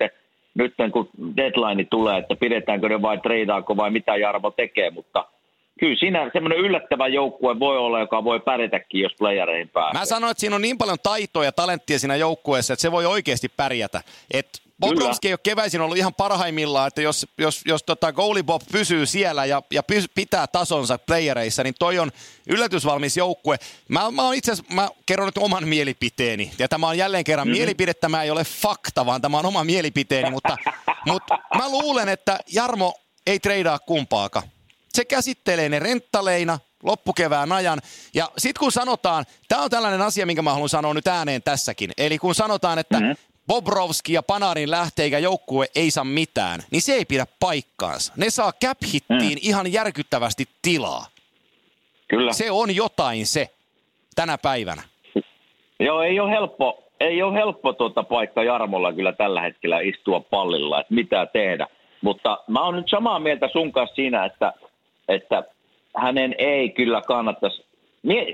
nyt 0.54 0.74
kun 0.92 1.08
deadline 1.36 1.84
tulee, 1.84 2.18
että 2.18 2.36
pidetäänkö 2.36 2.88
ne 2.88 3.02
vai 3.02 3.18
treidaako 3.18 3.76
vai 3.76 3.90
mitä 3.90 4.16
Jarmo 4.16 4.50
tekee, 4.50 4.90
mutta 4.90 5.24
kyllä 5.80 5.96
siinä 5.96 6.30
semmoinen 6.32 6.58
yllättävä 6.58 7.08
joukkue 7.08 7.60
voi 7.60 7.78
olla, 7.78 8.00
joka 8.00 8.24
voi 8.24 8.40
pärjätäkin, 8.40 9.00
jos 9.00 9.12
playereihin 9.18 9.68
pääsee. 9.68 10.00
Mä 10.00 10.04
sanoin, 10.04 10.30
että 10.30 10.40
siinä 10.40 10.56
on 10.56 10.62
niin 10.62 10.78
paljon 10.78 10.98
taitoa 11.02 11.44
ja 11.44 11.52
talenttia 11.52 11.98
siinä 11.98 12.16
joukkueessa, 12.16 12.72
että 12.72 12.82
se 12.82 12.92
voi 12.92 13.06
oikeasti 13.06 13.48
pärjätä. 13.56 14.00
Et 14.30 14.63
Bobrovski 14.88 15.28
ei 15.28 15.32
ole 15.32 15.38
keväisin 15.42 15.80
ollut 15.80 15.96
ihan 15.96 16.14
parhaimmillaan, 16.14 16.88
että 16.88 17.02
jos, 17.02 17.26
jos, 17.38 17.62
jos 17.66 17.82
tota 17.82 18.12
goalie 18.12 18.42
Bob 18.42 18.62
pysyy 18.72 19.06
siellä 19.06 19.44
ja, 19.44 19.62
ja 19.70 19.82
pys, 19.82 20.04
pitää 20.14 20.46
tasonsa 20.46 20.98
playereissa, 20.98 21.62
niin 21.62 21.74
toi 21.78 21.98
on 21.98 22.12
yllätysvalmis 22.46 23.16
joukkue. 23.16 23.58
Mä, 23.88 24.10
mä, 24.10 24.22
itse 24.34 24.52
asiassa, 24.52 24.74
mä 24.74 24.88
kerron 25.06 25.28
nyt 25.28 25.38
oman 25.38 25.68
mielipiteeni, 25.68 26.52
ja 26.58 26.68
tämä 26.68 26.88
on 26.88 26.98
jälleen 26.98 27.24
kerran 27.24 27.46
mm-hmm. 27.46 27.58
mielipide, 27.58 27.94
tämä 27.94 28.22
ei 28.22 28.30
ole 28.30 28.44
fakta, 28.44 29.06
vaan 29.06 29.20
tämä 29.20 29.38
on 29.38 29.46
oma 29.46 29.64
mielipiteeni, 29.64 30.30
mutta, 30.30 30.56
mutta 31.06 31.38
mä 31.56 31.68
luulen, 31.68 32.08
että 32.08 32.38
Jarmo 32.52 32.94
ei 33.26 33.40
treidaa 33.40 33.78
kumpaakaan. 33.78 34.48
Se 34.92 35.04
käsittelee 35.04 35.68
ne 35.68 35.78
renttaleina 35.78 36.58
loppukevään 36.82 37.52
ajan. 37.52 37.80
Ja 38.14 38.30
sitten 38.38 38.60
kun 38.60 38.72
sanotaan, 38.72 39.24
tämä 39.48 39.62
on 39.62 39.70
tällainen 39.70 40.02
asia, 40.02 40.26
minkä 40.26 40.42
mä 40.42 40.52
haluan 40.52 40.68
sanoa 40.68 40.94
nyt 40.94 41.06
ääneen 41.06 41.42
tässäkin. 41.42 41.90
Eli 41.98 42.18
kun 42.18 42.34
sanotaan, 42.34 42.78
että 42.78 43.00
mm-hmm. 43.00 43.16
Bobrovski 43.46 44.12
ja 44.12 44.22
Panarin 44.22 44.70
lähtee 44.70 45.04
eikä 45.04 45.18
joukkue 45.18 45.66
ei 45.74 45.90
saa 45.90 46.04
mitään, 46.04 46.60
niin 46.70 46.82
se 46.82 46.92
ei 46.92 47.04
pidä 47.04 47.26
paikkaansa. 47.40 48.12
Ne 48.16 48.30
saa 48.30 48.52
cap 48.64 48.78
hittiin 48.94 49.38
mm. 49.38 49.48
ihan 49.48 49.72
järkyttävästi 49.72 50.44
tilaa. 50.62 51.06
Kyllä. 52.08 52.32
Se 52.32 52.50
on 52.50 52.76
jotain 52.76 53.26
se 53.26 53.48
tänä 54.14 54.38
päivänä. 54.38 54.82
Joo, 55.80 56.02
ei 56.02 56.20
ole 56.20 56.30
helppo, 56.30 56.84
ei 57.00 57.22
ole 57.22 57.34
helppo 57.34 57.72
tuota 57.72 58.02
paikka 58.02 58.42
Jarmolla 58.42 58.92
kyllä 58.92 59.12
tällä 59.12 59.40
hetkellä 59.40 59.80
istua 59.80 60.20
pallilla, 60.20 60.80
että 60.80 60.94
mitä 60.94 61.26
tehdä. 61.26 61.66
Mutta 62.00 62.38
mä 62.48 62.64
oon 62.64 62.76
nyt 62.76 62.88
samaa 62.88 63.18
mieltä 63.18 63.48
sun 63.52 63.72
kanssa 63.72 63.94
siinä, 63.94 64.24
että, 64.24 64.52
että 65.08 65.44
hänen 65.96 66.34
ei 66.38 66.70
kyllä 66.70 67.02
kannattaisi. 67.02 67.64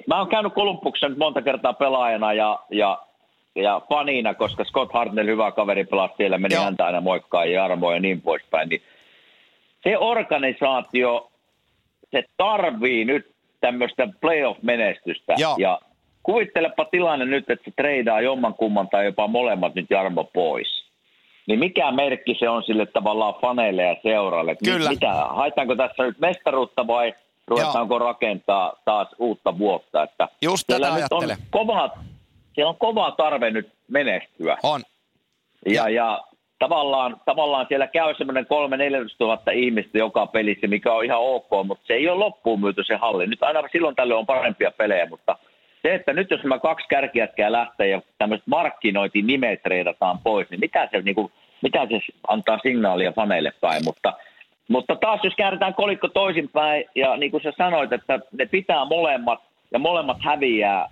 Mä 0.07 0.19
oon 0.19 0.29
käynyt 0.29 0.55
Kolumbuksen 0.55 1.11
nyt 1.11 1.19
monta 1.19 1.43
kertaa 1.43 1.73
pelaajana 1.73 2.33
ja, 2.33 2.59
ja, 2.71 2.99
ja 3.57 3.81
fanina, 3.89 4.35
koska 4.35 4.65
Scott 4.65 4.93
Hartnell, 4.93 5.29
hyvä 5.29 5.53
kaveri, 5.53 5.85
pelasi 5.85 6.15
siellä, 6.17 6.39
meni 6.39 6.55
Joo. 6.55 6.65
häntä 6.65 6.87
aina 6.87 7.01
moikkaa 7.01 7.45
ja 7.45 7.53
Jarmoa 7.53 7.95
ja 7.95 8.01
niin 8.01 8.23
poispäin. 8.23 8.69
Niin 8.69 8.83
se 9.83 9.99
organisaatio, 9.99 11.31
se 12.11 12.23
tarvii 12.37 13.05
nyt 13.05 13.31
tämmöistä 13.61 14.09
playoff-menestystä. 14.21 15.35
Joo. 15.39 15.57
Ja 15.59 15.81
kuvittelepa 16.23 16.85
tilanne 16.85 17.25
nyt, 17.25 17.51
että 17.51 17.65
se 17.65 17.71
treidaa 17.77 18.21
jomman 18.21 18.55
kumman 18.55 18.89
tai 18.89 19.05
jopa 19.05 19.27
molemmat 19.27 19.75
nyt 19.75 19.87
Jarmo 19.91 20.25
pois. 20.25 20.85
Niin 21.47 21.59
mikä 21.59 21.93
merkki 21.93 22.37
se 22.39 22.49
on 22.49 22.63
sille 22.63 22.87
tavallaan 22.87 23.35
faneille 23.41 23.83
ja 23.83 23.97
seuralle? 24.03 24.57
Kyllä. 24.65 24.91
Mitä, 24.91 25.13
haetaanko 25.13 25.77
tässä 25.77 26.03
nyt 26.03 26.19
mestaruutta 26.19 26.87
vai 26.87 27.15
ruvetaanko 27.47 27.99
rakentaa 27.99 28.73
taas 28.85 29.09
uutta 29.19 29.59
vuotta? 29.59 30.03
Että 30.03 30.29
Just 30.43 30.67
tätä 30.67 30.79
nyt 30.79 30.89
on 30.89 30.95
ajattelen. 30.95 31.37
Siellä 32.55 32.71
on 32.71 32.77
kova 32.79 33.11
tarve 33.11 33.51
nyt 33.51 33.69
menestyä. 33.89 34.57
On. 34.63 34.81
Ja, 35.67 35.89
ja 35.89 36.21
tavallaan, 36.59 37.17
tavallaan 37.25 37.67
siellä 37.69 37.87
käy 37.87 38.15
semmoinen 38.15 38.47
3 38.47 38.77
4 38.77 39.01
tuhatta 39.19 39.51
ihmistä 39.51 39.99
joka 39.99 40.27
pelissä, 40.27 40.67
mikä 40.67 40.93
on 40.93 41.05
ihan 41.05 41.21
ok, 41.21 41.51
mutta 41.65 41.87
se 41.87 41.95
ei 41.95 42.09
ole 42.09 42.19
loppuun 42.19 42.61
myyty 42.61 42.85
se 42.85 42.97
halli. 42.97 43.27
Nyt 43.27 43.43
aina 43.43 43.63
silloin 43.73 43.97
tällöin 43.97 44.19
on 44.19 44.27
parempia 44.27 44.71
pelejä, 44.71 45.07
mutta 45.07 45.37
se, 45.83 45.95
että 45.95 46.13
nyt 46.13 46.31
jos 46.31 46.43
nämä 46.43 46.59
kaksi 46.59 46.87
kärkijätkää 46.89 47.53
lähtee 47.53 47.89
ja 47.89 48.03
tämmöiset 48.19 48.47
markkinointinimet 48.47 49.61
reidataan 49.67 50.19
pois, 50.19 50.51
niin 50.51 50.61
mitä 50.61 50.89
se, 50.91 51.03
niin 51.03 51.15
kuin, 51.15 51.33
mitä 51.63 51.87
se 51.87 52.13
antaa 52.29 52.59
signaalia 52.63 53.13
faneille 53.13 53.53
päin, 53.61 53.85
mutta 53.85 54.13
mutta 54.69 54.97
taas 54.97 55.21
jos 55.25 55.35
käännetään 55.37 55.75
kolikko 55.75 56.09
toisinpäin, 56.09 56.85
ja 56.95 57.17
niin 57.17 57.31
kuin 57.31 57.43
sä 57.43 57.53
sanoit, 57.59 57.93
että 57.93 58.21
ne 58.33 58.47
pitää 58.47 58.85
molemmat, 58.85 59.41
ja 59.73 59.79
molemmat 59.79 60.17
häviää 60.21 60.89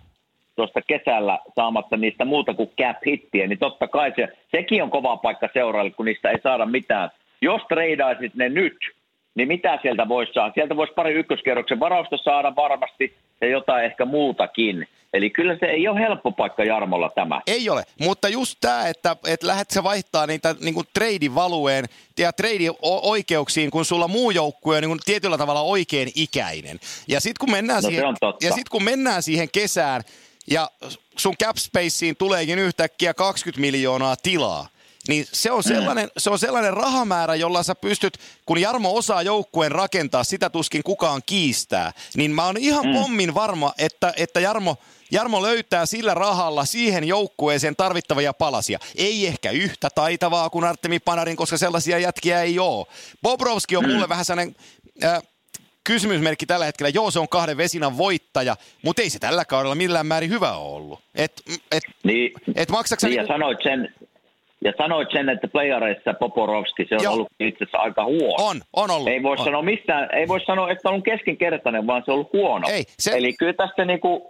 tuosta 0.59 0.81
kesällä 0.83 1.39
saamatta 1.55 1.97
niistä 1.97 2.25
muuta 2.25 2.55
kuin 2.55 2.71
cap 2.81 2.97
hittiä, 3.07 3.47
niin 3.47 3.59
totta 3.59 3.89
kai 3.89 4.13
se, 4.17 4.29
sekin 4.57 4.83
on 4.83 4.91
kova 4.91 5.17
paikka 5.17 5.49
seuraajalle, 5.53 5.91
kun 5.91 6.07
niistä 6.07 6.31
ei 6.31 6.41
saada 6.43 6.67
mitään. 6.67 7.11
Jos 7.41 7.63
treidaisit 7.69 8.35
ne 8.35 8.49
nyt, 8.49 8.77
niin 9.35 9.49
mitä 9.49 9.79
sieltä 9.83 10.09
voisi 10.09 10.33
saada? 10.33 10.55
Sieltä 10.55 10.77
voisi 10.77 10.93
pari 10.93 11.15
ykköskerroksen 11.15 11.81
varausta 11.81 12.17
saada 12.17 12.57
varmasti 12.57 13.15
ja 13.41 13.49
jotain 13.49 13.85
ehkä 13.85 14.05
muutakin. 14.05 14.89
Eli 15.13 15.31
kyllä 15.31 15.57
se 15.61 15.67
ei 15.67 15.89
ole 15.89 16.01
helppo 16.01 16.33
paikka 16.33 16.65
Jarmolla 16.65 17.11
tämä. 17.15 17.41
Ei 17.47 17.71
ole, 17.71 17.83
mutta 18.01 18.29
just 18.29 18.55
tämä, 18.61 18.89
että, 18.89 19.17
että 19.27 19.47
lähdet 19.47 19.71
sä 19.71 19.83
vaihtaa 19.83 20.27
niitä 20.27 20.55
niin 20.61 20.75
kuin 20.75 20.87
treidin 20.95 21.35
valueen 21.35 21.85
ja 22.19 22.33
treidin 22.33 22.73
oikeuksiin, 22.83 23.71
kun 23.71 23.85
sulla 23.85 24.09
muu 24.09 24.31
joukkue 24.31 24.77
on 24.77 24.83
niin 24.83 24.91
kuin 24.91 25.01
tietyllä 25.05 25.39
tavalla 25.39 25.61
oikein 25.61 26.09
ikäinen. 26.15 26.79
Ja 27.09 27.21
sitten 27.21 27.47
kun 27.47 27.51
mennään 27.51 27.83
No 27.83 27.91
se 27.91 27.97
siihen, 27.97 28.15
ja 28.43 28.53
sit 28.53 28.69
kun 28.69 28.85
mennään 28.85 29.23
siihen 29.23 29.49
kesään 29.53 30.03
ja 30.51 30.71
sun 31.17 31.37
cap 31.43 31.57
spaceen 31.57 32.17
tuleekin 32.17 32.59
yhtäkkiä 32.59 33.15
20 33.15 33.61
miljoonaa 33.61 34.17
tilaa, 34.17 34.69
niin 35.09 35.27
se 35.33 35.51
on, 35.51 35.63
sellainen, 35.63 36.11
se 36.19 36.31
on 36.31 36.39
sellainen 36.39 36.73
rahamäärä, 36.73 37.35
jolla 37.35 37.63
sä 37.63 37.75
pystyt, 37.75 38.19
kun 38.47 38.61
Jarmo 38.61 38.97
osaa 38.97 39.23
joukkueen 39.23 39.73
rakentaa, 39.73 40.25
sitä 40.25 40.51
tuskin 40.51 40.83
kukaan 40.83 41.23
kiistää, 41.27 41.93
niin 42.17 42.31
mä 42.31 42.47
oon 42.47 42.57
ihan 42.57 42.87
mm. 42.87 42.93
pommin 42.93 43.35
varma, 43.35 43.73
että, 43.79 44.13
että 44.17 44.41
Jarmo, 44.41 44.77
Jarmo 45.11 45.43
löytää 45.43 45.87
sillä 45.87 46.15
rahalla 46.15 46.65
siihen 46.65 47.05
joukkueeseen 47.05 47.77
tarvittavia 47.77 48.33
palasia. 48.33 48.79
Ei 48.97 49.27
ehkä 49.27 49.51
yhtä 49.51 49.91
taitavaa 49.95 50.51
kuin 50.51 50.65
Artemi 50.65 50.99
Panarin, 50.99 51.37
koska 51.37 51.59
sellaisia 51.59 51.99
jätkiä 51.99 52.43
ei 52.43 52.59
ole. 52.59 52.87
Bobrovski 53.23 53.77
on 53.77 53.89
mulle 53.89 54.09
vähän 54.09 54.25
sellainen... 54.25 54.57
Äh, 55.05 55.23
kysymysmerkki 55.93 56.47
tällä 56.47 56.65
hetkellä. 56.65 56.91
Joo, 56.95 57.11
se 57.11 57.19
on 57.19 57.29
kahden 57.29 57.57
vesinan 57.57 57.99
voittaja, 57.99 58.57
mutta 58.85 59.03
ei 59.03 59.11
se 59.11 59.19
tällä 59.19 59.45
kaudella 59.45 59.75
millään 59.75 60.07
määrin 60.07 60.31
hyvä 60.31 60.53
ole 60.57 60.75
ollut. 60.77 61.01
Et, 61.15 61.33
et, 61.73 61.83
Niin, 62.05 62.33
et 62.57 62.69
sä 62.87 62.97
niin 63.07 63.17
ja 63.17 63.23
niinku- 63.23 63.33
sanoit 63.33 63.59
sen, 63.63 63.95
ja 64.65 64.73
sanoit 64.79 65.09
sen, 65.13 65.29
että 65.29 65.49
playareissa 65.49 66.15
Poporovski, 66.15 66.87
se 66.89 66.95
on 66.95 67.03
Joo. 67.03 67.13
ollut 67.13 67.29
itse 67.41 67.65
asiassa 67.65 67.79
aika 67.79 68.05
huono. 68.05 68.45
On, 68.49 68.61
on 68.73 68.91
ollut. 68.91 69.09
Ei 69.09 69.23
voi, 69.23 69.37
on. 69.39 69.45
sanoa 69.45 69.63
missään, 69.63 70.09
ei 70.15 70.29
voi 70.29 70.41
sanoa, 70.41 70.71
että 70.71 70.89
on 70.89 70.93
ollut 70.93 71.05
keskinkertainen, 71.05 71.87
vaan 71.87 72.03
se 72.05 72.11
on 72.11 72.15
ollut 72.15 72.33
huono. 72.33 72.69
Ei, 72.71 72.85
se- 72.99 73.17
Eli 73.17 73.33
kyllä 73.33 73.53
tästä 73.53 73.85
niinku, 73.85 74.29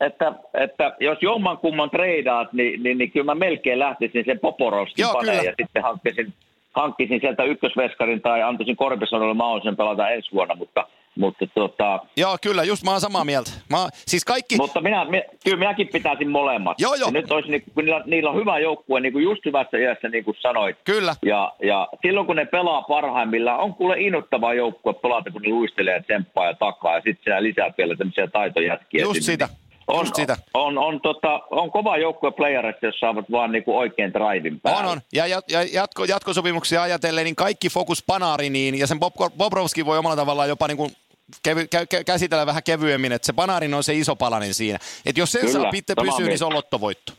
että, 0.00 0.32
että 0.54 0.96
jos 1.00 1.18
jomman 1.22 1.58
kumman 1.58 1.90
treidaat, 1.90 2.52
niin, 2.52 2.82
niin, 2.82 2.98
niin 2.98 3.10
kyllä 3.12 3.24
mä 3.24 3.34
melkein 3.34 3.78
lähtisin 3.78 4.24
sen 4.26 4.38
Poporovskin 4.38 5.06
paneen 5.12 5.44
ja 5.44 5.52
sitten 5.62 5.82
hankkisin 5.82 6.34
hankkisin 6.72 7.20
sieltä 7.20 7.44
ykkösveskarin 7.44 8.20
tai 8.20 8.42
antaisin 8.42 8.76
Korpisonille 8.76 9.34
mahdollisuuden 9.34 9.76
pelata 9.76 10.10
ensi 10.10 10.32
vuonna, 10.32 10.54
mutta– 10.54 10.86
mutta 11.20 11.46
tota, 11.54 12.00
Joo, 12.16 12.36
kyllä, 12.42 12.64
just 12.64 12.84
mä 12.84 12.90
oon 12.90 13.00
samaa 13.00 13.24
mieltä. 13.24 13.50
Mä, 13.70 13.88
siis 13.92 14.24
kaikki... 14.24 14.56
Mutta 14.56 14.80
minä, 14.80 15.04
minä, 15.04 15.22
kyllä 15.44 15.56
minäkin 15.56 15.88
pitäisin 15.92 16.30
molemmat. 16.30 16.80
Joo, 16.80 16.94
joo. 16.94 17.08
Ja 17.08 17.12
nyt 17.12 17.32
olisi, 17.32 17.50
niin, 17.50 17.62
kun 17.74 17.84
niillä, 17.84 18.02
niillä, 18.06 18.30
on 18.30 18.36
hyvä 18.36 18.58
joukkue, 18.58 19.00
niin 19.00 19.12
kuin 19.12 19.22
just 19.22 19.44
hyvässä 19.44 19.78
iässä, 19.78 20.08
niin 20.08 20.24
kuin 20.24 20.36
sanoit. 20.40 20.76
Kyllä. 20.84 21.14
Ja, 21.22 21.52
ja 21.62 21.88
silloin, 22.02 22.26
kun 22.26 22.36
ne 22.36 22.44
pelaa 22.44 22.82
parhaimmillaan, 22.82 23.60
on 23.60 23.74
kuule 23.74 24.00
innoittava 24.00 24.54
joukkue 24.54 24.94
pelata, 24.94 25.30
kun 25.30 25.42
ne 25.42 25.48
luistelee 25.48 25.94
ja 25.94 26.02
tsemppaa 26.02 26.46
ja 26.46 26.54
takaa. 26.54 26.94
Ja 26.94 27.00
sitten 27.00 27.24
siellä 27.24 27.42
lisää 27.42 27.74
vielä 27.78 27.96
tämmöisiä 27.96 28.26
taitojätkiä. 28.26 29.02
Just 29.02 29.22
sinne. 29.22 29.32
sitä. 29.32 29.48
On, 29.90 30.00
Just 30.00 30.14
sitä. 30.14 30.36
On, 30.54 30.78
on, 30.78 31.00
tota, 31.00 31.40
on 31.50 31.70
kova 31.70 31.96
joukkue 31.96 32.30
playerissa, 32.30 32.86
jos 32.86 33.00
saavat 33.00 33.24
vaan 33.30 33.52
niinku 33.52 33.78
oikein 33.78 34.12
drivin 34.12 34.60
päälle. 34.60 34.80
On, 34.80 34.86
on. 34.86 35.00
Ja, 35.12 35.26
ja, 35.26 35.40
ja 35.50 35.62
jatko, 35.62 36.04
jatkosopimuksia 36.04 36.82
ajatellen, 36.82 37.24
niin 37.24 37.36
kaikki 37.36 37.68
fokus 37.68 38.04
Panariniin, 38.06 38.78
ja 38.78 38.86
sen 38.86 39.00
Bob, 39.00 39.14
Bobrovski 39.36 39.86
voi 39.86 39.98
omalla 39.98 40.16
tavallaan 40.16 40.48
jopa 40.48 40.68
niin 40.68 40.76
kuin 40.76 40.96
kevy, 41.42 41.66
kä, 41.66 41.86
kä, 41.86 42.04
käsitellä 42.04 42.46
vähän 42.46 42.62
kevyemmin, 42.62 43.12
että 43.12 43.26
se 43.26 43.32
Panarin 43.32 43.74
on 43.74 43.84
se 43.84 43.94
iso 43.94 44.16
palanen 44.16 44.54
siinä. 44.54 44.78
Että 45.06 45.20
jos 45.20 45.32
sen 45.32 45.40
Kyllä, 45.40 45.52
saa 45.52 45.70
pitte 45.70 45.94
pysyä, 45.94 46.26
niin 46.26 46.38
se 46.38 46.44
on 46.44 46.54
lottovoitto. 46.54 47.12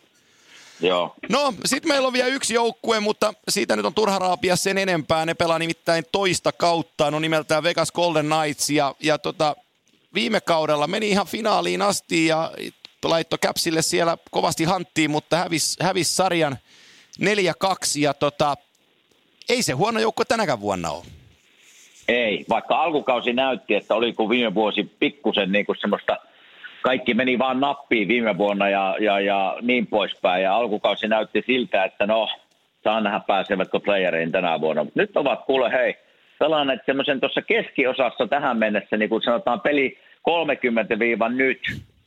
Joo. 0.81 1.15
No, 1.29 1.53
sitten 1.65 1.89
meillä 1.89 2.07
on 2.07 2.13
vielä 2.13 2.29
yksi 2.29 2.53
joukkue, 2.53 2.99
mutta 2.99 3.33
siitä 3.49 3.75
nyt 3.75 3.85
on 3.85 3.93
turha 3.93 4.19
raapia 4.19 4.55
sen 4.55 4.77
enempää. 4.77 5.25
Ne 5.25 5.33
pelaa 5.33 5.59
nimittäin 5.59 6.03
toista 6.11 6.51
kautta, 6.51 7.11
no 7.11 7.19
nimeltään 7.19 7.63
Vegas 7.63 7.91
Golden 7.91 8.25
Knights, 8.25 8.69
ja, 8.69 8.95
ja 8.99 9.17
tota, 9.17 9.55
viime 10.13 10.41
kaudella 10.41 10.87
meni 10.87 11.09
ihan 11.09 11.27
finaaliin 11.27 11.81
asti 11.81 12.25
ja 12.25 12.51
laitto 13.03 13.37
Capsille 13.37 13.81
siellä 13.81 14.17
kovasti 14.31 14.63
hanttiin, 14.63 15.11
mutta 15.11 15.37
hävis, 15.37 15.77
hävis 15.81 16.17
sarjan 16.17 16.57
4-2, 17.21 17.25
ja 17.99 18.13
tota, 18.13 18.55
ei 19.49 19.63
se 19.63 19.73
huono 19.73 19.99
joukkue 19.99 20.25
tänäkään 20.25 20.61
vuonna 20.61 20.91
ole. 20.91 21.05
Ei, 22.07 22.45
vaikka 22.49 22.75
alkukausi 22.75 23.33
näytti, 23.33 23.75
että 23.75 23.95
oliko 23.95 24.29
viime 24.29 24.53
vuosi 24.53 24.83
pikkusen 24.99 25.51
niin 25.51 25.65
kuin 25.65 25.77
semmoista, 25.81 26.17
kaikki 26.81 27.13
meni 27.13 27.39
vaan 27.39 27.59
nappiin 27.59 28.07
viime 28.07 28.37
vuonna 28.37 28.69
ja, 28.69 28.95
ja, 28.99 29.19
ja 29.19 29.57
niin 29.61 29.87
poispäin. 29.87 30.43
Ja 30.43 30.55
alkukausi 30.55 31.07
näytti 31.07 31.43
siltä, 31.47 31.83
että 31.83 32.05
no, 32.05 32.27
saa 32.83 33.01
nähdä 33.01 33.19
pääsevätkö 33.27 33.79
playereihin 33.79 34.31
tänä 34.31 34.61
vuonna. 34.61 34.85
Nyt 34.95 35.17
ovat 35.17 35.45
kuule, 35.45 35.71
hei, 35.71 35.95
pelanneet 36.41 36.81
semmoisen 36.85 37.19
tuossa 37.19 37.41
keskiosassa 37.41 38.27
tähän 38.27 38.57
mennessä, 38.57 38.97
niin 38.97 39.09
kuin 39.09 39.21
sanotaan 39.21 39.61
peli 39.61 39.97
30 40.21 40.95
nyt, 41.29 41.59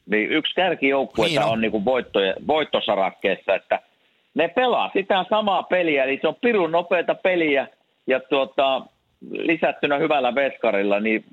niin 0.06 0.30
yksi 0.30 0.54
kärkijoukkue 0.54 1.26
Niin 1.26 1.42
on. 1.42 1.48
on 1.48 1.60
niin 1.60 1.70
kuin 1.70 1.84
voittoje, 1.84 2.34
voittosarakkeessa, 2.46 3.54
että 3.54 3.80
ne 4.34 4.48
pelaa 4.48 4.90
sitä 4.92 5.24
samaa 5.30 5.62
peliä, 5.62 6.04
eli 6.04 6.18
se 6.20 6.28
on 6.28 6.36
pirun 6.40 6.72
nopeata 6.72 7.14
peliä 7.14 7.68
ja 8.06 8.20
tuota, 8.20 8.82
lisättynä 9.30 9.98
hyvällä 9.98 10.34
veskarilla, 10.34 11.00
niin 11.00 11.24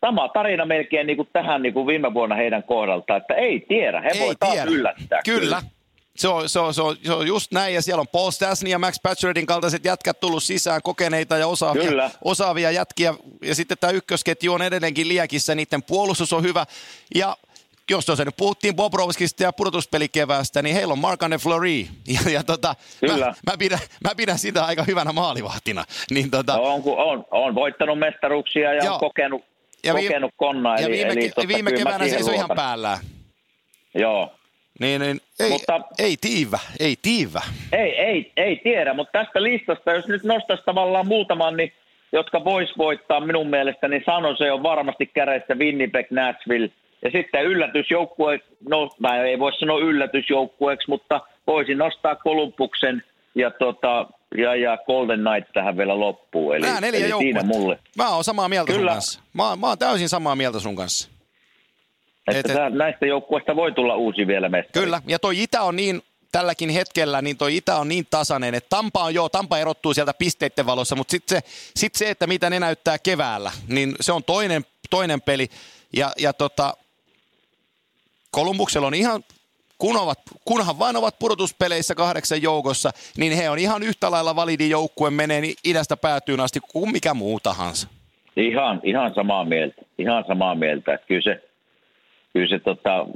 sama 0.00 0.28
tarina 0.28 0.64
melkein 0.64 1.06
niin 1.06 1.16
kuin 1.16 1.28
tähän 1.32 1.62
niin 1.62 1.74
kuin 1.74 1.86
viime 1.86 2.14
vuonna 2.14 2.34
heidän 2.34 2.62
kohdalta, 2.62 3.16
että 3.16 3.34
ei 3.34 3.64
tiedä, 3.68 4.00
he 4.00 4.10
voi 4.20 4.34
taas 4.40 4.64
yllättää. 4.66 5.20
Kyllä. 5.24 5.62
Se 6.16 6.28
on, 6.28 6.48
se, 6.48 6.58
on, 6.60 6.74
se, 6.74 6.82
on, 6.82 6.96
se 7.04 7.12
on 7.12 7.26
just 7.26 7.52
näin, 7.52 7.74
ja 7.74 7.82
siellä 7.82 8.00
on 8.00 8.08
Paul 8.08 8.30
Stasny 8.30 8.70
ja 8.70 8.78
Max 8.78 8.96
Pacioretin 9.02 9.46
kaltaiset 9.46 9.84
jätkät 9.84 10.20
tullut 10.20 10.42
sisään, 10.42 10.82
kokeneita 10.82 11.36
ja 11.36 11.46
osaavia, 11.46 11.82
Kyllä. 11.88 12.10
osaavia 12.24 12.70
jätkiä, 12.70 13.14
ja 13.42 13.54
sitten 13.54 13.78
tämä 13.78 13.90
ykkösketju 13.90 14.52
on 14.52 14.62
edelleenkin 14.62 15.08
liekissä, 15.08 15.54
niiden 15.54 15.82
puolustus 15.82 16.32
on 16.32 16.42
hyvä, 16.42 16.66
ja 17.14 17.36
jos 17.90 18.06
tuossa 18.06 18.24
nyt 18.24 18.36
puhuttiin 18.36 18.76
Bobrovskista 18.76 19.42
ja 19.42 19.52
pudotuspelikeväästä, 19.52 20.62
niin 20.62 20.76
heillä 20.76 20.92
on 20.92 20.98
Mark-Anne 20.98 21.38
Fleury, 21.38 21.78
ja, 22.24 22.30
ja 22.30 22.44
tota, 22.44 22.74
Kyllä. 23.00 23.26
Mä, 23.26 23.34
mä, 23.52 23.56
pidän, 23.58 23.78
mä 24.04 24.10
pidän 24.16 24.38
sitä 24.38 24.64
aika 24.64 24.84
hyvänä 24.84 25.12
maalivahtina. 25.12 25.84
Niin 26.10 26.30
tota, 26.30 26.56
No, 26.56 26.62
on, 26.62 26.82
on, 26.86 27.24
on 27.30 27.54
voittanut 27.54 27.98
mestaruuksia 27.98 28.74
ja 28.74 28.84
Joo. 28.84 28.94
on 28.94 29.00
kokenut, 29.00 29.44
ja 29.84 29.94
viime- 29.94 30.08
kokenut 30.08 30.30
konnaa. 30.36 30.76
ja 30.76 30.86
eli, 30.86 30.96
viime, 30.96 31.12
eli 31.12 31.48
viime 31.48 31.70
kyllä 31.70 31.84
mä 31.84 31.90
keväänä 31.90 32.04
siihen 32.04 32.18
seisoi 32.18 32.34
ihan 32.34 32.50
päällään. 32.56 32.98
Joo. 33.94 34.35
Niin, 34.80 35.00
niin 35.00 35.20
ei, 35.40 35.50
Mutta- 35.50 35.80
ei 35.98 36.16
tiivä, 36.20 36.58
ei 36.80 36.96
tiivä. 37.02 37.40
Ei, 37.72 37.98
ei, 38.00 38.32
ei 38.36 38.56
tiedä, 38.56 38.94
mutta 38.94 39.18
tästä 39.18 39.42
listasta, 39.42 39.92
jos 39.92 40.06
nyt 40.08 40.24
nostaisi 40.24 40.62
tavallaan 40.66 41.06
muutaman, 41.08 41.56
niin, 41.56 41.72
jotka 42.12 42.44
vois 42.44 42.78
voittaa 42.78 43.20
minun 43.20 43.50
mielestä, 43.50 43.88
niin 43.88 44.02
sano 44.06 44.36
se 44.36 44.52
on 44.52 44.62
varmasti 44.62 45.06
kädessä 45.06 45.54
Winnipeg, 45.54 46.06
Nashville. 46.10 46.70
Ja 47.04 47.10
sitten 47.10 47.44
yllätysjoukkue, 47.44 48.40
no 48.68 48.90
mä 48.98 49.22
ei 49.22 49.38
voi 49.38 49.52
sanoa 49.58 49.78
yllätysjoukkueeksi, 49.78 50.88
mutta 50.88 51.20
voisin 51.46 51.78
nostaa 51.78 52.14
Kolumbuksen 52.14 53.02
ja, 53.34 53.50
tota, 53.50 54.06
ja, 54.36 54.54
ja 54.54 54.78
Golden 54.86 55.20
Knight 55.20 55.52
tähän 55.52 55.76
vielä 55.76 56.00
loppuun. 56.00 56.56
Eli, 56.56 56.66
Nämä 56.66 56.80
neljä 56.80 57.06
eli 57.06 57.18
siinä 57.18 57.42
mulle. 57.42 57.78
Mä 57.96 58.08
oon 58.14 58.24
samaa 58.24 58.48
mieltä 58.48 58.72
Kyllä. 58.72 58.90
sun 58.90 58.94
kanssa. 58.94 59.20
Mä, 59.32 59.56
mä 59.56 59.68
oon 59.68 59.78
täysin 59.78 60.08
samaa 60.08 60.36
mieltä 60.36 60.60
sun 60.60 60.76
kanssa. 60.76 61.15
Että 62.26 62.52
Et- 62.52 62.58
et, 62.66 62.72
näistä 62.74 63.06
joukkueista 63.06 63.56
voi 63.56 63.72
tulla 63.72 63.96
uusi 63.96 64.26
vielä 64.26 64.48
mestari. 64.48 64.84
Kyllä, 64.84 65.02
ja 65.06 65.18
toi 65.18 65.42
Itä 65.42 65.62
on 65.62 65.76
niin 65.76 66.02
tälläkin 66.32 66.70
hetkellä, 66.70 67.22
niin 67.22 67.36
toi 67.36 67.56
Itä 67.56 67.76
on 67.76 67.88
niin 67.88 68.06
tasainen, 68.10 68.54
että 68.54 68.76
Tampa 68.76 69.04
on 69.04 69.14
joo, 69.14 69.28
Tampa 69.28 69.58
erottuu 69.58 69.94
sieltä 69.94 70.14
pisteiden 70.18 70.66
valossa, 70.66 70.96
mutta 70.96 71.10
sitten 71.10 71.38
se, 71.38 71.48
sit 71.76 71.94
se, 71.94 72.10
että 72.10 72.26
mitä 72.26 72.50
ne 72.50 72.60
näyttää 72.60 72.98
keväällä, 72.98 73.50
niin 73.68 73.94
se 74.00 74.12
on 74.12 74.24
toinen, 74.24 74.64
toinen 74.90 75.20
peli. 75.20 75.48
Ja, 75.96 76.12
ja 76.18 76.32
tota, 76.32 76.74
Kolumbuksella 78.30 78.86
on 78.86 78.94
ihan, 78.94 79.24
kun 79.78 79.96
ovat, 79.96 80.18
kunhan 80.44 80.78
vain 80.78 80.96
ovat 80.96 81.18
pudotuspeleissä 81.18 81.94
kahdeksan 81.94 82.42
joukossa, 82.42 82.90
niin 83.18 83.32
he 83.32 83.50
on 83.50 83.58
ihan 83.58 83.82
yhtä 83.82 84.10
lailla 84.10 84.36
validi 84.36 84.70
joukkue 84.70 85.10
menee 85.10 85.40
niin 85.40 85.54
idästä 85.64 85.96
päätyyn 85.96 86.40
asti 86.40 86.60
kuin 86.72 86.92
mikä 86.92 87.14
muu 87.14 87.40
tahansa. 87.40 87.88
Ihan, 88.36 88.80
ihan 88.84 89.14
samaa 89.14 89.44
mieltä. 89.44 89.82
Ihan 89.98 90.24
samaa 90.28 90.54
mieltä. 90.54 90.94
Että 90.94 91.06
kyllä 91.06 91.22
se, 91.22 91.42
kyllä 92.36 92.48
se 92.48 92.58
tota, 92.58 93.06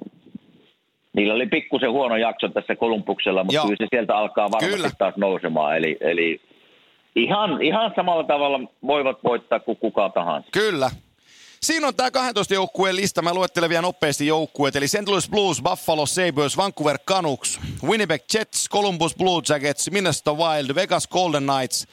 niillä 1.13 1.35
oli 1.35 1.47
pikkusen 1.47 1.91
huono 1.91 2.17
jakso 2.17 2.49
tässä 2.49 2.77
Kolumbuksella, 2.77 3.45
mutta 3.45 3.55
Joo. 3.55 3.65
kyllä 3.65 3.77
se 3.79 3.87
sieltä 3.91 4.17
alkaa 4.17 4.51
varmasti 4.51 4.77
Kyllä. 4.77 4.91
taas 4.99 5.17
nousemaan. 5.17 5.77
Eli, 5.77 5.97
eli 6.01 6.41
ihan, 7.17 7.63
ihan 7.63 7.93
samalla 7.97 8.25
tavalla 8.25 8.61
voivat 8.87 9.19
voittaa 9.25 9.61
kuin 9.61 9.77
kuka 9.77 10.09
tahansa. 10.09 10.49
Kyllä. 10.53 10.91
Siinä 11.63 11.87
on 11.89 11.95
tämä 11.95 12.11
12 12.11 12.55
joukkueen 12.55 12.97
lista. 12.97 13.23
Mä 13.23 13.35
luettelen 13.35 13.71
vielä 13.71 13.83
nopeasti 13.83 14.27
joukkueet. 14.27 14.77
Eli 14.77 14.89
St. 14.89 15.09
Louis 15.09 15.31
Blues, 15.31 15.63
Buffalo 15.63 16.07
Sabres, 16.07 16.57
Vancouver 16.57 16.99
Canucks, 16.99 17.61
Winnipeg 17.85 18.21
Jets, 18.35 18.69
Columbus 18.71 19.17
Blue 19.17 19.43
Jackets, 19.49 19.91
Minnesota 19.91 20.35
Wild, 20.35 20.75
Vegas 20.75 21.09
Golden 21.09 21.43
Knights, 21.43 21.87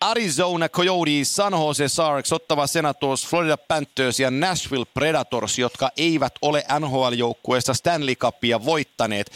Arizona 0.00 0.68
Coyotes, 0.68 1.36
San 1.36 1.52
Jose 1.52 1.88
Sharks, 1.88 2.32
Ottawa 2.32 2.66
Senators, 2.66 3.26
Florida 3.26 3.56
Panthers 3.56 4.20
ja 4.20 4.30
Nashville 4.30 4.84
Predators, 4.94 5.58
jotka 5.58 5.90
eivät 5.96 6.32
ole 6.42 6.64
NHL-joukkueesta 6.80 7.74
Stanley 7.74 8.14
Cupia 8.14 8.64
voittaneet. 8.64 9.32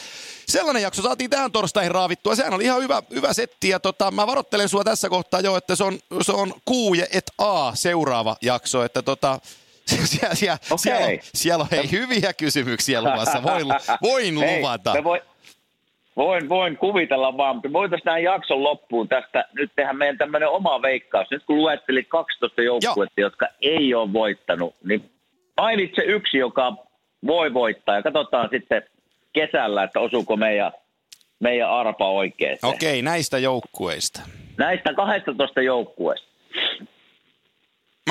Sellainen 0.49 0.83
jakso 0.83 1.03
saatiin 1.03 1.31
tähän 1.31 1.53
torstaihin 1.53 1.91
raavittua. 1.91 2.35
Sehän 2.35 2.55
oli 2.55 2.65
ihan 2.65 2.83
hyvä, 2.83 3.03
hyvä 3.11 3.33
setti 3.33 3.69
ja 3.69 3.81
tota, 3.81 4.11
mä 4.11 4.27
varoittelen 4.27 4.69
sua 4.69 4.85
tässä 4.85 5.09
kohtaa 5.09 5.41
jo, 5.41 5.57
että 5.57 5.77
se 5.77 5.85
on, 5.85 5.99
se 6.23 6.33
on 6.33 6.55
Q 6.71 6.97
ja 6.97 7.07
et 7.13 7.33
A 7.39 7.75
seuraava 7.75 8.37
jakso. 8.43 8.85
Että 8.85 9.03
tota, 9.03 9.41
siellä, 10.05 10.35
siellä, 10.35 10.59
Okei. 10.71 10.79
siellä, 10.79 11.07
on, 11.07 11.19
siellä 11.35 11.63
on 11.63 11.69
hei, 11.71 11.91
hyviä 11.91 12.33
kysymyksiä 12.33 13.03
luvassa, 13.03 13.43
voin, 13.43 13.67
voin 14.03 14.39
Hei, 14.39 14.59
luvata. 14.59 14.95
me 14.95 15.05
voi, 15.05 15.23
voin, 16.21 16.49
voin 16.49 16.77
kuvitella 16.77 17.37
vaan, 17.37 17.57
mutta 17.57 17.73
voitaisiin 17.73 18.05
tähän 18.05 18.23
jakson 18.23 18.63
loppuun 18.63 19.09
tästä 19.09 19.45
nyt 19.53 19.73
tehdä 19.77 19.93
meidän 19.93 20.19
tämmöinen 20.19 20.49
oma 20.49 20.83
veikkaus. 20.83 21.31
Nyt 21.31 21.45
kun 21.47 21.57
luettelit 21.57 22.09
12 22.09 22.63
joukkuetta, 22.63 23.21
jotka 23.21 23.47
ei 23.63 23.95
ole 23.95 24.13
voittanut, 24.13 24.75
niin 24.85 25.11
mainitse 25.61 26.03
yksi, 26.03 26.39
joka 26.39 26.77
voi 27.27 27.55
voittaa 27.55 27.95
ja 27.95 28.03
katsotaan 28.03 28.49
sitten 28.53 28.83
kesällä, 29.33 29.83
että 29.83 30.01
osuuko 30.01 30.37
meidän, 30.37 30.73
meidän 31.41 31.71
arpa 31.71 32.11
oikein. 32.11 32.59
Okei, 32.63 33.03
näistä 33.03 33.39
joukkueista. 33.39 34.21
Näistä 34.59 34.95
12 34.95 35.63
joukkueesta. 35.63 36.27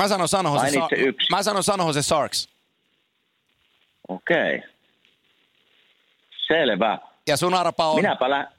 Mä 0.00 0.08
sanon 0.08 0.28
San 0.28 0.46
Jose, 0.46 0.56
Mainitse 0.56 0.96
Sa- 0.96 1.02
yksi. 1.02 1.26
mä 1.30 1.42
sanon 1.42 1.62
San 1.62 1.80
Jose 1.86 2.02
Sharks. 2.02 2.48
Okei. 4.08 4.62
Selvä. 6.46 6.98
Ja 7.28 7.36
sun 7.36 7.54
arpa 7.54 7.86
on... 7.86 7.96
Minäpä, 7.96 8.30
lä- 8.30 8.52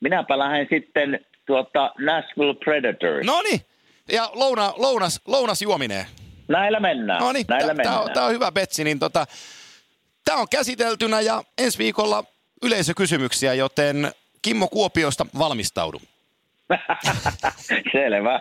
minäpä 0.00 0.38
lähden 0.38 0.66
sitten 0.70 1.20
tuota 1.46 1.92
Nashville 1.98 2.54
Predators. 2.54 3.26
No 3.26 3.42
niin. 3.42 3.60
Ja 4.12 4.30
louna, 4.34 4.72
lounas, 4.76 5.20
lounas 5.26 5.62
juominen. 5.62 6.06
Näillä 6.48 6.80
mennään. 6.80 7.20
No 7.20 7.32
niin, 7.32 7.44
Näillä 7.48 7.74
tämä 7.74 7.98
mennään. 8.00 8.26
on 8.26 8.32
hyvä 8.32 8.52
betsi. 8.52 8.84
Niin 8.84 8.98
tota, 8.98 9.26
tämä 10.24 10.38
on 10.38 10.46
käsiteltynä 10.50 11.20
ja 11.20 11.42
ensi 11.58 11.78
viikolla 11.78 12.24
yleisökysymyksiä, 12.62 13.54
joten 13.54 14.12
Kimmo 14.42 14.68
Kuopiosta 14.68 15.26
valmistaudu. 15.38 16.00
Selvä. 17.92 18.40